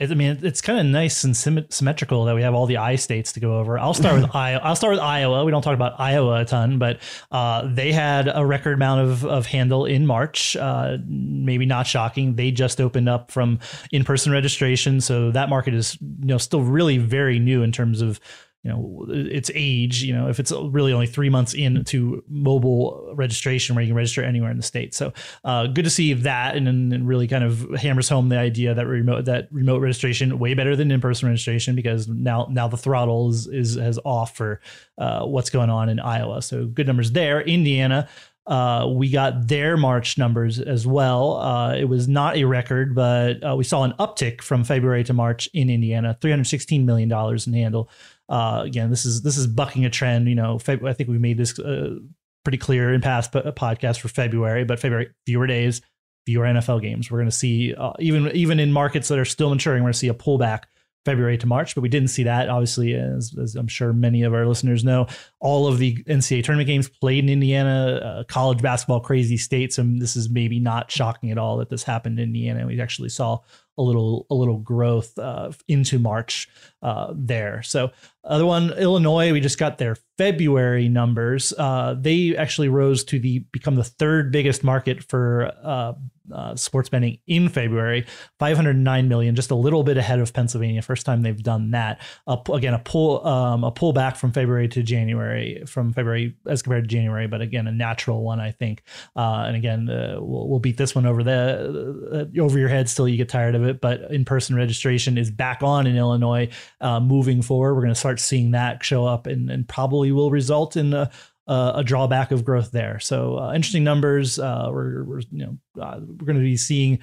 I 0.00 0.14
mean, 0.14 0.40
it's 0.42 0.60
kind 0.60 0.80
of 0.80 0.86
nice 0.86 1.22
and 1.22 1.36
symmetrical 1.36 2.24
that 2.24 2.34
we 2.34 2.42
have 2.42 2.54
all 2.54 2.66
the 2.66 2.78
I 2.78 2.96
states 2.96 3.32
to 3.34 3.40
go 3.40 3.58
over. 3.58 3.78
I'll 3.78 3.94
start 3.94 4.20
with 4.20 4.30
Iowa. 4.34 4.60
I'll 4.64 4.74
start 4.74 4.94
with 4.94 5.00
Iowa. 5.00 5.44
We 5.44 5.52
don't 5.52 5.62
talk 5.62 5.74
about 5.74 6.00
Iowa 6.00 6.40
a 6.40 6.44
ton, 6.44 6.78
but 6.78 6.98
uh, 7.30 7.68
they 7.72 7.92
had 7.92 8.28
a 8.32 8.44
record 8.44 8.74
amount 8.74 9.02
of, 9.02 9.24
of 9.24 9.46
handle 9.46 9.84
in 9.84 10.06
March. 10.06 10.56
Uh, 10.56 10.96
maybe 11.06 11.66
not 11.66 11.86
shocking. 11.86 12.34
They 12.34 12.50
just 12.50 12.80
opened 12.80 13.08
up 13.08 13.30
from 13.30 13.60
in 13.92 14.02
person 14.02 14.32
registration, 14.32 15.00
so 15.00 15.30
that 15.30 15.48
market 15.48 15.74
is 15.74 15.96
you 16.00 16.26
know 16.26 16.38
still 16.38 16.62
really 16.62 16.98
very 16.98 17.38
new 17.38 17.62
in 17.62 17.70
terms 17.70 18.00
of 18.00 18.18
you 18.62 18.70
know 18.70 19.06
its 19.08 19.50
age 19.54 20.02
you 20.02 20.14
know 20.14 20.28
if 20.28 20.38
it's 20.38 20.52
really 20.52 20.92
only 20.92 21.06
three 21.06 21.28
months 21.28 21.52
into 21.52 22.22
mobile 22.28 23.12
registration 23.14 23.74
where 23.74 23.82
you 23.82 23.88
can 23.88 23.96
register 23.96 24.22
anywhere 24.22 24.50
in 24.50 24.56
the 24.56 24.62
state 24.62 24.94
so 24.94 25.12
uh, 25.44 25.66
good 25.66 25.84
to 25.84 25.90
see 25.90 26.12
that 26.12 26.56
and, 26.56 26.68
and 26.68 27.08
really 27.08 27.26
kind 27.26 27.42
of 27.42 27.68
hammers 27.70 28.08
home 28.08 28.28
the 28.28 28.38
idea 28.38 28.72
that 28.72 28.86
remote 28.86 29.24
that 29.24 29.48
remote 29.50 29.78
registration 29.78 30.38
way 30.38 30.54
better 30.54 30.76
than 30.76 30.90
in-person 30.90 31.28
registration 31.28 31.74
because 31.74 32.06
now 32.08 32.46
now 32.50 32.68
the 32.68 32.76
throttle 32.76 33.30
is 33.30 33.46
is 33.48 33.74
has 33.74 33.98
off 34.04 34.36
for 34.36 34.60
uh, 34.98 35.24
what's 35.24 35.50
going 35.50 35.70
on 35.70 35.88
in 35.88 35.98
Iowa 35.98 36.40
so 36.40 36.66
good 36.66 36.86
numbers 36.86 37.12
there 37.12 37.40
Indiana 37.42 38.08
uh, 38.46 38.88
we 38.92 39.08
got 39.08 39.46
their 39.46 39.76
March 39.76 40.18
numbers 40.18 40.58
as 40.58 40.84
well. 40.84 41.36
Uh, 41.36 41.76
it 41.76 41.84
was 41.84 42.08
not 42.08 42.36
a 42.36 42.44
record, 42.44 42.92
but 42.94 43.34
uh, 43.44 43.54
we 43.54 43.62
saw 43.62 43.84
an 43.84 43.92
uptick 44.00 44.42
from 44.42 44.64
February 44.64 45.04
to 45.04 45.12
March 45.12 45.48
in 45.54 45.70
Indiana, 45.70 46.18
$316 46.20 46.84
million 46.84 47.12
in 47.46 47.52
handle. 47.52 47.88
Uh, 48.28 48.62
again, 48.64 48.90
this 48.90 49.04
is 49.04 49.22
this 49.22 49.36
is 49.36 49.46
bucking 49.46 49.84
a 49.84 49.90
trend. 49.90 50.28
You 50.28 50.34
know, 50.34 50.56
Feb- 50.56 50.88
I 50.88 50.92
think 50.92 51.08
we 51.08 51.18
made 51.18 51.38
this 51.38 51.58
uh, 51.58 51.96
pretty 52.44 52.58
clear 52.58 52.92
in 52.92 53.00
past 53.00 53.32
podcasts 53.32 54.00
for 54.00 54.08
February, 54.08 54.64
but 54.64 54.78
February 54.78 55.10
fewer 55.26 55.46
days, 55.46 55.82
fewer 56.26 56.44
NFL 56.44 56.82
games. 56.82 57.10
We're 57.10 57.18
going 57.18 57.30
to 57.30 57.36
see 57.36 57.74
uh, 57.74 57.92
even 57.98 58.28
even 58.32 58.60
in 58.60 58.72
markets 58.72 59.08
that 59.08 59.18
are 59.18 59.24
still 59.24 59.50
maturing, 59.50 59.82
we're 59.82 59.88
going 59.88 59.92
to 59.94 59.98
see 59.98 60.08
a 60.08 60.14
pullback 60.14 60.64
February 61.04 61.36
to 61.38 61.46
March, 61.46 61.74
but 61.74 61.80
we 61.80 61.88
didn't 61.88 62.08
see 62.08 62.22
that. 62.22 62.48
Obviously, 62.48 62.94
as, 62.94 63.34
as, 63.40 63.56
I'm 63.56 63.66
sure 63.66 63.92
many 63.92 64.22
of 64.22 64.34
our 64.34 64.46
listeners 64.46 64.84
know, 64.84 65.08
all 65.40 65.66
of 65.66 65.78
the 65.78 65.96
NCAA 66.04 66.44
tournament 66.44 66.68
games 66.68 66.88
played 66.88 67.24
in 67.24 67.28
Indiana, 67.28 68.00
uh, 68.20 68.24
college 68.24 68.62
basketball 68.62 69.00
crazy 69.00 69.36
states, 69.36 69.78
and 69.78 70.00
this 70.00 70.14
is 70.14 70.30
maybe 70.30 70.60
not 70.60 70.90
shocking 70.90 71.32
at 71.32 71.38
all 71.38 71.56
that 71.56 71.70
this 71.70 71.82
happened 71.82 72.20
in 72.20 72.26
Indiana. 72.26 72.66
We 72.66 72.80
actually 72.80 73.08
saw 73.08 73.40
a 73.76 73.82
little 73.82 74.26
a 74.30 74.34
little 74.34 74.58
growth 74.58 75.18
uh, 75.18 75.50
into 75.66 75.98
March 75.98 76.48
uh, 76.82 77.12
there. 77.14 77.62
So 77.62 77.90
other 78.24 78.46
one, 78.46 78.70
Illinois, 78.78 79.32
we 79.32 79.40
just 79.40 79.58
got 79.58 79.78
their 79.78 79.96
February 80.16 80.88
numbers. 80.88 81.52
Uh, 81.58 81.96
they 81.98 82.36
actually 82.36 82.68
rose 82.68 83.02
to 83.04 83.18
the 83.18 83.40
become 83.50 83.74
the 83.74 83.84
third 83.84 84.30
biggest 84.30 84.62
market 84.62 85.02
for 85.02 85.50
uh, 85.64 85.94
uh, 86.32 86.54
sports 86.54 86.88
betting 86.88 87.18
in 87.26 87.48
February, 87.48 88.06
509 88.38 89.08
million, 89.08 89.34
just 89.34 89.50
a 89.50 89.56
little 89.56 89.82
bit 89.82 89.96
ahead 89.96 90.20
of 90.20 90.32
Pennsylvania. 90.32 90.82
First 90.82 91.04
time 91.04 91.22
they've 91.22 91.42
done 91.42 91.72
that. 91.72 92.00
again, 92.26 92.74
a 92.74 92.78
pull 92.78 93.26
um, 93.26 93.64
a 93.64 93.72
pullback 93.72 94.16
from 94.16 94.32
February 94.32 94.68
to 94.68 94.82
January, 94.84 95.64
from 95.66 95.92
February 95.92 96.36
as 96.46 96.62
compared 96.62 96.84
to 96.84 96.88
January, 96.88 97.26
but 97.26 97.40
again, 97.40 97.66
a 97.66 97.72
natural 97.72 98.22
one, 98.22 98.38
I 98.38 98.52
think. 98.52 98.84
Uh, 99.16 99.44
and 99.46 99.56
again, 99.56 99.90
uh, 99.90 100.16
we'll, 100.20 100.48
we'll, 100.48 100.62
beat 100.62 100.76
this 100.76 100.94
one 100.94 101.06
over 101.06 101.24
the 101.24 102.30
over 102.38 102.58
your 102.58 102.68
head. 102.68 102.88
Still, 102.88 103.08
you 103.08 103.16
get 103.16 103.28
tired 103.28 103.56
of 103.56 103.64
it, 103.64 103.80
but 103.80 104.12
in 104.12 104.24
person 104.24 104.54
registration 104.54 105.18
is 105.18 105.28
back 105.28 105.62
on 105.62 105.88
in 105.88 105.96
Illinois. 105.96 106.48
Uh, 106.82 107.00
moving 107.00 107.42
forward, 107.42 107.74
we're 107.74 107.82
going 107.82 107.94
to 107.94 107.98
start 107.98 108.20
seeing 108.20 108.50
that 108.50 108.84
show 108.84 109.06
up, 109.06 109.26
and, 109.26 109.48
and 109.50 109.68
probably 109.68 110.12
will 110.12 110.30
result 110.30 110.76
in 110.76 110.92
a 110.92 111.10
a 111.46 111.82
drawback 111.84 112.30
of 112.30 112.44
growth 112.44 112.70
there. 112.70 112.98
So 113.00 113.38
uh, 113.38 113.52
interesting 113.52 113.84
numbers. 113.84 114.38
Uh, 114.38 114.68
we're, 114.70 115.04
we're, 115.04 115.20
you 115.30 115.46
know 115.46 115.82
uh, 115.82 116.00
we're 116.00 116.26
going 116.26 116.38
to 116.38 116.42
be 116.42 116.56
seeing 116.56 117.00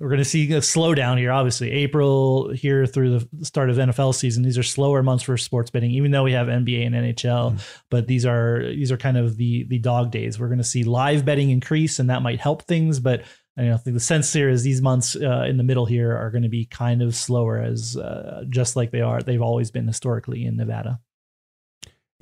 we're 0.00 0.08
going 0.08 0.18
to 0.18 0.24
see 0.24 0.50
a 0.54 0.60
slowdown 0.60 1.18
here. 1.18 1.30
Obviously, 1.30 1.70
April 1.70 2.50
here 2.54 2.86
through 2.86 3.18
the 3.18 3.44
start 3.44 3.68
of 3.68 3.76
NFL 3.76 4.14
season. 4.14 4.42
These 4.42 4.56
are 4.56 4.62
slower 4.62 5.02
months 5.02 5.24
for 5.24 5.36
sports 5.36 5.70
betting, 5.70 5.90
even 5.90 6.10
though 6.10 6.22
we 6.22 6.32
have 6.32 6.46
NBA 6.46 6.86
and 6.86 6.94
NHL. 6.94 7.52
Mm. 7.52 7.82
But 7.90 8.06
these 8.06 8.24
are 8.24 8.64
these 8.64 8.90
are 8.90 8.96
kind 8.96 9.18
of 9.18 9.36
the 9.36 9.64
the 9.64 9.78
dog 9.78 10.10
days. 10.10 10.40
We're 10.40 10.48
going 10.48 10.56
to 10.58 10.64
see 10.64 10.84
live 10.84 11.26
betting 11.26 11.50
increase, 11.50 11.98
and 11.98 12.08
that 12.08 12.22
might 12.22 12.40
help 12.40 12.62
things. 12.62 12.98
But 12.98 13.24
I 13.68 13.76
think 13.76 13.94
the 13.94 14.00
sense 14.00 14.32
here 14.32 14.48
is 14.48 14.62
these 14.62 14.80
months 14.80 15.16
uh, 15.16 15.44
in 15.48 15.56
the 15.56 15.62
middle 15.62 15.86
here 15.86 16.16
are 16.16 16.30
going 16.30 16.44
to 16.44 16.48
be 16.48 16.64
kind 16.64 17.02
of 17.02 17.14
slower, 17.14 17.60
as 17.60 17.96
uh, 17.96 18.44
just 18.48 18.76
like 18.76 18.90
they 18.90 19.00
are. 19.00 19.20
They've 19.20 19.42
always 19.42 19.70
been 19.70 19.86
historically 19.86 20.46
in 20.46 20.56
Nevada. 20.56 21.00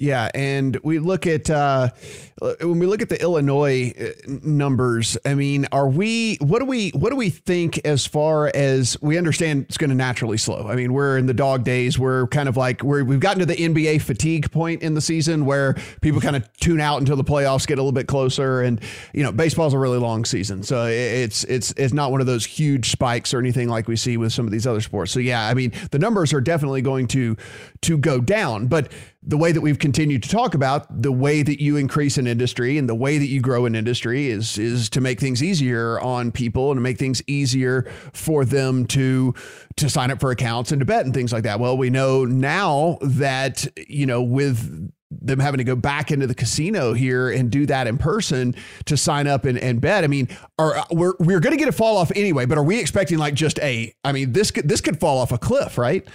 Yeah, 0.00 0.30
and 0.32 0.78
we 0.84 1.00
look 1.00 1.26
at 1.26 1.50
uh, 1.50 1.88
when 2.40 2.78
we 2.78 2.86
look 2.86 3.02
at 3.02 3.08
the 3.08 3.20
Illinois 3.20 3.92
uh, 3.98 4.04
numbers. 4.44 5.18
I 5.24 5.34
mean, 5.34 5.66
are 5.72 5.88
we? 5.88 6.36
What 6.36 6.60
do 6.60 6.66
we? 6.66 6.90
What 6.90 7.10
do 7.10 7.16
we 7.16 7.30
think 7.30 7.80
as 7.84 8.06
far 8.06 8.46
as 8.54 8.96
we 9.02 9.18
understand? 9.18 9.64
It's 9.64 9.76
going 9.76 9.90
to 9.90 9.96
naturally 9.96 10.38
slow. 10.38 10.68
I 10.68 10.76
mean, 10.76 10.92
we're 10.92 11.18
in 11.18 11.26
the 11.26 11.34
dog 11.34 11.64
days. 11.64 11.98
We're 11.98 12.28
kind 12.28 12.48
of 12.48 12.56
like 12.56 12.84
we're 12.84 13.02
we've 13.02 13.18
gotten 13.18 13.40
to 13.40 13.46
the 13.46 13.56
NBA 13.56 14.00
fatigue 14.02 14.52
point 14.52 14.82
in 14.82 14.94
the 14.94 15.00
season 15.00 15.46
where 15.46 15.74
people 16.00 16.20
kind 16.20 16.36
of 16.36 16.48
tune 16.58 16.80
out 16.80 17.00
until 17.00 17.16
the 17.16 17.24
playoffs 17.24 17.66
get 17.66 17.78
a 17.78 17.82
little 17.82 17.90
bit 17.90 18.06
closer. 18.06 18.62
And 18.62 18.80
you 19.12 19.24
know, 19.24 19.32
baseball's 19.32 19.74
a 19.74 19.78
really 19.80 19.98
long 19.98 20.24
season, 20.24 20.62
so 20.62 20.86
it's 20.86 21.42
it's 21.42 21.72
it's 21.72 21.92
not 21.92 22.12
one 22.12 22.20
of 22.20 22.28
those 22.28 22.46
huge 22.46 22.92
spikes 22.92 23.34
or 23.34 23.40
anything 23.40 23.68
like 23.68 23.88
we 23.88 23.96
see 23.96 24.16
with 24.16 24.32
some 24.32 24.46
of 24.46 24.52
these 24.52 24.64
other 24.64 24.80
sports. 24.80 25.10
So 25.10 25.18
yeah, 25.18 25.48
I 25.48 25.54
mean, 25.54 25.72
the 25.90 25.98
numbers 25.98 26.32
are 26.32 26.40
definitely 26.40 26.82
going 26.82 27.08
to 27.08 27.36
to 27.82 27.98
go 27.98 28.20
down, 28.20 28.68
but 28.68 28.92
the 29.28 29.36
way 29.36 29.52
that 29.52 29.60
we've 29.60 29.78
continued 29.78 30.22
to 30.22 30.28
talk 30.30 30.54
about 30.54 31.02
the 31.02 31.12
way 31.12 31.42
that 31.42 31.62
you 31.62 31.76
increase 31.76 32.16
an 32.16 32.26
industry 32.26 32.78
and 32.78 32.88
the 32.88 32.94
way 32.94 33.18
that 33.18 33.26
you 33.26 33.42
grow 33.42 33.66
an 33.66 33.74
industry 33.74 34.28
is 34.28 34.56
is 34.56 34.88
to 34.88 35.02
make 35.02 35.20
things 35.20 35.42
easier 35.42 36.00
on 36.00 36.32
people 36.32 36.70
and 36.70 36.78
to 36.78 36.80
make 36.80 36.98
things 36.98 37.22
easier 37.26 37.82
for 38.14 38.46
them 38.46 38.86
to 38.86 39.34
to 39.76 39.90
sign 39.90 40.10
up 40.10 40.18
for 40.18 40.30
accounts 40.30 40.72
and 40.72 40.80
to 40.80 40.86
bet 40.86 41.04
and 41.04 41.12
things 41.12 41.32
like 41.32 41.44
that. 41.44 41.60
Well, 41.60 41.76
we 41.76 41.90
know 41.90 42.24
now 42.24 42.96
that 43.02 43.66
you 43.86 44.06
know 44.06 44.22
with 44.22 44.90
them 45.10 45.40
having 45.40 45.58
to 45.58 45.64
go 45.64 45.76
back 45.76 46.10
into 46.10 46.26
the 46.26 46.34
casino 46.34 46.92
here 46.92 47.30
and 47.30 47.50
do 47.50 47.66
that 47.66 47.86
in 47.86 47.96
person 47.96 48.54
to 48.84 48.96
sign 48.96 49.26
up 49.26 49.44
and, 49.44 49.58
and 49.58 49.80
bet. 49.80 50.04
I 50.04 50.06
mean, 50.06 50.28
are 50.58 50.84
we're 50.90 51.14
we're 51.18 51.40
going 51.40 51.56
to 51.56 51.58
get 51.58 51.68
a 51.68 51.72
fall 51.72 51.98
off 51.98 52.10
anyway, 52.14 52.46
but 52.46 52.56
are 52.56 52.64
we 52.64 52.80
expecting 52.80 53.18
like 53.18 53.34
just 53.34 53.58
a? 53.60 53.92
I 54.04 54.12
mean, 54.12 54.32
this 54.32 54.50
could 54.50 54.68
this 54.68 54.80
could 54.80 54.98
fall 54.98 55.18
off 55.18 55.32
a 55.32 55.38
cliff, 55.38 55.76
right? 55.76 56.06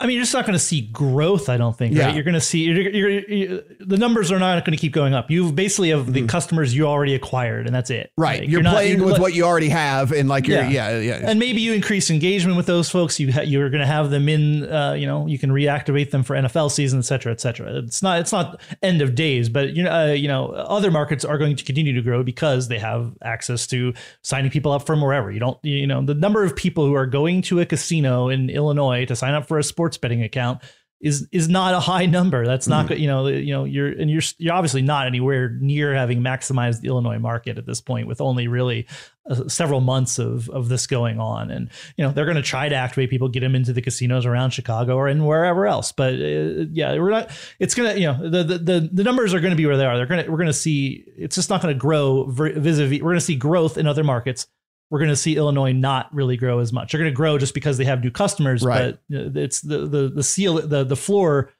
I 0.00 0.06
mean, 0.06 0.16
you're 0.16 0.24
just 0.24 0.34
not 0.34 0.44
going 0.44 0.54
to 0.54 0.64
see 0.64 0.80
growth. 0.80 1.48
I 1.48 1.56
don't 1.56 1.76
think. 1.76 1.94
Yeah. 1.94 2.06
Right? 2.06 2.14
You're 2.16 2.24
going 2.24 2.34
to 2.34 2.40
see 2.40 2.64
you're, 2.64 2.76
you're, 2.76 3.10
you're, 3.10 3.60
the 3.78 3.96
numbers 3.96 4.32
are 4.32 4.40
not 4.40 4.64
going 4.64 4.76
to 4.76 4.80
keep 4.80 4.92
going 4.92 5.14
up. 5.14 5.30
You've 5.30 5.54
basically 5.54 5.90
have 5.90 6.12
the 6.12 6.20
mm-hmm. 6.20 6.26
customers 6.26 6.74
you 6.74 6.88
already 6.88 7.14
acquired, 7.14 7.66
and 7.66 7.74
that's 7.74 7.90
it. 7.90 8.10
Right. 8.18 8.40
Like, 8.40 8.50
you're, 8.50 8.62
you're, 8.62 8.72
playing 8.72 8.98
not, 8.98 9.06
with 9.06 9.20
what 9.20 9.34
you 9.34 9.44
already 9.44 9.68
have, 9.68 10.10
and 10.10 10.28
like 10.28 10.48
you're 10.48 10.62
yeah. 10.62 10.98
yeah 10.98 10.98
yeah. 10.98 11.20
And 11.22 11.38
maybe 11.38 11.60
you 11.60 11.72
increase 11.72 12.10
engagement 12.10 12.56
with 12.56 12.66
those 12.66 12.90
folks. 12.90 13.20
You 13.20 13.32
ha- 13.32 13.42
you're 13.42 13.70
going 13.70 13.82
to 13.82 13.86
have 13.86 14.10
them 14.10 14.28
in. 14.28 14.68
Uh, 14.68 14.94
you 14.94 15.06
know, 15.06 15.28
you 15.28 15.38
can 15.38 15.50
reactivate 15.50 16.10
them 16.10 16.24
for 16.24 16.34
NFL 16.34 16.72
season, 16.72 16.98
et 16.98 17.02
cetera, 17.02 17.30
et 17.30 17.40
cetera. 17.40 17.78
It's 17.78 18.02
not 18.02 18.18
it's 18.18 18.32
not 18.32 18.60
end 18.82 19.00
of 19.00 19.14
days, 19.14 19.48
but 19.48 19.76
you 19.76 19.84
know 19.84 19.92
uh, 19.92 20.12
you 20.12 20.26
know 20.26 20.48
other 20.48 20.90
markets 20.90 21.24
are 21.24 21.38
going 21.38 21.54
to 21.54 21.64
continue 21.64 21.92
to 21.92 22.02
grow 22.02 22.24
because 22.24 22.66
they 22.66 22.80
have 22.80 23.12
access 23.22 23.64
to 23.68 23.94
signing 24.22 24.50
people 24.50 24.72
up 24.72 24.86
from 24.86 25.00
wherever. 25.00 25.30
You 25.30 25.38
don't 25.38 25.58
you 25.62 25.86
know 25.86 26.04
the 26.04 26.14
number 26.14 26.42
of 26.42 26.56
people 26.56 26.84
who 26.84 26.94
are 26.94 27.06
going 27.06 27.42
to 27.42 27.60
a 27.60 27.66
casino 27.66 28.28
in 28.28 28.50
Illinois 28.50 29.04
to 29.04 29.14
sign 29.14 29.34
up 29.34 29.46
for 29.46 29.56
a 29.56 29.62
sports 29.84 29.98
betting 29.98 30.22
account 30.22 30.62
is 31.04 31.28
is 31.32 31.50
not 31.50 31.74
a 31.74 31.80
high 31.80 32.06
number. 32.06 32.46
That's 32.46 32.66
not 32.66 32.86
mm. 32.86 32.98
you 32.98 33.06
know 33.06 33.26
you 33.26 33.52
know 33.52 33.64
you're 33.64 33.88
and 33.88 34.10
you're 34.10 34.22
you're 34.38 34.54
obviously 34.54 34.80
not 34.80 35.06
anywhere 35.06 35.50
near 35.60 35.94
having 35.94 36.20
maximized 36.22 36.80
the 36.80 36.88
Illinois 36.88 37.18
market 37.18 37.58
at 37.58 37.66
this 37.66 37.82
point 37.82 38.08
with 38.08 38.22
only 38.22 38.48
really 38.48 38.86
uh, 39.28 39.46
several 39.46 39.82
months 39.82 40.18
of 40.18 40.48
of 40.48 40.70
this 40.70 40.86
going 40.86 41.20
on. 41.20 41.50
And 41.50 41.68
you 41.98 42.04
know 42.04 42.12
they're 42.12 42.24
going 42.24 42.38
to 42.38 42.42
try 42.42 42.70
to 42.70 42.74
activate 42.74 43.10
people, 43.10 43.28
get 43.28 43.40
them 43.40 43.54
into 43.54 43.74
the 43.74 43.82
casinos 43.82 44.24
around 44.24 44.52
Chicago 44.52 44.96
or 44.96 45.06
in 45.06 45.26
wherever 45.26 45.66
else. 45.66 45.92
But 45.92 46.14
uh, 46.14 46.64
yeah, 46.72 46.96
we're 46.96 47.10
not. 47.10 47.30
It's 47.58 47.74
gonna 47.74 47.96
you 47.96 48.06
know 48.06 48.30
the 48.30 48.42
the 48.42 48.58
the, 48.58 48.90
the 48.90 49.04
numbers 49.04 49.34
are 49.34 49.40
going 49.40 49.52
to 49.52 49.56
be 49.56 49.66
where 49.66 49.76
they 49.76 49.84
are. 49.84 49.98
They're 49.98 50.06
gonna 50.06 50.24
we're 50.30 50.38
going 50.38 50.46
to 50.46 50.54
see. 50.54 51.04
It's 51.18 51.36
just 51.36 51.50
not 51.50 51.60
going 51.60 51.74
to 51.74 51.78
grow 51.78 52.24
vis-a-vis. 52.30 53.02
We're 53.02 53.10
going 53.10 53.16
to 53.16 53.20
see 53.20 53.36
growth 53.36 53.76
in 53.76 53.86
other 53.86 54.04
markets 54.04 54.46
we're 54.90 54.98
going 54.98 55.10
to 55.10 55.16
see 55.16 55.36
Illinois 55.36 55.72
not 55.72 56.14
really 56.14 56.36
grow 56.36 56.58
as 56.58 56.72
much. 56.72 56.92
They're 56.92 57.00
going 57.00 57.10
to 57.10 57.16
grow 57.16 57.38
just 57.38 57.54
because 57.54 57.78
they 57.78 57.84
have 57.84 58.02
new 58.02 58.10
customers, 58.10 58.62
right. 58.62 58.96
but 59.08 59.36
it's 59.36 59.60
the 59.60 59.86
the 59.86 60.08
the 60.08 60.22
seal 60.22 60.54
the 60.66 60.84
the 60.84 60.96
floor. 60.96 61.50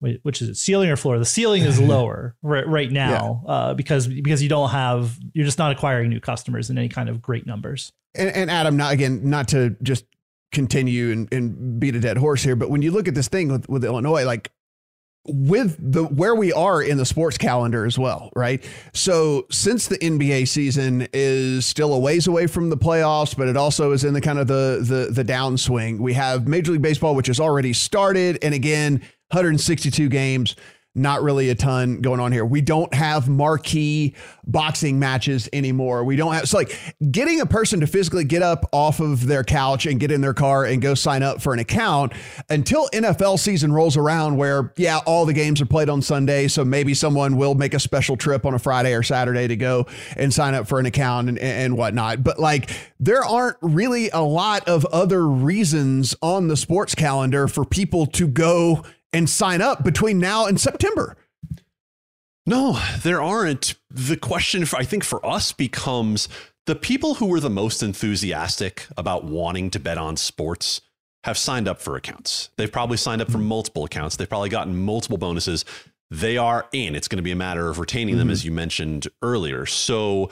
Wait, 0.00 0.20
which 0.22 0.42
is 0.42 0.48
it? 0.50 0.56
Ceiling 0.56 0.90
or 0.90 0.96
floor? 0.96 1.18
The 1.18 1.24
ceiling 1.24 1.62
is 1.62 1.80
lower 1.80 2.36
right 2.42 2.66
right 2.66 2.90
now 2.90 3.42
yeah. 3.44 3.50
uh, 3.50 3.74
because 3.74 4.06
because 4.06 4.42
you 4.42 4.48
don't 4.48 4.70
have 4.70 5.18
you're 5.32 5.44
just 5.46 5.58
not 5.58 5.72
acquiring 5.72 6.10
new 6.10 6.20
customers 6.20 6.70
in 6.70 6.78
any 6.78 6.88
kind 6.88 7.08
of 7.08 7.22
great 7.22 7.46
numbers. 7.46 7.92
And, 8.14 8.28
and 8.30 8.50
Adam, 8.50 8.76
not 8.76 8.92
again, 8.92 9.28
not 9.28 9.48
to 9.48 9.76
just 9.82 10.04
continue 10.52 11.10
and, 11.10 11.32
and 11.32 11.80
beat 11.80 11.96
a 11.96 12.00
dead 12.00 12.16
horse 12.16 12.42
here, 12.42 12.56
but 12.56 12.70
when 12.70 12.80
you 12.80 12.92
look 12.92 13.08
at 13.08 13.14
this 13.14 13.28
thing 13.28 13.48
with, 13.48 13.68
with 13.68 13.84
Illinois, 13.84 14.24
like 14.24 14.52
with 15.26 15.76
the 15.80 16.04
where 16.04 16.34
we 16.34 16.52
are 16.52 16.82
in 16.82 16.98
the 16.98 17.06
sports 17.06 17.38
calendar 17.38 17.86
as 17.86 17.98
well, 17.98 18.30
right? 18.36 18.62
So 18.92 19.46
since 19.50 19.88
the 19.88 19.98
NBA 19.98 20.48
season 20.48 21.08
is 21.12 21.64
still 21.64 21.94
a 21.94 21.98
ways 21.98 22.26
away 22.26 22.46
from 22.46 22.70
the 22.70 22.76
playoffs, 22.76 23.36
but 23.36 23.48
it 23.48 23.56
also 23.56 23.92
is 23.92 24.04
in 24.04 24.12
the 24.12 24.20
kind 24.20 24.38
of 24.38 24.46
the 24.46 24.84
the 24.86 25.12
the 25.12 25.24
downswing. 25.24 25.98
We 25.98 26.12
have 26.12 26.46
Major 26.46 26.72
League 26.72 26.82
Baseball, 26.82 27.14
which 27.14 27.28
has 27.28 27.40
already 27.40 27.72
started, 27.72 28.38
and 28.42 28.52
again, 28.52 29.00
162 29.30 30.08
games 30.08 30.56
not 30.94 31.22
really 31.22 31.50
a 31.50 31.54
ton 31.54 32.00
going 32.00 32.20
on 32.20 32.30
here. 32.30 32.44
We 32.44 32.60
don't 32.60 32.92
have 32.94 33.28
marquee 33.28 34.14
boxing 34.46 34.98
matches 34.98 35.48
anymore. 35.52 36.04
We 36.04 36.14
don't 36.14 36.32
have 36.34 36.48
so 36.48 36.58
like 36.58 36.78
getting 37.10 37.40
a 37.40 37.46
person 37.46 37.80
to 37.80 37.86
physically 37.86 38.24
get 38.24 38.42
up 38.42 38.68
off 38.72 39.00
of 39.00 39.26
their 39.26 39.42
couch 39.42 39.86
and 39.86 39.98
get 39.98 40.12
in 40.12 40.20
their 40.20 40.34
car 40.34 40.64
and 40.64 40.80
go 40.80 40.94
sign 40.94 41.22
up 41.22 41.42
for 41.42 41.52
an 41.52 41.58
account 41.58 42.12
until 42.48 42.88
NFL 42.90 43.38
season 43.38 43.72
rolls 43.72 43.96
around 43.96 44.36
where 44.36 44.72
yeah, 44.76 44.98
all 44.98 45.26
the 45.26 45.32
games 45.32 45.60
are 45.60 45.66
played 45.66 45.88
on 45.88 46.00
Sunday, 46.00 46.46
so 46.46 46.64
maybe 46.64 46.94
someone 46.94 47.36
will 47.36 47.54
make 47.54 47.74
a 47.74 47.80
special 47.80 48.16
trip 48.16 48.46
on 48.46 48.54
a 48.54 48.58
Friday 48.58 48.94
or 48.94 49.02
Saturday 49.02 49.48
to 49.48 49.56
go 49.56 49.86
and 50.16 50.32
sign 50.32 50.54
up 50.54 50.68
for 50.68 50.78
an 50.78 50.86
account 50.86 51.28
and, 51.28 51.38
and 51.38 51.76
whatnot. 51.76 52.22
But 52.22 52.38
like 52.38 52.70
there 53.00 53.24
aren't 53.24 53.56
really 53.60 54.10
a 54.10 54.20
lot 54.20 54.68
of 54.68 54.84
other 54.86 55.26
reasons 55.26 56.14
on 56.22 56.48
the 56.48 56.56
sports 56.56 56.94
calendar 56.94 57.48
for 57.48 57.64
people 57.64 58.06
to 58.06 58.28
go 58.28 58.84
and 59.14 59.30
sign 59.30 59.62
up 59.62 59.82
between 59.82 60.18
now 60.18 60.44
and 60.44 60.60
September. 60.60 61.16
No, 62.46 62.78
there 63.02 63.22
aren't. 63.22 63.74
The 63.90 64.18
question, 64.18 64.66
for, 64.66 64.76
I 64.76 64.84
think, 64.84 65.04
for 65.04 65.24
us 65.24 65.52
becomes 65.52 66.28
the 66.66 66.74
people 66.74 67.14
who 67.14 67.26
were 67.26 67.40
the 67.40 67.48
most 67.48 67.82
enthusiastic 67.82 68.86
about 68.98 69.24
wanting 69.24 69.70
to 69.70 69.78
bet 69.78 69.96
on 69.96 70.16
sports 70.16 70.82
have 71.22 71.38
signed 71.38 71.68
up 71.68 71.80
for 71.80 71.96
accounts. 71.96 72.50
They've 72.56 72.70
probably 72.70 72.98
signed 72.98 73.22
up 73.22 73.30
for 73.30 73.38
mm-hmm. 73.38 73.48
multiple 73.48 73.84
accounts. 73.84 74.16
They've 74.16 74.28
probably 74.28 74.50
gotten 74.50 74.76
multiple 74.76 75.16
bonuses. 75.16 75.64
They 76.10 76.36
are 76.36 76.66
in. 76.72 76.94
It's 76.94 77.08
going 77.08 77.16
to 77.16 77.22
be 77.22 77.32
a 77.32 77.36
matter 77.36 77.70
of 77.70 77.78
retaining 77.78 78.18
them, 78.18 78.26
mm-hmm. 78.26 78.32
as 78.32 78.44
you 78.44 78.52
mentioned 78.52 79.08
earlier. 79.22 79.64
So 79.64 80.28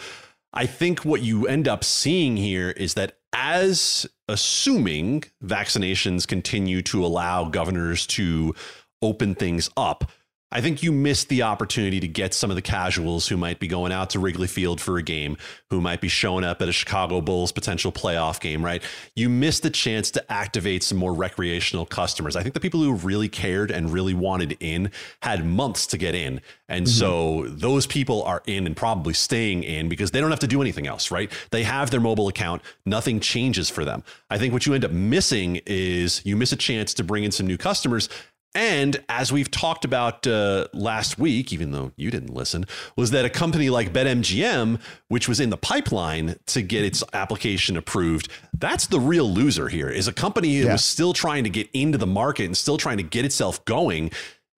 I 0.53 0.67
think 0.67 1.05
what 1.05 1.23
you 1.23 1.47
end 1.47 1.67
up 1.67 1.83
seeing 1.83 2.37
here 2.37 2.71
is 2.71 2.93
that 2.95 3.17
as 3.33 4.07
assuming 4.29 5.25
vaccinations 5.45 6.27
continue 6.27 6.83
to 6.83 7.05
allow 7.05 7.45
governors 7.45 8.07
to 8.07 8.55
open 9.01 9.35
things 9.35 9.69
up, 9.77 10.11
I 10.53 10.61
think 10.61 10.83
you 10.83 10.93
missed 10.93 11.31
the 11.31 11.43
opportunity 11.43 11.99
to 12.01 12.07
get 12.07 12.35
some 12.35 12.51
of 12.51 12.57
the 12.57 12.63
casuals 12.63 13.27
who 13.27 13.39
might 13.39 13.59
be 13.59 13.67
going 13.67 13.91
out 13.91 14.11
to 14.11 14.19
Wrigley 14.19 14.47
Field 14.47 14.83
for 14.83 14.99
a 14.99 15.03
game, 15.03 15.39
who 15.71 15.81
might 15.81 16.03
be 16.03 16.09
showing 16.09 16.45
up 16.45 16.61
at 16.61 16.69
a 16.69 16.73
Chicago 16.73 17.23
Bulls 17.23 17.53
potential 17.53 17.91
playoff 17.91 18.39
game, 18.39 18.63
right? 18.63 18.83
You 19.17 19.31
missed 19.31 19.63
the 19.63 19.71
chance 19.71 20.11
to 20.11 20.33
activate 20.33 20.83
some 20.83 20.99
more 20.99 21.15
recreational 21.15 21.87
customers. 21.87 22.37
I 22.37 22.43
think 22.43 22.53
the 22.53 22.61
people 22.61 22.81
who 22.81 22.93
really 22.93 23.31
cared 23.31 23.71
and 23.71 23.91
really 23.91 24.13
wanted 24.13 24.59
in 24.61 24.91
had 25.23 25.47
months 25.47 25.87
to 25.89 25.99
get 25.99 26.15
in. 26.15 26.43
And 26.69 26.87
mm-hmm. 26.87 26.99
so 26.99 27.47
those 27.49 27.87
people 27.87 28.23
are 28.25 28.43
in 28.47 28.67
and 28.67 28.77
probably 28.77 29.15
staying 29.15 29.63
in 29.63 29.89
because 29.89 30.11
they 30.11 30.21
don't 30.21 30.31
have 30.31 30.41
to 30.41 30.47
do 30.47 30.61
anything 30.61 30.87
else, 30.87 31.11
right? 31.11 31.33
They 31.51 31.63
have 31.63 31.91
their 31.91 32.01
mobile 32.01 32.29
account, 32.29 32.61
nothing 32.85 33.21
changes 33.21 33.71
for 33.71 33.87
them. 33.87 34.05
I 34.29 34.37
think 34.37 34.53
what 34.53 34.67
you 34.67 34.75
end 34.75 34.85
up 34.85 34.91
missing 34.91 35.61
is 35.65 36.21
you 36.27 36.37
miss 36.37 36.53
a 36.53 36.57
chance 36.57 36.93
to 36.95 37.05
bring 37.05 37.25
in 37.25 37.31
some 37.31 37.47
new 37.47 37.59
customers 37.59 38.11
and 38.55 39.03
as 39.09 39.33
we've 39.33 39.51
talked 39.51 39.85
about 39.85 40.27
uh, 40.27 40.69
last 40.75 41.19
week, 41.19 41.53
even 41.53 41.73
though 41.73 41.93
you 41.97 42.11
didn't 42.11 42.35
listen, 42.35 42.67
was 42.97 43.11
that 43.13 43.25
a 43.25 43.31
company 43.31 43.71
like 43.71 43.93
BetMGM, 43.93 44.79
which 45.09 45.29
was 45.29 45.41
in 45.41 45.51
the 45.51 45.57
pipeline 45.57 46.37
to 46.47 46.61
get 46.61 46.85
its 46.85 47.03
application 47.15 47.77
approved, 47.77 48.29
that's 48.59 48.87
the 48.89 49.01
real 49.01 49.31
loser 49.31 49.69
here. 49.69 49.89
Is 49.89 50.07
a 50.07 50.13
company 50.13 50.59
that 50.61 50.67
yeah. 50.67 50.73
was 50.73 50.85
still 50.85 51.15
trying 51.15 51.45
to 51.45 51.51
get 51.51 51.71
into 51.73 51.97
the 51.97 52.07
market 52.07 52.45
and 52.45 52.57
still 52.57 52.77
trying 52.77 52.99
to 52.99 53.03
get 53.03 53.25
itself 53.25 53.65
going. 53.65 54.11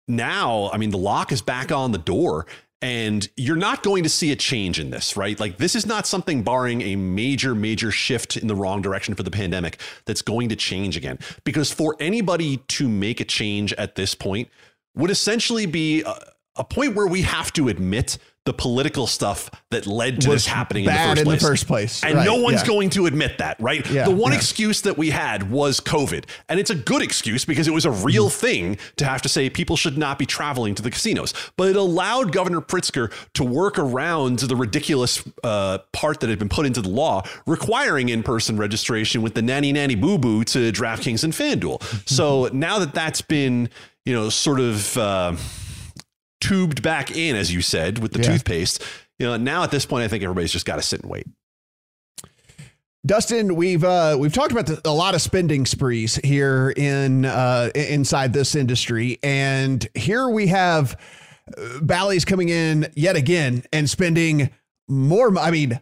Now, 0.07 0.69
I 0.73 0.77
mean, 0.77 0.89
the 0.89 0.97
lock 0.97 1.31
is 1.31 1.41
back 1.41 1.71
on 1.71 1.91
the 1.91 1.97
door, 1.97 2.45
and 2.84 3.29
you're 3.38 3.55
not 3.55 3.81
going 3.81 4.03
to 4.03 4.09
see 4.09 4.34
a 4.34 4.36
change 4.36 4.77
in 4.77 4.89
this, 4.89 5.15
right? 5.15 5.39
Like, 5.39 5.57
this 5.57 5.73
is 5.73 5.86
not 5.86 6.05
something 6.05 6.43
barring 6.43 6.81
a 6.81 6.97
major, 6.97 7.55
major 7.55 7.91
shift 7.91 8.36
in 8.36 8.47
the 8.47 8.55
wrong 8.55 8.81
direction 8.81 9.15
for 9.15 9.23
the 9.23 9.31
pandemic 9.31 9.79
that's 10.03 10.21
going 10.21 10.49
to 10.49 10.57
change 10.57 10.97
again. 10.97 11.17
Because 11.45 11.71
for 11.71 11.95
anybody 12.01 12.57
to 12.57 12.89
make 12.89 13.21
a 13.21 13.23
change 13.23 13.71
at 13.73 13.95
this 13.95 14.13
point 14.13 14.49
would 14.95 15.09
essentially 15.09 15.65
be 15.65 16.01
a, 16.01 16.13
a 16.57 16.65
point 16.65 16.93
where 16.93 17.07
we 17.07 17.21
have 17.21 17.53
to 17.53 17.69
admit 17.69 18.17
the 18.45 18.53
political 18.53 19.07
stuff 19.07 19.49
that 19.71 19.87
led 19.87 20.19
to 20.21 20.29
this 20.29 20.45
happening 20.45 20.83
in 20.83 20.91
the 20.91 20.97
first 20.97 21.19
in 21.19 21.25
place. 21.25 21.41
The 21.41 21.47
first 21.47 21.67
place. 21.67 22.03
And 22.03 22.15
right, 22.15 22.25
no 22.25 22.35
one's 22.35 22.61
yeah. 22.61 22.67
going 22.67 22.89
to 22.91 23.05
admit 23.05 23.37
that, 23.37 23.59
right? 23.61 23.89
Yeah, 23.89 24.03
the 24.03 24.11
one 24.11 24.33
yeah. 24.33 24.37
excuse 24.37 24.81
that 24.81 24.97
we 24.97 25.11
had 25.11 25.49
was 25.49 25.79
COVID. 25.79 26.25
And 26.49 26.59
it's 26.59 26.69
a 26.69 26.75
good 26.75 27.01
excuse 27.01 27.45
because 27.45 27.67
it 27.67 27.73
was 27.73 27.85
a 27.85 27.91
real 27.91 28.29
mm 28.29 28.33
thing 28.33 28.77
to 28.97 29.05
have 29.05 29.21
to 29.21 29.29
say 29.29 29.49
people 29.49 29.75
should 29.75 29.97
not 29.97 30.17
be 30.17 30.25
traveling 30.25 30.73
to 30.75 30.81
the 30.81 30.89
casinos. 30.89 31.33
But 31.55 31.69
it 31.69 31.75
allowed 31.75 32.31
Governor 32.31 32.61
Pritzker 32.61 33.13
to 33.33 33.43
work 33.43 33.77
around 33.77 34.39
the 34.39 34.55
ridiculous 34.55 35.23
uh, 35.43 35.79
part 35.91 36.19
that 36.21 36.29
had 36.29 36.39
been 36.39 36.49
put 36.49 36.65
into 36.65 36.81
the 36.81 36.89
law 36.89 37.23
requiring 37.45 38.09
in 38.09 38.23
person 38.23 38.57
registration 38.57 39.21
with 39.21 39.35
the 39.35 39.41
nanny 39.41 39.71
nanny 39.71 39.95
boo 39.95 40.17
boo 40.17 40.43
to 40.45 40.71
DraftKings 40.71 41.23
and 41.23 41.33
FanDuel. 41.33 42.09
so 42.09 42.49
now 42.53 42.79
that 42.79 42.93
that's 42.93 43.21
been, 43.21 43.69
you 44.03 44.13
know, 44.13 44.29
sort 44.29 44.59
of. 44.59 44.97
Uh, 44.97 45.35
tubed 46.43 46.81
back 46.81 47.15
in, 47.15 47.35
as 47.35 47.53
you 47.53 47.61
said, 47.61 47.99
with 47.99 48.11
the 48.11 48.19
yeah. 48.19 48.31
toothpaste. 48.31 48.83
You 49.19 49.27
know, 49.27 49.37
now 49.37 49.63
at 49.63 49.71
this 49.71 49.85
point, 49.85 50.03
I 50.03 50.07
think 50.07 50.23
everybody's 50.23 50.51
just 50.51 50.65
got 50.65 50.75
to 50.75 50.81
sit 50.81 51.01
and 51.01 51.09
wait. 51.09 51.27
Dustin, 53.05 53.55
we've 53.55 53.83
uh, 53.83 54.15
we've 54.17 54.33
talked 54.33 54.51
about 54.51 54.65
the, 54.65 54.81
a 54.85 54.91
lot 54.91 55.13
of 55.13 55.21
spending 55.21 55.65
sprees 55.65 56.15
here 56.23 56.73
in 56.75 57.25
uh, 57.25 57.69
inside 57.75 58.31
this 58.31 58.55
industry, 58.55 59.19
and 59.21 59.85
here 59.93 60.29
we 60.29 60.47
have 60.47 60.99
uh, 61.57 61.79
Bally's 61.81 62.23
coming 62.23 62.47
in 62.47 62.87
yet 62.95 63.17
again 63.17 63.63
and 63.73 63.89
spending 63.89 64.49
more. 64.87 65.37
I 65.37 65.51
mean, 65.51 65.81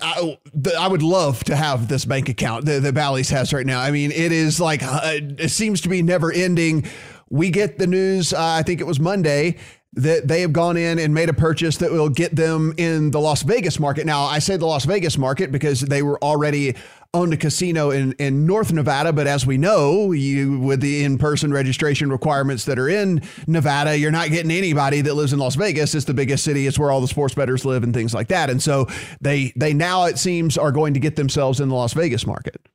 I, 0.00 0.38
I, 0.78 0.86
would 0.86 1.02
love 1.02 1.42
to 1.44 1.56
have 1.56 1.88
this 1.88 2.04
bank 2.04 2.28
account 2.28 2.66
that, 2.66 2.82
that 2.82 2.94
Bally's 2.94 3.30
has 3.30 3.52
right 3.52 3.66
now. 3.66 3.80
I 3.80 3.90
mean, 3.90 4.12
it 4.12 4.30
is 4.30 4.60
like 4.60 4.82
uh, 4.82 5.00
it 5.04 5.50
seems 5.50 5.80
to 5.82 5.88
be 5.88 6.02
never 6.02 6.30
ending 6.30 6.86
we 7.32 7.50
get 7.50 7.78
the 7.78 7.86
news, 7.86 8.34
uh, 8.34 8.38
I 8.38 8.62
think 8.62 8.80
it 8.80 8.86
was 8.86 9.00
Monday, 9.00 9.56
that 9.94 10.28
they 10.28 10.42
have 10.42 10.52
gone 10.52 10.76
in 10.76 10.98
and 10.98 11.12
made 11.12 11.28
a 11.28 11.34
purchase 11.34 11.78
that 11.78 11.90
will 11.90 12.08
get 12.10 12.36
them 12.36 12.74
in 12.76 13.10
the 13.10 13.20
Las 13.20 13.42
Vegas 13.42 13.80
market. 13.80 14.06
Now, 14.06 14.24
I 14.24 14.38
say 14.38 14.56
the 14.56 14.66
Las 14.66 14.84
Vegas 14.84 15.18
market 15.18 15.50
because 15.50 15.80
they 15.80 16.02
were 16.02 16.22
already 16.22 16.76
owned 17.14 17.32
a 17.32 17.36
casino 17.36 17.90
in, 17.90 18.12
in 18.12 18.46
North 18.46 18.72
Nevada, 18.72 19.12
but 19.12 19.26
as 19.26 19.46
we 19.46 19.58
know, 19.58 20.12
you 20.12 20.60
with 20.60 20.80
the 20.80 21.04
in-person 21.04 21.52
registration 21.52 22.10
requirements 22.10 22.64
that 22.66 22.78
are 22.78 22.88
in 22.88 23.22
Nevada, 23.46 23.96
you're 23.98 24.10
not 24.10 24.30
getting 24.30 24.50
anybody 24.50 25.00
that 25.02 25.14
lives 25.14 25.32
in 25.32 25.38
Las 25.38 25.54
Vegas. 25.54 25.94
It's 25.94 26.06
the 26.06 26.14
biggest 26.14 26.44
city. 26.44 26.66
It's 26.66 26.78
where 26.78 26.90
all 26.90 27.02
the 27.02 27.08
sports 27.08 27.34
bettors 27.34 27.64
live 27.64 27.82
and 27.82 27.92
things 27.92 28.14
like 28.14 28.28
that. 28.28 28.48
And 28.48 28.62
so 28.62 28.86
they 29.20 29.52
they 29.56 29.74
now 29.74 30.04
it 30.04 30.18
seems 30.18 30.56
are 30.56 30.72
going 30.72 30.94
to 30.94 31.00
get 31.00 31.16
themselves 31.16 31.60
in 31.60 31.68
the 31.68 31.74
Las 31.74 31.92
Vegas 31.92 32.26
market. 32.26 32.66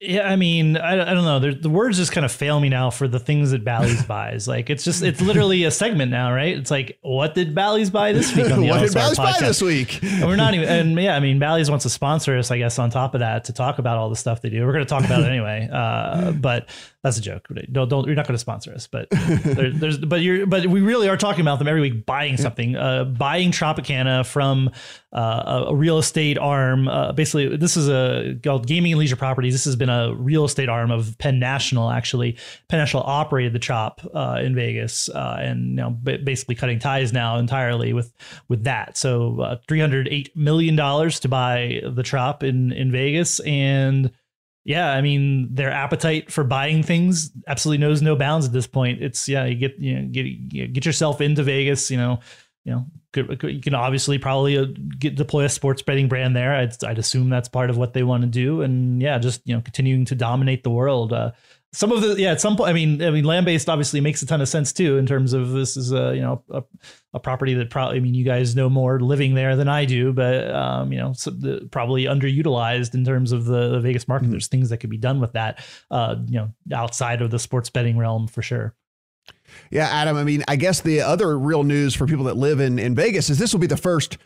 Yeah, 0.00 0.30
I 0.30 0.36
mean, 0.36 0.76
I, 0.76 0.92
I 0.92 1.12
don't 1.14 1.24
know. 1.24 1.40
the 1.52 1.68
words 1.68 1.96
just 1.96 2.12
kind 2.12 2.24
of 2.24 2.30
fail 2.30 2.60
me 2.60 2.68
now 2.68 2.90
for 2.90 3.08
the 3.08 3.18
things 3.18 3.50
that 3.50 3.64
Bally's 3.64 4.04
buys. 4.04 4.46
Like, 4.46 4.70
it's 4.70 4.84
just, 4.84 5.02
it's 5.02 5.20
literally 5.20 5.64
a 5.64 5.72
segment 5.72 6.12
now, 6.12 6.32
right? 6.32 6.56
It's 6.56 6.70
like, 6.70 6.98
what 7.02 7.34
did 7.34 7.52
Bally's 7.52 7.90
buy 7.90 8.12
this 8.12 8.34
week 8.36 8.48
on 8.48 8.60
the 8.60 8.68
What 8.70 8.80
did 8.80 8.94
Bally's 8.94 9.18
buy 9.18 9.34
this 9.40 9.60
week? 9.60 10.00
and 10.02 10.24
we're 10.24 10.36
not 10.36 10.54
even, 10.54 10.68
and 10.68 11.00
yeah, 11.00 11.16
I 11.16 11.20
mean, 11.20 11.40
Bally's 11.40 11.68
wants 11.68 11.82
to 11.82 11.90
sponsor 11.90 12.38
us, 12.38 12.52
I 12.52 12.58
guess, 12.58 12.78
on 12.78 12.90
top 12.90 13.14
of 13.14 13.20
that 13.20 13.44
to 13.46 13.52
talk 13.52 13.80
about 13.80 13.98
all 13.98 14.08
the 14.08 14.14
stuff 14.14 14.40
they 14.40 14.50
do. 14.50 14.64
We're 14.64 14.72
going 14.72 14.84
to 14.84 14.88
talk 14.88 15.04
about 15.04 15.22
it 15.22 15.26
anyway. 15.26 15.68
Uh, 15.70 16.30
but 16.30 16.68
that's 17.04 17.16
a 17.16 17.20
joke. 17.20 17.46
Don't, 17.70 17.88
don't, 17.88 18.06
you're 18.06 18.16
not 18.16 18.26
going 18.26 18.34
to 18.34 18.40
sponsor 18.40 18.72
us, 18.72 18.88
but 18.88 19.08
there, 19.10 19.70
there's, 19.70 19.98
but 19.98 20.20
you're, 20.20 20.46
but 20.46 20.66
we 20.66 20.80
really 20.80 21.08
are 21.08 21.16
talking 21.16 21.42
about 21.42 21.60
them 21.60 21.68
every 21.68 21.80
week 21.80 22.04
buying 22.04 22.36
something, 22.36 22.74
uh, 22.74 23.04
buying 23.04 23.52
Tropicana 23.52 24.26
from 24.26 24.70
uh, 25.12 25.66
a, 25.68 25.74
real 25.74 25.98
estate 25.98 26.38
arm. 26.38 26.88
Uh, 26.88 27.12
basically, 27.12 27.56
this 27.56 27.76
is 27.76 27.88
a 27.88 28.36
called 28.42 28.66
Gaming 28.66 28.92
and 28.92 28.98
Leisure 28.98 29.14
Properties. 29.14 29.54
This 29.54 29.64
has 29.64 29.76
been 29.76 29.88
a 29.88 30.12
real 30.12 30.44
estate 30.44 30.68
arm 30.68 30.90
of 30.90 31.16
Penn 31.18 31.38
National. 31.38 31.90
Actually, 31.90 32.36
Penn 32.68 32.80
National 32.80 33.04
operated 33.04 33.52
the 33.52 33.60
Trop 33.60 34.00
uh, 34.12 34.40
in 34.42 34.56
Vegas, 34.56 35.08
uh, 35.08 35.36
and 35.40 35.70
you 35.70 35.76
know, 35.76 35.90
basically 35.90 36.56
cutting 36.56 36.80
ties 36.80 37.12
now 37.12 37.38
entirely 37.38 37.92
with 37.92 38.12
with 38.48 38.64
that. 38.64 38.98
So, 38.98 39.40
uh, 39.40 39.56
three 39.68 39.80
hundred 39.80 40.08
eight 40.08 40.36
million 40.36 40.74
dollars 40.74 41.20
to 41.20 41.28
buy 41.28 41.80
the 41.84 42.02
Trop 42.02 42.42
in 42.42 42.72
in 42.72 42.90
Vegas, 42.90 43.38
and 43.40 44.10
yeah, 44.68 44.92
I 44.92 45.00
mean 45.00 45.54
their 45.54 45.70
appetite 45.70 46.30
for 46.30 46.44
buying 46.44 46.82
things 46.82 47.30
absolutely 47.46 47.78
knows 47.78 48.02
no 48.02 48.14
bounds 48.14 48.46
at 48.46 48.52
this 48.52 48.66
point. 48.66 49.02
It's 49.02 49.28
yeah, 49.28 49.46
you 49.46 49.54
get 49.54 49.78
you 49.78 49.96
know, 49.96 50.08
get 50.08 50.72
get 50.72 50.86
yourself 50.86 51.20
into 51.20 51.42
Vegas, 51.42 51.90
you 51.90 51.96
know 51.96 52.20
you 52.68 52.74
know, 52.74 52.86
could, 53.14 53.38
could, 53.40 53.54
you 53.54 53.60
can 53.62 53.74
obviously 53.74 54.18
probably 54.18 54.58
uh, 54.58 54.66
get 54.98 55.14
deploy 55.14 55.44
a 55.44 55.48
sports 55.48 55.80
betting 55.80 56.06
brand 56.06 56.36
there. 56.36 56.54
I'd, 56.54 56.84
I'd 56.84 56.98
assume 56.98 57.30
that's 57.30 57.48
part 57.48 57.70
of 57.70 57.78
what 57.78 57.94
they 57.94 58.02
want 58.02 58.24
to 58.24 58.28
do, 58.28 58.60
and 58.60 59.00
yeah, 59.00 59.18
just 59.18 59.40
you 59.46 59.54
know, 59.54 59.62
continuing 59.62 60.04
to 60.06 60.14
dominate 60.14 60.64
the 60.64 60.70
world. 60.70 61.14
Uh, 61.14 61.30
some 61.72 61.92
of 61.92 62.00
the 62.00 62.20
yeah, 62.20 62.32
at 62.32 62.40
some 62.40 62.56
point, 62.56 62.70
I 62.70 62.72
mean, 62.72 63.02
I 63.02 63.10
mean, 63.10 63.24
land 63.24 63.44
based 63.44 63.68
obviously 63.68 64.00
makes 64.00 64.22
a 64.22 64.26
ton 64.26 64.40
of 64.40 64.48
sense 64.48 64.72
too 64.72 64.96
in 64.96 65.06
terms 65.06 65.34
of 65.34 65.50
this 65.50 65.76
is 65.76 65.92
a 65.92 66.14
you 66.14 66.22
know 66.22 66.42
a, 66.50 66.62
a 67.12 67.20
property 67.20 67.52
that 67.54 67.68
probably 67.68 67.98
I 67.98 68.00
mean 68.00 68.14
you 68.14 68.24
guys 68.24 68.56
know 68.56 68.70
more 68.70 69.00
living 69.00 69.34
there 69.34 69.54
than 69.54 69.68
I 69.68 69.84
do, 69.84 70.12
but 70.12 70.50
um, 70.50 70.92
you 70.92 70.98
know 70.98 71.12
so 71.12 71.30
the, 71.30 71.68
probably 71.70 72.04
underutilized 72.04 72.94
in 72.94 73.04
terms 73.04 73.32
of 73.32 73.44
the, 73.44 73.70
the 73.70 73.80
Vegas 73.80 74.08
market. 74.08 74.24
Mm-hmm. 74.24 74.32
There's 74.32 74.48
things 74.48 74.70
that 74.70 74.78
could 74.78 74.90
be 74.90 74.96
done 74.96 75.20
with 75.20 75.32
that, 75.32 75.62
uh, 75.90 76.16
you 76.26 76.38
know, 76.38 76.52
outside 76.72 77.20
of 77.20 77.30
the 77.30 77.38
sports 77.38 77.68
betting 77.68 77.98
realm 77.98 78.28
for 78.28 78.40
sure. 78.40 78.74
Yeah, 79.70 79.88
Adam. 79.88 80.16
I 80.16 80.24
mean, 80.24 80.44
I 80.48 80.56
guess 80.56 80.80
the 80.80 81.02
other 81.02 81.38
real 81.38 81.64
news 81.64 81.94
for 81.94 82.06
people 82.06 82.24
that 82.24 82.36
live 82.36 82.60
in, 82.60 82.78
in 82.78 82.94
Vegas 82.94 83.28
is 83.28 83.38
this 83.38 83.52
will 83.52 83.60
be 83.60 83.66
the 83.66 83.76
first 83.76 84.16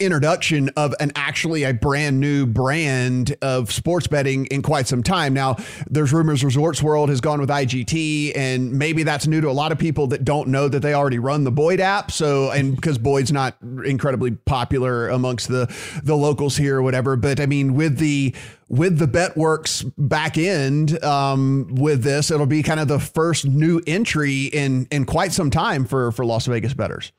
introduction 0.00 0.70
of 0.76 0.94
an 1.00 1.12
actually 1.14 1.64
a 1.64 1.72
brand 1.72 2.18
new 2.18 2.46
brand 2.46 3.36
of 3.42 3.70
sports 3.70 4.06
betting 4.06 4.46
in 4.46 4.62
quite 4.62 4.86
some 4.86 5.02
time. 5.02 5.34
Now, 5.34 5.56
there's 5.88 6.12
rumors 6.12 6.44
Resorts 6.44 6.82
World 6.82 7.08
has 7.10 7.20
gone 7.20 7.40
with 7.40 7.50
IGT, 7.50 8.32
and 8.36 8.72
maybe 8.72 9.02
that's 9.02 9.26
new 9.26 9.40
to 9.40 9.48
a 9.48 9.52
lot 9.52 9.72
of 9.72 9.78
people 9.78 10.06
that 10.08 10.24
don't 10.24 10.48
know 10.48 10.68
that 10.68 10.80
they 10.80 10.94
already 10.94 11.18
run 11.18 11.44
the 11.44 11.52
Boyd 11.52 11.80
app. 11.80 12.10
So, 12.10 12.50
and 12.50 12.74
because 12.74 12.98
Boyd's 12.98 13.32
not 13.32 13.56
incredibly 13.84 14.32
popular 14.32 15.08
amongst 15.08 15.48
the 15.48 15.72
the 16.02 16.16
locals 16.16 16.56
here 16.56 16.78
or 16.78 16.82
whatever, 16.82 17.16
but 17.16 17.40
I 17.40 17.46
mean, 17.46 17.74
with 17.74 17.98
the 17.98 18.34
with 18.68 18.98
the 18.98 19.06
BetWorks 19.06 19.92
back 19.98 20.38
end 20.38 21.02
um, 21.02 21.68
with 21.74 22.02
this, 22.02 22.30
it'll 22.30 22.46
be 22.46 22.62
kind 22.62 22.80
of 22.80 22.88
the 22.88 23.00
first 23.00 23.44
new 23.46 23.80
entry 23.86 24.44
in 24.44 24.86
in 24.90 25.04
quite 25.04 25.32
some 25.32 25.50
time 25.50 25.84
for 25.84 26.12
for 26.12 26.24
Las 26.24 26.46
Vegas 26.46 26.72
bettors. 26.72 27.12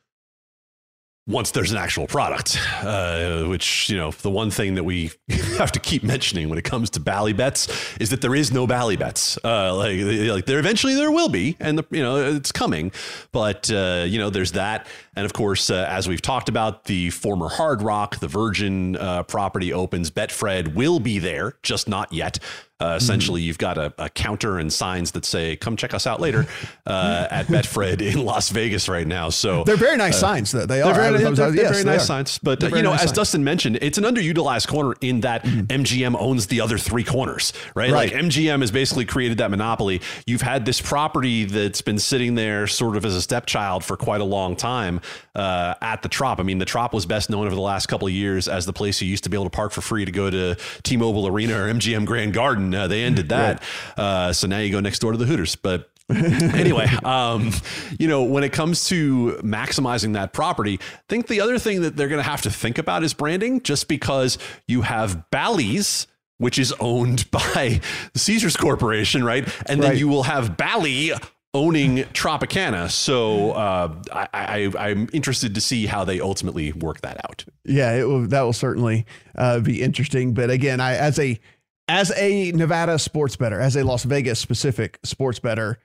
Once 1.28 1.52
there's 1.52 1.72
an 1.72 1.78
actual 1.78 2.08
product, 2.08 2.58
uh, 2.82 3.44
which, 3.44 3.90
you 3.90 3.98
know, 3.98 4.12
the 4.12 4.30
one 4.30 4.50
thing 4.50 4.74
that 4.76 4.84
we 4.84 5.12
have 5.58 5.72
to 5.72 5.80
keep 5.80 6.04
mentioning 6.04 6.50
when 6.50 6.58
it 6.58 6.64
comes 6.64 6.90
to 6.90 7.00
Bally 7.00 7.34
bets 7.34 7.68
is 8.00 8.10
that 8.10 8.22
there 8.22 8.34
is 8.34 8.52
no 8.52 8.66
Bally 8.66 8.98
bets. 8.98 9.38
Uh, 9.44 9.76
like, 9.76 10.00
like 10.00 10.46
there 10.46 10.58
eventually 10.58 10.96
there 10.96 11.12
will 11.12 11.30
be, 11.30 11.56
and, 11.60 11.78
the, 11.78 11.86
you 11.92 12.02
know, 12.02 12.36
it's 12.36 12.52
coming. 12.52 12.92
But, 13.32 13.72
uh, 13.72 14.06
you 14.08 14.18
know, 14.18 14.32
there's 14.32 14.54
that. 14.54 14.88
And 15.16 15.26
of 15.26 15.34
course, 15.34 15.70
uh, 15.70 15.86
as 15.90 16.08
we've 16.08 16.22
talked 16.22 16.50
about, 16.50 16.86
the 16.86 17.12
former 17.12 17.50
Hard 17.50 17.84
Rock, 17.84 18.20
the 18.20 18.28
Virgin 18.28 18.96
uh, 18.96 19.24
property 19.24 19.72
opens. 19.72 20.10
Betfred 20.10 20.74
will 20.74 21.00
be 21.00 21.20
there, 21.20 21.54
just 21.62 21.88
not 21.88 22.12
yet. 22.12 22.40
Uh, 22.82 22.96
essentially, 22.96 23.42
mm-hmm. 23.42 23.48
you've 23.48 23.58
got 23.60 23.78
a, 23.78 23.94
a, 24.00 24.10
counter 24.10 24.58
and 24.58 24.74
signs 24.74 25.12
that 25.12 25.24
say 25.24 25.56
"Come 25.56 25.78
check 25.78 25.94
us 25.94 26.08
out 26.08 26.20
later" 26.20 26.48
uh, 26.88 27.28
at 27.30 27.46
Betfred 27.46 28.02
in 28.02 28.26
Las 28.26 28.50
Vegas 28.50 28.90
right 28.90 29.06
now. 29.06 29.30
So 29.30 29.64
they're 29.64 29.76
very 29.76 29.98
nice 29.98 30.16
uh, 30.16 30.28
signs. 30.28 30.52
That 30.52 30.68
they 30.68 30.82
are. 30.82 30.94
Very, 30.94 31.18
they're, 31.18 31.32
they're, 31.32 31.52
they're 31.52 31.56
yes, 31.56 31.72
very 31.72 31.84
nice 31.84 32.08
signs. 32.08 32.40
But 32.40 32.64
you 32.64 32.70
know, 32.82 32.92
nice 32.92 33.02
as 33.04 33.10
signs. 33.10 33.16
Dustin 33.18 33.44
mentioned, 33.44 33.78
it's 33.84 34.00
an 34.00 34.04
underutilized 34.04 34.68
corner 34.68 34.96
in 35.00 35.22
that 35.22 35.44
mm-hmm. 35.44 35.66
MGM 35.66 36.16
owns 36.20 36.48
the 36.48 36.62
other 36.62 36.80
three 36.80 37.04
corners, 37.04 37.54
right? 37.76 37.92
right? 37.92 38.12
Like 38.12 38.24
MGM 38.24 38.62
has 38.62 38.72
basically 38.72 39.06
created 39.06 39.38
that 39.38 39.52
monopoly. 39.52 40.02
You've 40.26 40.42
had 40.42 40.66
this 40.66 40.82
property 40.82 41.46
that's 41.46 41.82
been 41.82 42.00
sitting 42.00 42.34
there, 42.34 42.66
sort 42.66 42.98
of 42.98 43.06
as 43.06 43.16
a 43.16 43.22
stepchild, 43.22 43.84
for 43.84 43.96
quite 43.96 44.22
a 44.22 44.26
long 44.26 44.56
time 44.56 45.02
uh, 45.36 45.76
at 45.82 46.02
the 46.02 46.10
Trop. 46.10 46.40
I 46.40 46.44
mean, 46.44 46.58
the 46.58 46.66
Trop 46.66 46.94
was 46.94 47.06
best 47.06 47.30
known 47.30 47.46
over 47.46 47.56
the 47.56 47.62
last 47.62 47.86
couple 47.88 48.08
of 48.08 48.14
years 48.14 48.48
as 48.48 48.66
the 48.66 48.74
place 48.74 49.02
you 49.02 49.08
used 49.08 49.24
to 49.26 49.30
be 49.30 49.38
able 49.38 49.46
to 49.46 49.52
park 49.52 49.72
for 49.72 49.82
free 49.82 50.06
to 50.06 50.12
go 50.12 50.30
to 50.30 50.58
T-Mobile 50.84 51.28
Arena 51.28 51.54
or 51.54 51.72
MGM 51.72 52.06
Grand 52.06 52.34
Garden. 52.34 52.71
Uh, 52.74 52.88
they 52.88 53.04
ended 53.04 53.30
that, 53.30 53.62
right. 53.98 54.04
uh, 54.04 54.34
so 54.34 54.48
now 54.48 54.60
you 54.60 54.72
go 54.72 54.80
next 54.80 55.00
door 55.00 55.12
to 55.12 55.18
the 55.18 55.26
Hooters. 55.26 55.56
But 55.56 55.90
anyway, 56.10 56.88
um, 57.04 57.52
you 58.00 58.08
know, 58.08 58.24
when 58.24 58.44
it 58.44 58.52
comes 58.52 58.86
to 58.86 59.40
maximizing 59.44 60.14
that 60.14 60.34
property, 60.34 60.80
I 60.82 61.02
think 61.10 61.28
the 61.28 61.42
other 61.42 61.60
thing 61.60 61.82
that 61.82 61.96
they're 61.96 62.10
going 62.10 62.24
to 62.24 62.30
have 62.30 62.42
to 62.44 62.52
think 62.52 62.78
about 62.78 63.04
is 63.04 63.14
branding. 63.14 63.62
Just 63.62 63.88
because 63.88 64.38
you 64.68 64.82
have 64.82 65.30
Bally's 65.32 66.08
which 66.42 66.58
is 66.58 66.74
owned 66.80 67.30
by 67.32 67.80
the 68.14 68.20
Caesars 68.20 68.58
Corporation, 68.58 69.24
right? 69.24 69.48
And 69.68 69.80
right. 69.80 69.90
then 69.90 69.98
you 69.98 70.08
will 70.08 70.24
have 70.24 70.58
Bally 70.58 71.12
owning 71.54 71.98
Tropicana. 71.98 72.90
So 72.90 73.52
uh, 73.52 73.94
I, 74.12 74.72
am 74.76 75.10
interested 75.14 75.54
to 75.56 75.62
see 75.62 75.86
how 75.86 76.04
they 76.04 76.20
ultimately 76.20 76.72
work 76.72 77.02
that 77.02 77.24
out. 77.26 77.46
Yeah, 77.66 77.94
it 77.94 78.08
will, 78.08 78.26
that 78.28 78.42
will 78.42 78.54
certainly 78.54 79.06
uh, 79.38 79.60
be 79.60 79.82
interesting. 79.82 80.34
But 80.34 80.50
again, 80.50 80.80
I 80.80 80.96
as 80.96 81.20
a 81.20 81.40
as 81.88 82.12
a 82.18 82.52
Nevada 82.54 82.98
sports 83.00 83.36
bettor, 83.36 83.60
as 83.60 83.76
a 83.76 83.84
Las 83.84 84.04
Vegas 84.04 84.40
specific 84.40 85.00
sports 85.04 85.40
bettor, 85.40 85.80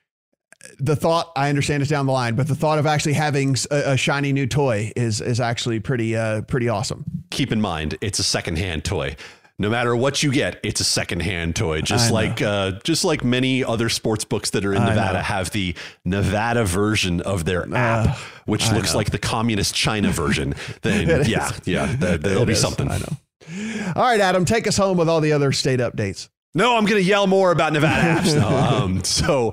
the 0.78 0.96
thought 0.96 1.30
I 1.36 1.48
understand 1.48 1.82
is 1.82 1.88
down 1.88 2.06
the 2.06 2.12
line, 2.12 2.34
but 2.34 2.48
the 2.48 2.54
thought 2.54 2.78
of 2.78 2.86
actually 2.86 3.12
having 3.12 3.56
a, 3.70 3.92
a 3.92 3.96
shiny 3.96 4.32
new 4.32 4.46
toy 4.46 4.92
is 4.96 5.20
is 5.20 5.40
actually 5.40 5.80
pretty 5.80 6.16
uh, 6.16 6.42
pretty 6.42 6.68
awesome. 6.68 7.04
Keep 7.30 7.52
in 7.52 7.60
mind, 7.60 7.96
it's 8.00 8.18
a 8.18 8.24
secondhand 8.24 8.84
toy 8.84 9.16
no 9.58 9.70
matter 9.70 9.96
what 9.96 10.22
you 10.22 10.32
get, 10.32 10.60
it's 10.62 10.80
a 10.80 10.84
secondhand 10.84 11.56
toy. 11.56 11.80
Just 11.80 12.12
like 12.12 12.42
uh, 12.42 12.72
just 12.84 13.04
like 13.04 13.24
many 13.24 13.64
other 13.64 13.88
sports 13.88 14.24
books 14.24 14.50
that 14.50 14.64
are 14.66 14.74
in 14.74 14.84
Nevada 14.84 15.22
have 15.22 15.50
the 15.50 15.74
Nevada 16.04 16.64
version 16.64 17.22
of 17.22 17.44
their 17.46 17.72
app, 17.74 18.16
which 18.44 18.68
I 18.68 18.74
looks 18.76 18.92
know. 18.92 18.98
like 18.98 19.10
the 19.10 19.18
communist 19.18 19.74
China 19.74 20.10
version. 20.10 20.54
Then 20.82 21.24
yeah, 21.28 21.50
yeah, 21.64 21.86
there, 21.86 22.38
will 22.38 22.46
be 22.46 22.52
is. 22.52 22.60
something. 22.60 22.88
I 22.90 22.98
know. 22.98 23.16
All 23.94 24.02
right, 24.02 24.20
Adam, 24.20 24.44
take 24.44 24.66
us 24.66 24.76
home 24.76 24.96
with 24.96 25.08
all 25.08 25.20
the 25.20 25.32
other 25.32 25.52
state 25.52 25.80
updates. 25.80 26.28
No, 26.54 26.76
I'm 26.76 26.86
going 26.86 27.02
to 27.02 27.06
yell 27.06 27.26
more 27.26 27.52
about 27.52 27.72
Nevada 27.72 28.20
apps. 28.20 28.36
Um, 28.76 29.04
so 29.04 29.52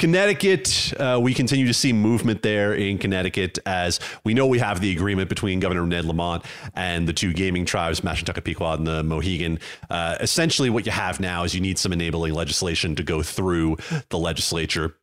Connecticut, 0.00 0.94
uh, 0.98 1.20
we 1.22 1.34
continue 1.34 1.66
to 1.66 1.74
see 1.74 1.92
movement 1.92 2.40
there 2.40 2.72
in 2.72 2.96
Connecticut 2.96 3.58
as 3.66 4.00
we 4.24 4.32
know 4.32 4.46
we 4.46 4.58
have 4.58 4.80
the 4.80 4.92
agreement 4.92 5.28
between 5.28 5.60
Governor 5.60 5.84
Ned 5.86 6.06
Lamont 6.06 6.42
and 6.74 7.06
the 7.06 7.12
two 7.12 7.34
gaming 7.34 7.66
tribes, 7.66 8.00
Mashantucket 8.00 8.44
Pequot 8.44 8.74
and 8.74 8.86
the 8.86 9.02
Mohegan. 9.02 9.58
Uh, 9.90 10.16
essentially, 10.20 10.70
what 10.70 10.86
you 10.86 10.92
have 10.92 11.20
now 11.20 11.44
is 11.44 11.54
you 11.54 11.60
need 11.60 11.78
some 11.78 11.92
enabling 11.92 12.32
legislation 12.32 12.96
to 12.96 13.02
go 13.02 13.22
through 13.22 13.76
the 14.08 14.18
legislature 14.18 14.96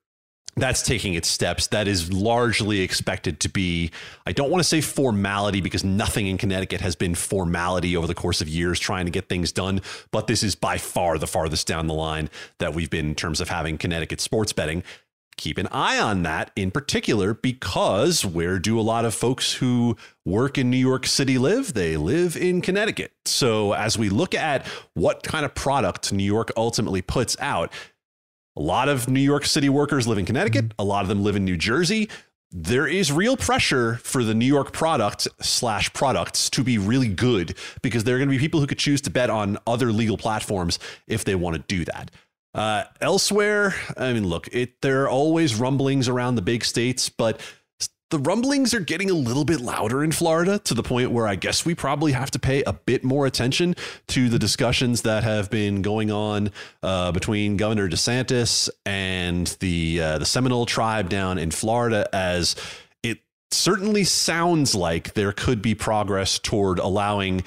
that's 0.57 0.81
taking 0.81 1.13
its 1.13 1.27
steps. 1.27 1.67
That 1.67 1.87
is 1.87 2.11
largely 2.11 2.81
expected 2.81 3.39
to 3.41 3.49
be, 3.49 3.91
I 4.25 4.31
don't 4.31 4.49
want 4.49 4.59
to 4.59 4.67
say 4.67 4.81
formality 4.81 5.61
because 5.61 5.83
nothing 5.83 6.27
in 6.27 6.37
Connecticut 6.37 6.81
has 6.81 6.95
been 6.95 7.15
formality 7.15 7.95
over 7.95 8.07
the 8.07 8.15
course 8.15 8.41
of 8.41 8.49
years 8.49 8.79
trying 8.79 9.05
to 9.05 9.11
get 9.11 9.29
things 9.29 9.51
done. 9.51 9.81
But 10.11 10.27
this 10.27 10.43
is 10.43 10.55
by 10.55 10.77
far 10.77 11.17
the 11.19 11.27
farthest 11.27 11.67
down 11.67 11.87
the 11.87 11.93
line 11.93 12.29
that 12.57 12.73
we've 12.73 12.89
been 12.89 13.09
in 13.09 13.15
terms 13.15 13.39
of 13.39 13.49
having 13.49 13.77
Connecticut 13.77 14.19
sports 14.19 14.51
betting. 14.51 14.83
Keep 15.37 15.59
an 15.59 15.67
eye 15.71 15.99
on 15.99 16.23
that 16.23 16.49
in 16.55 16.71
particular 16.71 17.35
because 17.35 18.25
where 18.25 18.57
do 18.57 18.79
a 18.79 18.81
lot 18.81 19.05
of 19.05 19.13
folks 19.13 19.53
who 19.53 19.95
work 20.25 20.57
in 20.57 20.71
New 20.71 20.77
York 20.77 21.05
City 21.05 21.37
live? 21.37 21.75
They 21.75 21.95
live 21.95 22.35
in 22.35 22.59
Connecticut. 22.59 23.11
So 23.25 23.73
as 23.73 23.99
we 23.99 24.09
look 24.09 24.33
at 24.33 24.65
what 24.95 25.21
kind 25.21 25.45
of 25.45 25.53
product 25.53 26.11
New 26.11 26.23
York 26.23 26.51
ultimately 26.57 27.03
puts 27.03 27.37
out, 27.39 27.71
a 28.57 28.61
lot 28.61 28.89
of 28.89 29.07
New 29.07 29.21
York 29.21 29.45
City 29.45 29.69
workers 29.69 30.07
live 30.07 30.17
in 30.17 30.25
Connecticut. 30.25 30.73
A 30.79 30.83
lot 30.83 31.03
of 31.03 31.09
them 31.09 31.23
live 31.23 31.35
in 31.35 31.45
New 31.45 31.57
Jersey. 31.57 32.09
There 32.51 32.87
is 32.87 33.11
real 33.11 33.37
pressure 33.37 33.95
for 33.97 34.23
the 34.23 34.33
New 34.33 34.45
York 34.45 34.73
product 34.73 35.27
slash 35.41 35.93
products 35.93 36.49
to 36.51 36.63
be 36.63 36.79
really 36.79 37.09
good 37.09 37.55
because 37.83 38.03
there 38.03 38.15
are 38.15 38.17
going 38.17 38.29
to 38.29 38.35
be 38.35 38.39
people 38.39 38.59
who 38.59 38.65
could 38.65 38.79
choose 38.79 39.01
to 39.01 39.11
bet 39.11 39.29
on 39.29 39.59
other 39.67 39.91
legal 39.91 40.17
platforms 40.17 40.79
if 41.07 41.23
they 41.23 41.35
want 41.35 41.55
to 41.55 41.63
do 41.67 41.85
that. 41.85 42.09
Uh, 42.55 42.85
elsewhere, 42.99 43.75
I 43.95 44.13
mean, 44.13 44.27
look, 44.27 44.47
it 44.51 44.81
there 44.81 45.03
are 45.03 45.09
always 45.09 45.53
rumblings 45.53 46.07
around 46.07 46.35
the 46.35 46.41
big 46.41 46.65
states, 46.65 47.09
but 47.09 47.39
the 48.09 48.19
rumblings 48.19 48.73
are 48.73 48.79
getting 48.79 49.09
a 49.09 49.13
little 49.13 49.43
bit 49.43 49.59
louder 49.59 50.03
in 50.03 50.11
Florida 50.11 50.59
to 50.59 50.73
the 50.73 50.83
point 50.83 51.11
where 51.11 51.27
I 51.27 51.35
guess 51.35 51.65
we 51.65 51.75
probably 51.75 52.13
have 52.13 52.31
to 52.31 52.39
pay 52.39 52.63
a 52.63 52.71
bit 52.71 53.03
more 53.03 53.25
attention 53.25 53.75
to 54.07 54.29
the 54.29 54.39
discussions 54.39 55.01
that 55.01 55.23
have 55.23 55.49
been 55.49 55.81
going 55.81 56.09
on 56.09 56.51
uh, 56.83 57.11
between 57.11 57.57
Governor 57.57 57.89
DeSantis 57.89 58.69
and 58.85 59.47
the 59.59 60.01
uh, 60.01 60.17
the 60.19 60.25
Seminole 60.25 60.65
tribe 60.65 61.09
down 61.09 61.37
in 61.37 61.51
Florida 61.51 62.07
as 62.13 62.55
it 63.03 63.19
certainly 63.51 64.05
sounds 64.05 64.73
like 64.73 65.13
there 65.13 65.33
could 65.33 65.61
be 65.61 65.75
progress 65.75 66.39
toward 66.39 66.79
allowing 66.79 67.43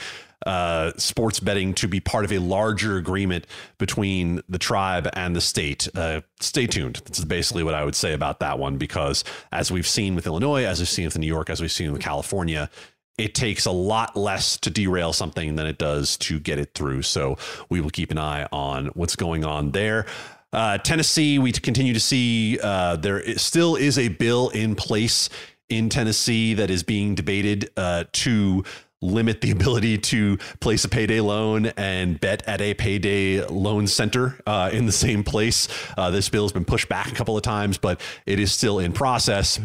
uh, 0.47 0.93
sports 0.97 1.41
betting 1.41 1.75
to 1.75 1.89
be 1.89 2.01
part 2.01 2.25
of 2.25 2.33
a 2.33 2.39
larger 2.39 2.97
agreement 2.97 3.47
between 3.79 4.41
the 4.49 4.59
tribe 4.59 5.09
and 5.15 5.37
the 5.37 5.41
state. 5.41 5.89
Uh, 5.95 6.21
stay 6.41 6.67
tuned. 6.67 7.03
That's 7.05 7.25
basically 7.25 7.63
what 7.63 7.75
I 7.75 7.85
would 7.85 7.95
say 7.95 8.13
about 8.13 8.41
that 8.41 8.59
one, 8.59 8.79
because 8.79 9.25
as 9.53 9.71
we've 9.71 9.87
seen 9.87 10.15
with 10.15 10.27
Illinois, 10.27 10.65
as 10.65 10.79
we've 10.79 10.89
seen 10.89 11.05
with 11.05 11.19
New 11.19 11.27
York, 11.27 11.51
as 11.51 11.61
we've 11.61 11.73
seen 11.73 11.93
with 11.93 12.01
California, 12.01 12.71
it 13.19 13.35
takes 13.35 13.67
a 13.67 13.71
lot 13.71 14.17
less 14.17 14.57
to 14.59 14.71
derail 14.71 15.13
something 15.13 15.57
than 15.57 15.67
it 15.67 15.79
does 15.79 16.17
to 16.19 16.41
get 16.41 16.59
it 16.59 16.73
through. 16.75 17.03
So 17.03 17.37
we 17.69 17.81
will 17.81 17.91
keep 17.91 18.11
an 18.11 18.19
eye 18.19 18.47
on 18.51 18.87
what's 18.95 19.17
going 19.17 19.45
on 19.45 19.73
there. 19.73 20.07
Uh, 20.53 20.79
Tennessee, 20.79 21.39
we 21.39 21.53
continue 21.53 21.93
to 21.93 22.01
see 22.01 22.59
uh, 22.63 22.97
there 22.97 23.21
is, 23.21 23.43
still 23.43 23.77
is 23.77 23.99
a 23.99 24.09
bill 24.09 24.49
in 24.49 24.75
place 24.75 25.29
in 25.69 25.89
Tennessee 25.89 26.55
that 26.55 26.71
is 26.71 26.83
being 26.83 27.15
debated 27.15 27.71
uh, 27.77 28.05
to 28.13 28.65
limit 29.03 29.41
the 29.41 29.51
ability 29.51 29.99
to 29.99 30.37
place 30.61 30.85
a 30.85 30.89
payday 30.89 31.21
loan 31.21 31.67
and 31.77 32.21
bet 32.21 32.47
at 32.47 32.61
a 32.61 32.75
payday 32.75 33.45
loan 33.47 33.87
center 33.87 34.41
uh, 34.47 34.71
in 34.73 34.87
the 34.87 34.93
same 34.93 35.25
place. 35.25 35.69
Uh, 35.97 36.11
this 36.11 36.29
bill 36.29 36.45
has 36.45 36.53
been 36.53 36.65
pushed 36.65 36.89
back 36.89 37.11
a 37.11 37.15
couple 37.15 37.37
of 37.37 37.43
times, 37.43 37.79
but 37.79 38.01
it 38.27 38.39
is 38.39 38.53
still 38.53 38.79
in 38.79 38.93
process. 38.93 39.59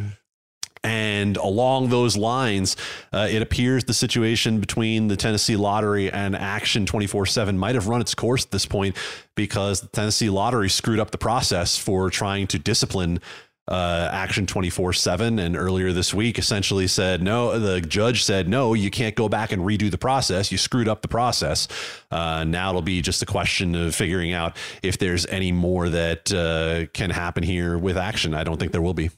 And 0.85 1.35
along 1.37 1.89
those 1.89 2.15
lines, 2.15 2.77
uh, 3.11 3.27
it 3.29 3.41
appears 3.41 3.85
the 3.85 3.93
situation 3.93 4.59
between 4.59 5.07
the 5.07 5.17
Tennessee 5.17 5.55
Lottery 5.55 6.11
and 6.11 6.35
Action 6.35 6.85
24 6.85 7.25
7 7.25 7.57
might 7.57 7.73
have 7.73 7.87
run 7.87 8.01
its 8.01 8.13
course 8.13 8.45
at 8.45 8.51
this 8.51 8.67
point 8.67 8.95
because 9.33 9.81
the 9.81 9.87
Tennessee 9.87 10.29
Lottery 10.29 10.69
screwed 10.69 10.99
up 10.99 11.09
the 11.09 11.17
process 11.17 11.75
for 11.75 12.11
trying 12.11 12.45
to 12.47 12.59
discipline 12.59 13.19
uh, 13.67 14.09
Action 14.11 14.45
24 14.45 14.93
7. 14.93 15.39
And 15.39 15.57
earlier 15.57 15.91
this 15.91 16.13
week, 16.13 16.37
essentially 16.37 16.87
said, 16.87 17.21
no, 17.21 17.59
the 17.59 17.81
judge 17.81 18.23
said, 18.23 18.47
no, 18.47 18.73
you 18.73 18.91
can't 18.91 19.15
go 19.15 19.27
back 19.27 19.51
and 19.51 19.61
redo 19.63 19.89
the 19.89 19.97
process. 19.97 20.51
You 20.51 20.57
screwed 20.57 20.87
up 20.87 21.01
the 21.01 21.07
process. 21.07 21.67
Uh, 22.11 22.43
now 22.43 22.69
it'll 22.69 22.81
be 22.81 23.01
just 23.01 23.21
a 23.21 23.25
question 23.25 23.75
of 23.75 23.95
figuring 23.95 24.33
out 24.33 24.55
if 24.83 24.97
there's 24.97 25.25
any 25.27 25.51
more 25.51 25.89
that 25.89 26.31
uh, 26.31 26.91
can 26.93 27.09
happen 27.09 27.43
here 27.43 27.77
with 27.77 27.97
Action. 27.97 28.33
I 28.33 28.43
don't 28.43 28.59
think 28.59 28.71
there 28.71 28.81
will 28.81 28.93
be. 28.93 29.09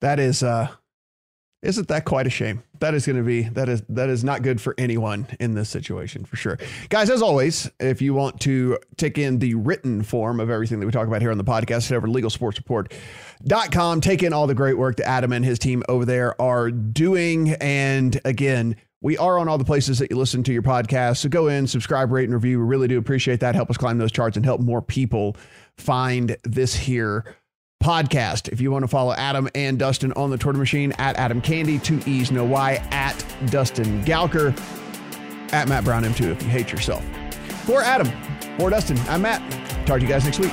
That 0.00 0.18
is, 0.18 0.42
uh, 0.42 0.68
isn't 1.62 1.88
that 1.88 2.04
quite 2.04 2.26
a 2.26 2.30
shame? 2.30 2.62
That 2.80 2.94
is 2.94 3.06
going 3.06 3.16
to 3.16 3.22
be 3.22 3.42
that 3.42 3.68
is 3.68 3.82
that 3.88 4.08
is 4.08 4.22
not 4.22 4.42
good 4.42 4.60
for 4.60 4.74
anyone 4.76 5.26
in 5.40 5.54
this 5.54 5.68
situation 5.68 6.24
for 6.24 6.36
sure. 6.36 6.58
Guys, 6.90 7.08
as 7.08 7.22
always, 7.22 7.70
if 7.80 8.02
you 8.02 8.12
want 8.14 8.40
to 8.42 8.78
take 8.96 9.16
in 9.18 9.38
the 9.38 9.54
written 9.54 10.02
form 10.02 10.38
of 10.38 10.50
everything 10.50 10.80
that 10.80 10.86
we 10.86 10.92
talk 10.92 11.08
about 11.08 11.22
here 11.22 11.30
on 11.30 11.38
the 11.38 11.44
podcast, 11.44 11.88
head 11.88 11.96
over 11.96 12.06
to 12.06 12.12
legalsportsreport.com. 12.12 14.00
Take 14.00 14.22
in 14.22 14.32
all 14.32 14.46
the 14.46 14.54
great 14.54 14.76
work 14.76 14.96
that 14.96 15.08
Adam 15.08 15.32
and 15.32 15.44
his 15.44 15.58
team 15.58 15.82
over 15.88 16.04
there 16.04 16.40
are 16.40 16.70
doing. 16.70 17.52
And 17.54 18.20
again, 18.24 18.76
we 19.00 19.16
are 19.16 19.38
on 19.38 19.48
all 19.48 19.58
the 19.58 19.64
places 19.64 19.98
that 19.98 20.10
you 20.10 20.16
listen 20.16 20.42
to 20.44 20.52
your 20.52 20.62
podcast. 20.62 21.18
So 21.18 21.28
go 21.28 21.48
in, 21.48 21.66
subscribe, 21.66 22.12
rate, 22.12 22.24
and 22.24 22.34
review. 22.34 22.58
We 22.58 22.66
really 22.66 22.88
do 22.88 22.98
appreciate 22.98 23.40
that. 23.40 23.54
Help 23.54 23.70
us 23.70 23.76
climb 23.76 23.98
those 23.98 24.12
charts 24.12 24.36
and 24.36 24.44
help 24.44 24.60
more 24.60 24.82
people 24.82 25.36
find 25.78 26.36
this 26.44 26.74
here 26.74 27.24
podcast. 27.82 28.48
If 28.52 28.60
you 28.60 28.70
want 28.70 28.82
to 28.82 28.88
follow 28.88 29.12
Adam 29.12 29.48
and 29.54 29.78
Dustin 29.78 30.12
on 30.12 30.30
the 30.30 30.38
Twitter 30.38 30.58
machine 30.58 30.92
at 30.98 31.16
Adam 31.16 31.40
Candee, 31.40 31.82
two 31.82 32.00
E's, 32.06 32.30
no 32.30 32.44
Y, 32.44 32.74
at 32.90 33.24
Dustin 33.46 34.04
Gouker, 34.04 34.52
at 35.52 35.68
Matt 35.68 35.84
Brown 35.84 36.02
M2 36.04 36.32
if 36.32 36.42
you 36.42 36.48
hate 36.48 36.72
yourself. 36.72 37.04
For 37.64 37.82
Adam, 37.82 38.10
for 38.58 38.70
Dustin, 38.70 38.98
I'm 39.08 39.22
Matt. 39.22 39.40
Talk 39.86 39.98
to 39.98 40.02
you 40.02 40.08
guys 40.08 40.24
next 40.24 40.38
week. 40.38 40.52